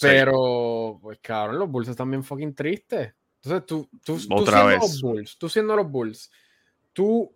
Pero, 0.00 0.98
pues 1.00 1.18
cabrón, 1.20 1.58
los 1.58 1.70
Bulls 1.70 1.88
están 1.88 2.10
bien 2.10 2.24
fucking 2.24 2.54
tristes. 2.54 3.14
Entonces, 3.44 3.66
tú, 3.66 3.88
tú, 4.04 4.14
tú 4.14 4.46
siendo 4.46 4.76
los 4.78 5.02
Bulls, 5.02 5.38
tú 5.38 5.48
siendo 5.48 5.76
los 5.76 5.90
Bulls, 5.90 6.30
tú, 6.92 7.30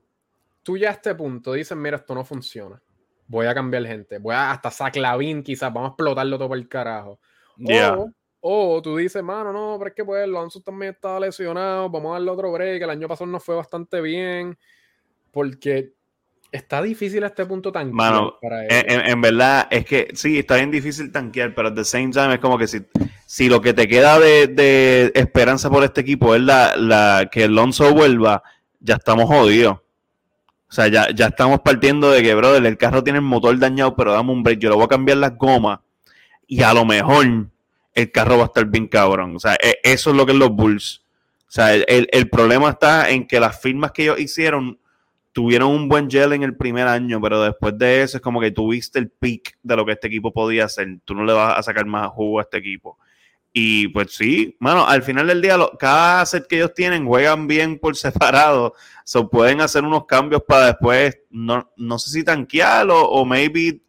tú 0.62 0.78
ya 0.78 0.88
a 0.88 0.92
este 0.92 1.14
punto 1.14 1.52
dices, 1.52 1.76
mira, 1.76 1.98
esto 1.98 2.14
no 2.14 2.24
funciona. 2.24 2.80
Voy 3.26 3.46
a 3.46 3.54
cambiar 3.54 3.84
gente. 3.84 4.18
Voy 4.18 4.34
a 4.34 4.52
hasta 4.52 4.70
Saclavin, 4.70 5.42
quizás, 5.42 5.72
vamos 5.72 5.90
a 5.90 5.92
explotarlo 5.92 6.38
todo 6.38 6.48
por 6.48 6.56
el 6.56 6.68
carajo. 6.68 7.20
O 8.40 8.80
tú 8.80 8.96
dices, 8.96 9.22
mano, 9.22 9.52
no, 9.52 9.76
pero 9.78 9.88
es 9.88 9.94
que 9.94 10.04
pues 10.04 10.26
Lonzo 10.28 10.62
también 10.62 10.94
estaba 10.94 11.20
lesionado, 11.20 11.90
vamos 11.90 12.10
a 12.10 12.12
darle 12.14 12.30
otro 12.30 12.52
break, 12.52 12.82
el 12.82 12.90
año 12.90 13.08
pasado 13.08 13.28
no 13.30 13.40
fue 13.40 13.56
bastante 13.56 14.00
bien, 14.00 14.56
porque 15.32 15.92
está 16.50 16.82
difícil 16.82 17.24
a 17.24 17.28
este 17.28 17.44
punto 17.46 17.72
tanquear 17.72 17.94
mano, 17.94 18.38
para 18.40 18.64
En, 18.68 19.20
verdad, 19.20 19.68
es 19.70 19.84
que 19.84 20.08
sí, 20.14 20.38
está 20.38 20.56
bien 20.56 20.70
difícil 20.70 21.12
tanquear, 21.12 21.54
pero 21.54 21.68
at 21.68 21.74
the 21.74 21.84
same 21.84 22.10
time 22.10 22.34
es 22.34 22.40
como 22.40 22.58
que 22.58 22.66
si, 22.66 22.80
si 23.26 23.48
lo 23.48 23.60
que 23.60 23.74
te 23.74 23.86
queda 23.88 24.18
de, 24.18 25.12
esperanza 25.14 25.70
por 25.70 25.84
este 25.84 26.00
equipo 26.00 26.34
es 26.34 26.42
la, 26.42 26.76
la 26.76 27.28
que 27.30 27.48
Lonzo 27.48 27.92
vuelva, 27.92 28.42
ya 28.80 28.96
estamos 28.96 29.26
jodidos. 29.26 29.78
O 30.70 30.72
sea, 30.72 30.88
ya, 30.88 31.08
ya 31.14 31.28
estamos 31.28 31.60
partiendo 31.60 32.10
de 32.10 32.22
que, 32.22 32.34
brother, 32.34 32.64
el 32.66 32.76
carro 32.76 33.02
tiene 33.02 33.20
el 33.20 33.24
motor 33.24 33.58
dañado, 33.58 33.96
pero 33.96 34.12
dame 34.12 34.32
un 34.32 34.42
break, 34.42 34.58
yo 34.58 34.68
le 34.68 34.76
voy 34.76 34.84
a 34.84 34.88
cambiar 34.88 35.16
las 35.18 35.36
gomas 35.36 35.80
y 36.46 36.62
a 36.62 36.74
lo 36.74 36.84
mejor 36.84 37.26
el 37.94 38.12
carro 38.12 38.38
va 38.38 38.44
a 38.44 38.46
estar 38.46 38.66
bien 38.66 38.86
cabrón. 38.86 39.36
O 39.36 39.38
sea, 39.40 39.54
e, 39.54 39.78
eso 39.82 40.10
es 40.10 40.16
lo 40.16 40.26
que 40.26 40.32
es 40.32 40.38
los 40.38 40.50
Bulls. 40.50 41.02
O 41.48 41.50
sea, 41.50 41.74
el, 41.74 42.28
problema 42.28 42.70
está 42.70 43.08
en 43.08 43.26
que 43.26 43.40
las 43.40 43.58
firmas 43.60 43.92
que 43.92 44.02
ellos 44.02 44.20
hicieron 44.20 44.78
tuvieron 45.38 45.70
un 45.70 45.88
buen 45.88 46.10
gel 46.10 46.32
en 46.32 46.42
el 46.42 46.56
primer 46.56 46.88
año, 46.88 47.20
pero 47.20 47.40
después 47.40 47.78
de 47.78 48.02
eso 48.02 48.16
es 48.16 48.20
como 48.20 48.40
que 48.40 48.50
tuviste 48.50 48.98
el 48.98 49.08
peak 49.08 49.56
de 49.62 49.76
lo 49.76 49.86
que 49.86 49.92
este 49.92 50.08
equipo 50.08 50.32
podía 50.32 50.64
hacer. 50.64 50.98
Tú 51.04 51.14
no 51.14 51.22
le 51.24 51.32
vas 51.32 51.56
a 51.56 51.62
sacar 51.62 51.86
más 51.86 52.08
jugo 52.08 52.40
a 52.40 52.42
este 52.42 52.56
equipo. 52.56 52.98
Y 53.52 53.86
pues 53.86 54.16
sí, 54.16 54.56
mano, 54.58 54.84
al 54.84 55.04
final 55.04 55.28
del 55.28 55.40
día, 55.40 55.56
cada 55.78 56.26
set 56.26 56.48
que 56.48 56.56
ellos 56.56 56.74
tienen 56.74 57.06
juegan 57.06 57.46
bien 57.46 57.78
por 57.78 57.94
separado. 57.96 58.74
Se 59.04 59.22
pueden 59.22 59.60
hacer 59.60 59.84
unos 59.84 60.06
cambios 60.06 60.42
para 60.42 60.66
después, 60.66 61.16
no, 61.30 61.70
no 61.76 62.00
sé 62.00 62.10
si 62.10 62.24
tanquear 62.24 62.88
o, 62.90 63.24
maybe, 63.24 63.80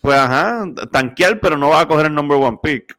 pues 0.00 0.16
ajá, 0.16 0.66
tanquear, 0.92 1.40
pero 1.40 1.56
no 1.56 1.70
va 1.70 1.80
a 1.80 1.88
coger 1.88 2.06
el 2.06 2.14
number 2.14 2.38
one 2.38 2.60
pick. 2.62 2.96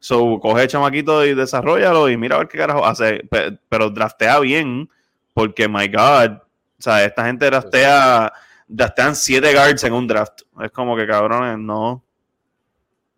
So, 0.00 0.40
coge 0.40 0.66
chamaquito 0.66 1.24
y 1.24 1.32
desarrollalo 1.34 2.10
y 2.10 2.16
mira 2.16 2.34
a 2.34 2.38
ver 2.40 2.48
qué 2.48 2.58
carajo 2.58 2.84
hace. 2.84 3.22
Pero 3.68 3.90
draftea 3.90 4.40
bien, 4.40 4.90
porque, 5.32 5.68
my 5.68 5.86
God, 5.86 6.43
sea, 6.84 7.04
esta 7.04 7.24
gente 7.26 7.46
draftea, 7.46 8.32
draftean 8.68 9.16
siete 9.16 9.52
guards 9.52 9.84
en 9.84 9.92
un 9.92 10.06
draft. 10.06 10.42
Es 10.62 10.70
como 10.70 10.96
que 10.96 11.06
cabrones, 11.06 11.58
no. 11.58 12.04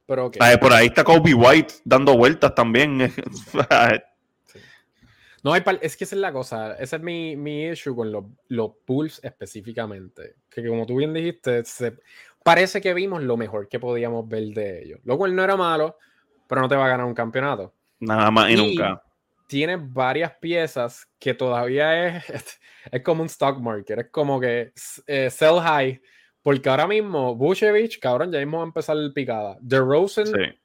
Pero 0.06 0.30
por 0.60 0.72
ahí 0.72 0.86
está 0.86 1.02
Kobe 1.02 1.34
White 1.34 1.74
dando 1.84 2.16
vueltas 2.16 2.54
también. 2.54 3.12
No, 5.42 5.52
hay 5.52 5.62
es 5.80 5.96
que 5.96 6.02
esa 6.02 6.16
es 6.16 6.20
la 6.20 6.32
cosa. 6.32 6.72
Ese 6.72 6.96
es 6.96 7.02
mi, 7.02 7.36
mi 7.36 7.68
issue 7.68 7.94
con 7.94 8.10
los, 8.10 8.24
los 8.48 8.72
Bulls 8.84 9.20
específicamente. 9.22 10.34
Que 10.50 10.66
como 10.66 10.84
tú 10.86 10.96
bien 10.96 11.14
dijiste, 11.14 11.62
parece 12.42 12.80
que 12.80 12.92
vimos 12.92 13.22
lo 13.22 13.36
mejor 13.36 13.68
que 13.68 13.78
podíamos 13.78 14.28
ver 14.28 14.42
de 14.46 14.82
ellos. 14.82 15.00
Lo 15.04 15.16
cual 15.16 15.36
no 15.36 15.44
era 15.44 15.56
malo, 15.56 15.98
pero 16.48 16.62
no 16.62 16.68
te 16.68 16.74
va 16.74 16.86
a 16.86 16.88
ganar 16.88 17.06
un 17.06 17.14
campeonato. 17.14 17.72
Nada 18.00 18.28
más 18.32 18.50
y, 18.50 18.56
nunca. 18.56 19.00
Tiene 19.46 19.76
varias 19.76 20.32
piezas 20.40 21.08
que 21.20 21.32
todavía 21.32 22.16
es, 22.16 22.24
es 22.90 23.02
como 23.02 23.22
un 23.22 23.26
stock 23.26 23.58
market, 23.58 23.98
es 23.98 24.10
como 24.10 24.40
que 24.40 24.72
eh, 25.06 25.30
sell 25.30 25.60
high, 25.60 26.00
porque 26.42 26.68
ahora 26.68 26.86
mismo 26.86 27.34
Bushevich, 27.34 27.98
cabrón, 27.98 28.32
ya 28.32 28.38
mismo 28.38 28.58
va 28.58 28.64
a 28.64 28.66
empezar 28.66 28.96
el 28.96 29.12
picada. 29.12 29.58
The 29.66 29.78
Rosen, 29.78 30.56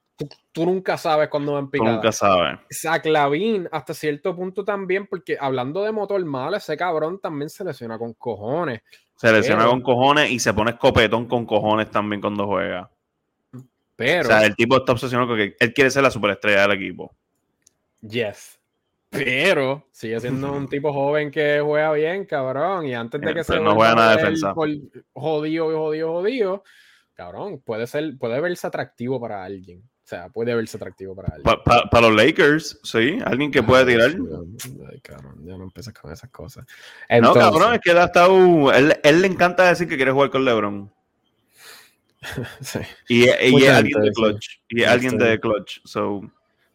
tú, 0.52 0.64
nunca 0.64 0.96
sabes 0.96 1.28
cuándo 1.28 1.52
va 1.52 1.58
a 1.58 1.62
empezar. 1.62 1.88
nunca 1.88 2.12
sabes. 2.12 2.60
Zach 2.72 3.04
Lavin, 3.06 3.68
hasta 3.72 3.94
cierto 3.94 4.36
punto 4.36 4.64
también, 4.64 5.06
porque 5.06 5.36
hablando 5.40 5.82
de 5.82 5.92
motor 5.92 6.24
mal, 6.24 6.54
ese 6.54 6.76
cabrón 6.76 7.20
también 7.20 7.50
se 7.50 7.64
lesiona 7.64 7.98
con 7.98 8.14
cojones. 8.14 8.82
Se 9.16 9.32
lesiona 9.32 9.66
con 9.66 9.82
cojones 9.82 10.30
y 10.30 10.38
se 10.38 10.52
pone 10.52 10.72
escopetón 10.72 11.26
con 11.26 11.46
cojones 11.46 11.90
también 11.90 12.20
cuando 12.20 12.46
juega. 12.46 12.90
Pero. 13.96 14.28
O 14.28 14.32
sea, 14.32 14.44
el 14.44 14.56
tipo 14.56 14.76
está 14.76 14.92
obsesionado 14.92 15.28
con 15.28 15.36
que 15.36 15.56
él 15.58 15.72
quiere 15.72 15.90
ser 15.90 16.02
la 16.02 16.10
superestrella 16.10 16.62
del 16.62 16.72
equipo. 16.72 17.14
Yes. 18.00 18.58
Pero 19.12 19.86
sigue 19.92 20.18
siendo 20.20 20.52
un 20.52 20.68
tipo 20.68 20.92
joven 20.92 21.30
que 21.30 21.60
juega 21.60 21.92
bien, 21.92 22.24
cabrón. 22.24 22.86
Y 22.86 22.94
antes 22.94 23.20
de 23.20 23.34
que 23.34 23.44
se 23.44 23.60
no 23.60 23.74
juega 23.74 23.94
nada 23.94 24.16
defensa. 24.16 24.54
jodido, 24.54 25.70
jodido, 25.78 26.12
jodido, 26.12 26.64
cabrón, 27.14 27.60
puede 27.60 27.86
ser, 27.86 28.16
puede 28.18 28.40
verse 28.40 28.66
atractivo 28.66 29.20
para 29.20 29.44
alguien. 29.44 29.80
O 29.80 30.08
sea, 30.12 30.28
puede 30.30 30.54
verse 30.54 30.76
atractivo 30.76 31.14
para 31.14 31.34
alguien. 31.34 31.56
Para 31.64 32.08
los 32.08 32.16
Lakers, 32.16 32.80
sí, 32.82 33.18
alguien 33.24 33.52
que 33.52 33.62
puede 33.62 33.86
tirar. 33.86 34.10
Ay, 34.90 35.00
cabrón, 35.00 35.44
ya 35.44 35.56
no 35.56 35.64
empiezas 35.64 35.94
con 35.94 36.10
esas 36.10 36.30
cosas. 36.30 36.66
no, 37.20 37.34
cabrón, 37.34 37.74
es 37.74 37.80
que 37.80 37.90
él 37.90 37.98
ha 37.98 38.04
estado. 38.04 38.72
Él, 38.72 38.94
él 39.02 39.20
le 39.20 39.26
encanta 39.28 39.68
decir 39.68 39.86
que 39.88 39.96
quiere 39.96 40.10
jugar 40.10 40.30
con 40.30 40.44
LeBron. 40.44 40.92
Y, 43.08 43.24
y 43.24 43.64
es 43.64 43.68
alguien 43.68 44.00
de 44.00 44.12
Clutch. 44.12 44.60
Y 44.68 44.84
alguien 44.84 45.18
de 45.18 45.40
Clutch. 45.40 45.80
So. 45.84 46.22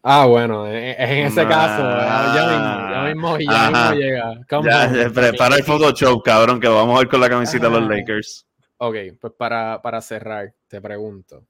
Ah, 0.04 0.26
bueno, 0.26 0.68
e, 0.68 0.92
e, 0.92 1.20
en, 1.20 1.28
ese 1.28 1.46
caso, 1.48 1.84
ya 1.84 3.04
mismo, 3.08 3.38
ya 3.40 3.70
mismo, 3.72 3.94
llega. 3.94 4.34
Ya, 4.64 5.10
prepara 5.14 5.56
el 5.56 5.64
Photoshop, 5.64 6.24
cabrón, 6.24 6.60
que 6.60 6.68
lo 6.68 6.76
vamos 6.76 6.96
a 6.96 7.00
ver 7.00 7.10
con 7.10 7.20
la 7.20 7.30
camiseta 7.30 7.70
de 7.70 7.80
los 7.80 7.90
Lakers. 7.90 8.48
Ok, 8.78 8.96
pues 9.20 9.34
para, 9.34 9.82
para 9.82 10.02
cerrar, 10.02 10.54
te 10.68 10.80
pregunto. 10.80 11.44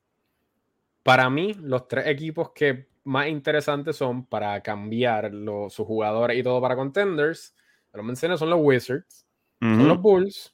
Para 1.04 1.30
mí, 1.30 1.54
los 1.62 1.88
tres 1.88 2.08
equipos 2.08 2.52
que 2.52 2.88
más 3.04 3.28
interesantes 3.28 3.96
son 3.96 4.26
para 4.26 4.62
cambiar 4.62 5.34
los, 5.34 5.74
sus 5.74 5.86
jugadores 5.86 6.38
y 6.38 6.44
todo 6.44 6.62
para 6.62 6.76
contenders, 6.76 7.54
lo 7.94 8.04
mencioné, 8.04 8.38
son 8.38 8.50
los 8.50 8.60
Wizards, 8.62 9.26
son 9.60 9.88
los 9.88 10.02
Bulls 10.02 10.54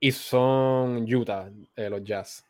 y 0.00 0.10
son 0.10 1.04
Utah, 1.12 1.50
eh, 1.76 1.88
los 1.88 2.02
Jazz. 2.02 2.44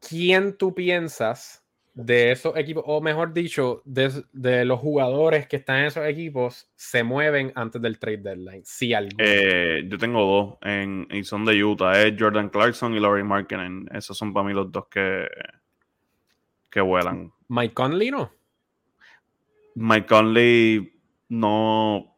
¿Quién 0.00 0.56
tú 0.56 0.74
piensas 0.74 1.64
de 1.98 2.30
esos 2.30 2.56
equipos, 2.56 2.84
o 2.86 3.00
mejor 3.00 3.32
dicho, 3.32 3.82
de, 3.84 4.64
los 4.64 4.78
jugadores 4.78 5.48
que 5.48 5.56
están 5.56 5.80
en 5.80 5.86
esos 5.86 6.06
equipos, 6.06 6.70
se 6.76 7.02
mueven 7.02 7.52
antes 7.56 7.82
del 7.82 7.98
trade 7.98 8.18
deadline? 8.18 8.62
Si 8.64 8.92
eh, 9.18 9.84
yo 9.88 9.98
tengo 9.98 10.24
dos 10.24 10.58
en, 10.62 11.08
y 11.10 11.24
son 11.24 11.44
de 11.44 11.62
Utah, 11.62 12.00
es 12.00 12.14
Jordan 12.16 12.50
Clarkson 12.50 12.94
y 12.94 13.00
Laurie 13.00 13.24
Markkinen. 13.24 13.88
Esos 13.92 14.16
son 14.16 14.32
para 14.32 14.46
mí 14.46 14.52
los 14.52 14.70
dos 14.70 14.86
que, 14.88 15.26
que 16.70 16.80
vuelan. 16.80 17.32
Mike 17.48 17.74
Conley 17.74 18.10
no. 18.12 18.30
Mike 19.74 20.06
Conley 20.06 20.92
no 21.28 22.14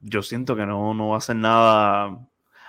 yo 0.00 0.22
siento 0.22 0.56
que 0.56 0.64
no, 0.64 0.94
no 0.94 1.08
va 1.08 1.16
a 1.16 1.18
hacer 1.18 1.36
nada. 1.36 2.18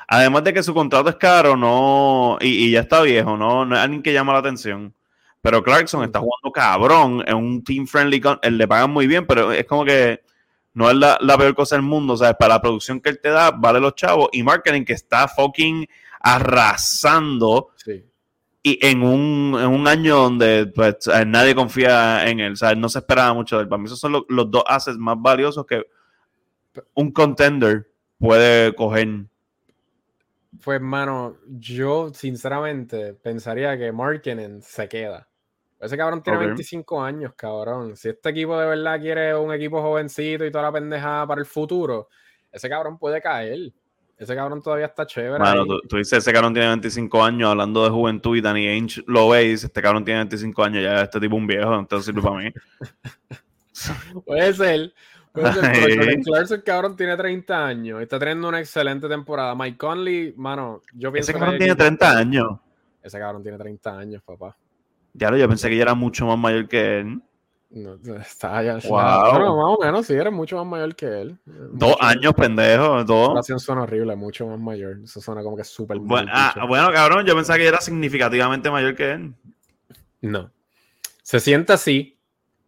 Además 0.09 0.43
de 0.43 0.53
que 0.53 0.63
su 0.63 0.73
contrato 0.73 1.09
es 1.09 1.15
caro, 1.15 1.55
no, 1.55 2.37
y, 2.41 2.71
ya 2.71 2.81
está 2.81 3.01
viejo, 3.01 3.37
no, 3.37 3.65
no 3.65 3.75
es 3.75 3.81
alguien 3.81 4.01
que 4.01 4.13
llama 4.13 4.33
la 4.33 4.39
atención. 4.39 4.93
Pero 5.47 5.63
Clarkson 5.63 6.03
está 6.03 6.19
jugando 6.19 6.51
cabrón 6.51 7.23
en 7.25 7.37
un 7.37 7.63
team 7.63 7.87
friendly, 7.87 8.21
él 8.41 8.57
le 8.57 8.67
pagan 8.67 8.91
muy 8.91 9.07
bien, 9.07 9.25
pero 9.25 9.53
es 9.53 9.63
como 9.63 9.85
que 9.85 10.21
no 10.73 10.89
es 10.89 10.97
la, 10.97 11.37
peor 11.37 11.55
cosa 11.55 11.77
del 11.77 11.83
mundo, 11.83 12.15
o 12.15 12.17
sea, 12.17 12.33
para 12.33 12.55
la 12.55 12.61
producción 12.61 12.99
que 12.99 13.11
él 13.11 13.21
te 13.21 13.29
da, 13.29 13.51
vale 13.51 13.79
los 13.79 13.95
chavos. 13.95 14.27
Y 14.33 14.43
marketing 14.43 14.83
que 14.83 14.91
está 14.91 15.25
fucking 15.29 15.87
arrasando. 16.19 17.69
Sí. 17.77 18.03
Y 18.61 18.85
en 18.85 19.03
un, 19.03 19.57
en 19.57 19.67
un 19.67 19.87
año 19.87 20.17
donde 20.17 20.65
pues, 20.67 21.09
nadie 21.25 21.55
confía 21.55 22.27
en 22.27 22.41
él, 22.41 22.51
o 22.51 22.57
sea, 22.57 22.75
no 22.75 22.89
se 22.89 22.99
esperaba 22.99 23.33
mucho 23.33 23.55
de 23.55 23.61
él. 23.61 23.69
Para 23.69 23.81
mí 23.81 23.85
esos 23.85 24.01
son 24.01 24.11
los, 24.11 24.23
los 24.27 24.51
dos 24.51 24.65
assets 24.67 24.97
más 24.97 25.15
valiosos 25.17 25.65
que 25.65 25.85
un 26.93 27.13
contender 27.13 27.89
puede 28.19 28.75
coger. 28.75 29.07
Pues, 30.61 30.81
mano, 30.81 31.37
yo 31.47 32.13
sinceramente 32.13 33.13
pensaría 33.13 33.77
que 33.77 33.93
Markinen 33.93 34.61
se 34.61 34.89
queda. 34.89 35.29
Ese 35.79 35.95
cabrón 35.95 36.23
tiene 36.23 36.39
Ok. 36.39 36.45
25 36.45 37.03
años, 37.03 37.33
cabrón. 37.35 37.95
Si 37.95 38.09
este 38.09 38.29
equipo 38.29 38.57
de 38.57 38.65
verdad 38.67 38.99
quiere 38.99 39.35
un 39.35 39.53
equipo 39.53 39.81
jovencito 39.81 40.43
y 40.45 40.51
toda 40.51 40.63
la 40.63 40.71
pendejada 40.71 41.27
para 41.27 41.39
el 41.39 41.45
futuro, 41.45 42.09
ese 42.51 42.67
cabrón 42.67 42.97
puede 42.97 43.21
caer. 43.21 43.71
Ese 44.17 44.35
cabrón 44.35 44.63
todavía 44.63 44.87
está 44.87 45.05
chévere. 45.05 45.43
Ahí. 45.45 45.59
tú, 45.67 45.79
tú 45.87 45.97
dices, 45.97 46.17
ese 46.17 46.33
cabrón 46.33 46.51
tiene 46.53 46.69
25 46.69 47.23
años, 47.23 47.51
hablando 47.51 47.83
de 47.83 47.91
juventud, 47.91 48.35
y 48.35 48.41
Danny 48.41 48.67
Ainge 48.67 49.03
lo 49.05 49.29
ve 49.29 49.43
y 49.43 49.49
dice, 49.49 49.67
este 49.67 49.79
cabrón 49.79 50.03
tiene 50.03 50.21
25 50.21 50.63
años, 50.63 50.81
ya 50.83 51.03
este 51.03 51.19
tipo 51.19 51.35
un 51.35 51.45
viejo, 51.45 51.77
entonces 51.77 52.07
sirve 52.07 52.23
para 52.27 52.37
mí. 52.43 52.51
Puede 54.25 54.53
ser. 54.53 54.93
Puede 55.31 55.53
ser, 55.53 56.21
Clarkson, 56.23 56.61
cabrón, 56.65 56.95
tiene 56.95 57.15
30 57.15 57.65
años 57.67 58.01
está 58.01 58.17
teniendo 58.17 58.47
una 58.49 58.59
excelente 58.59 59.07
temporada. 59.07 59.53
Mike 59.53 59.77
Conley, 59.77 60.33
mano, 60.35 60.81
yo 60.93 61.11
pienso 61.11 61.29
Ese 61.29 61.33
que 61.33 61.39
cabrón 61.39 61.53
el 61.53 61.59
tiene 61.59 61.73
equipo- 61.73 61.83
30 61.85 62.17
años. 62.17 62.59
Ese 63.03 63.19
cabrón 63.19 63.43
tiene 63.43 63.57
30 63.59 63.99
años, 63.99 64.23
papá. 64.23 64.57
Ya 65.17 65.31
lo, 65.31 65.37
yo 65.37 65.47
pensé 65.49 65.67
que 65.67 65.73
ella 65.75 65.83
era 65.83 65.93
mucho 65.95 66.25
más 66.27 66.37
mayor 66.37 66.67
que 66.67 66.99
él. 66.99 67.21
No, 67.69 67.95
está 68.15 68.63
ya. 68.63 68.75
Wow. 68.75 69.31
Bueno, 69.31 69.57
más 69.57 69.77
o 69.77 69.77
menos, 69.83 70.05
sí, 70.05 70.13
eres 70.13 70.31
mucho 70.31 70.55
más 70.55 70.65
mayor 70.65 70.95
que 70.95 71.05
él. 71.05 71.37
Dos 71.45 71.89
Mucho- 71.91 72.03
años, 72.03 72.33
pendejo, 72.33 72.95
La 72.97 73.03
dos. 73.03 73.29
oración 73.29 73.59
suena 73.59 73.81
horrible, 73.83 74.15
mucho 74.15 74.47
más 74.47 74.57
mayor. 74.59 74.99
Eso 75.03 75.19
suena 75.19 75.43
como 75.43 75.57
que 75.57 75.63
súper 75.65 75.97
Bueno, 75.99 76.31
ah, 76.33 76.65
bueno, 76.67 76.91
cabrón, 76.93 77.25
yo 77.25 77.35
pensaba 77.35 77.57
que 77.57 77.67
era 77.67 77.81
significativamente 77.81 78.71
mayor 78.71 78.95
que 78.95 79.11
él. 79.11 79.33
No. 80.21 80.49
Se 81.23 81.39
siente 81.41 81.73
así, 81.73 82.17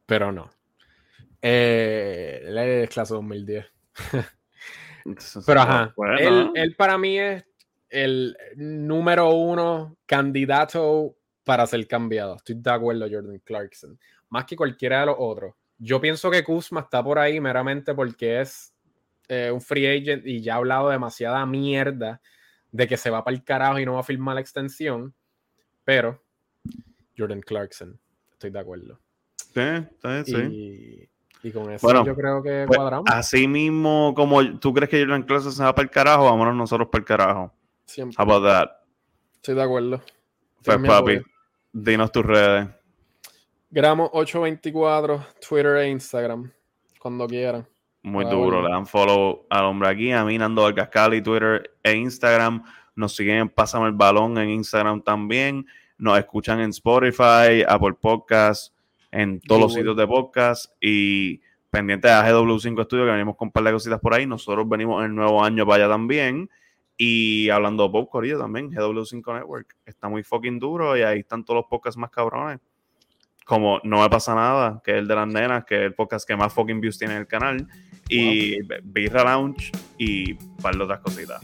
pero 0.06 0.32
no. 0.34 0.50
Eh, 1.42 2.44
él 2.46 2.58
es 2.58 2.90
clase 2.90 3.14
2010. 3.14 3.66
Pero 5.46 5.62
ajá, 5.62 5.94
Bueno, 5.96 6.18
él, 6.18 6.52
él 6.56 6.76
para 6.76 6.98
mí 6.98 7.18
es 7.18 7.44
el 7.90 8.38
número 8.58 9.30
uno 9.30 9.96
candidato 10.06 11.16
para 11.50 11.66
ser 11.66 11.88
cambiado. 11.88 12.36
Estoy 12.36 12.58
de 12.60 12.70
acuerdo, 12.70 13.08
Jordan 13.10 13.40
Clarkson. 13.44 14.00
Más 14.30 14.46
que 14.46 14.56
cualquiera 14.56 15.00
de 15.00 15.08
los 15.08 15.16
otros. 15.18 15.56
Yo 15.80 16.00
pienso 16.00 16.30
que 16.30 16.44
Kuzma 16.44 16.82
está 16.82 17.04
por 17.04 17.18
ahí 17.18 17.42
meramente 17.42 17.96
porque 17.96 18.42
es 18.42 18.72
eh, 19.28 19.50
un 19.52 19.60
free 19.60 19.88
agent 19.88 20.28
y 20.28 20.42
ya 20.42 20.54
ha 20.54 20.58
hablado 20.58 20.90
demasiada 20.90 21.44
mierda 21.48 22.22
de 22.72 22.88
que 22.88 22.98
se 22.98 23.10
va 23.10 23.24
para 23.24 23.36
el 23.36 23.44
carajo 23.44 23.80
y 23.80 23.86
no 23.88 23.96
va 23.96 24.02
a 24.02 24.04
firmar 24.04 24.36
la 24.36 24.42
extensión. 24.42 25.12
Pero 25.84 26.24
Jordan 27.18 27.42
Clarkson, 27.42 28.00
estoy 28.34 28.52
de 28.52 28.60
acuerdo. 28.60 29.00
Sí, 29.36 29.62
sí, 30.04 30.24
sí. 30.26 31.10
Y, 31.42 31.48
y 31.48 31.52
con 31.52 31.72
eso 31.72 31.88
Bueno, 31.88 32.06
yo 32.06 32.16
creo 32.16 32.44
que 32.44 32.66
Pues, 32.68 32.78
cuadramos. 32.78 33.10
así 33.12 33.48
mismo, 33.48 34.14
como 34.16 34.60
tú 34.60 34.72
crees 34.72 34.92
que 34.92 35.00
Jordan 35.00 35.24
Clarkson 35.24 35.52
se 35.52 35.64
va 35.64 35.74
para 35.74 35.86
el 35.86 35.90
carajo, 35.90 36.26
vámonos 36.26 36.56
nosotros 36.56 36.90
para 36.92 37.00
el 37.00 37.06
carajo. 37.06 37.54
Siempre. 37.86 38.16
How 38.20 38.30
about 38.32 38.44
that? 38.48 38.70
Estoy 39.38 39.56
de 39.56 39.64
acuerdo. 39.64 40.00
Pues, 40.64 40.78
papi, 40.78 40.90
apoyo. 40.92 41.22
Dinos 41.72 42.12
tus 42.12 42.26
redes. 42.26 42.68
Gramo 43.70 44.10
824, 44.14 45.26
Twitter 45.48 45.76
e 45.78 45.90
Instagram. 45.90 46.52
Cuando 47.00 47.28
quieran. 47.28 47.68
Muy 48.02 48.26
duro. 48.26 48.62
Le 48.62 48.70
dan 48.70 48.88
follow 48.88 49.46
al 49.50 49.66
hombre 49.66 49.90
aquí, 49.90 50.12
a 50.12 50.24
mí, 50.24 50.38
Nando 50.38 50.64
Vargas 50.64 50.90
Cali, 50.90 51.22
Twitter 51.22 51.78
e 51.84 51.94
Instagram. 51.94 52.64
Nos 52.96 53.16
siguen 53.16 53.38
en 53.38 53.50
Pásame 53.50 53.88
el 53.88 53.94
Balón 53.94 54.38
en 54.38 54.50
Instagram 54.50 55.02
también. 55.04 55.66
Nos 55.98 56.18
escuchan 56.18 56.60
en 56.62 56.70
Spotify, 56.70 57.64
Apple 57.68 57.94
Podcasts, 58.00 58.74
en 59.12 59.40
todos 59.42 59.62
los 59.62 59.74
sitios 59.74 59.96
de 59.96 60.08
podcast. 60.08 60.72
Y 60.82 61.42
pendientes 61.70 62.10
a 62.10 62.28
GW5 62.28 62.86
Studio, 62.86 63.06
que 63.06 63.12
venimos 63.12 63.36
con 63.36 63.50
un 63.50 63.52
par 63.52 63.64
de 63.64 63.72
cositas 63.72 64.00
por 64.00 64.14
ahí. 64.14 64.26
Nosotros 64.26 64.68
venimos 64.68 65.02
en 65.04 65.12
el 65.12 65.16
nuevo 65.16 65.44
año 65.44 65.66
para 65.66 65.84
allá 65.84 65.94
también. 65.94 66.50
Y 67.02 67.50
hablando 67.50 67.84
de 67.84 67.92
Pop 67.92 68.10
Corillo 68.12 68.38
también, 68.38 68.70
GW5 68.72 69.34
Network. 69.34 69.78
Está 69.86 70.10
muy 70.10 70.22
fucking 70.22 70.60
duro 70.60 70.98
y 70.98 71.02
ahí 71.02 71.20
están 71.20 71.46
todos 71.46 71.60
los 71.62 71.66
podcasts 71.70 71.98
más 71.98 72.10
cabrones. 72.12 72.60
Como 73.46 73.80
No 73.86 74.02
Me 74.02 74.10
Pasa 74.10 74.36
Nada, 74.36 74.82
que 74.84 74.92
es 74.92 74.98
el 74.98 75.08
de 75.08 75.16
las 75.16 75.28
nenas, 75.28 75.64
que 75.64 75.76
es 75.78 75.82
el 75.84 75.94
podcast 75.96 76.28
que 76.28 76.36
más 76.36 76.54
fucking 76.54 76.82
views 76.82 77.00
tiene 77.00 77.14
en 77.14 77.22
el 77.22 77.28
canal. 77.28 77.66
Y 78.10 78.58
Birra 78.84 79.24
Lounge 79.24 79.72
y 79.98 80.34
un 80.34 80.58
par 80.58 80.76
de 80.76 80.84
otras 80.84 81.00
cositas. 81.00 81.42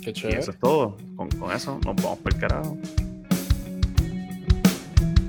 Qué 0.00 0.10
Y 0.10 0.12
chévere. 0.12 0.38
eso 0.38 0.52
es 0.52 0.58
todo. 0.60 0.96
Con, 1.16 1.28
con 1.30 1.50
eso 1.50 1.80
nos 1.84 1.96
vamos 1.96 2.18
por 2.20 2.32
el 2.32 2.38
carajo. 2.40 2.78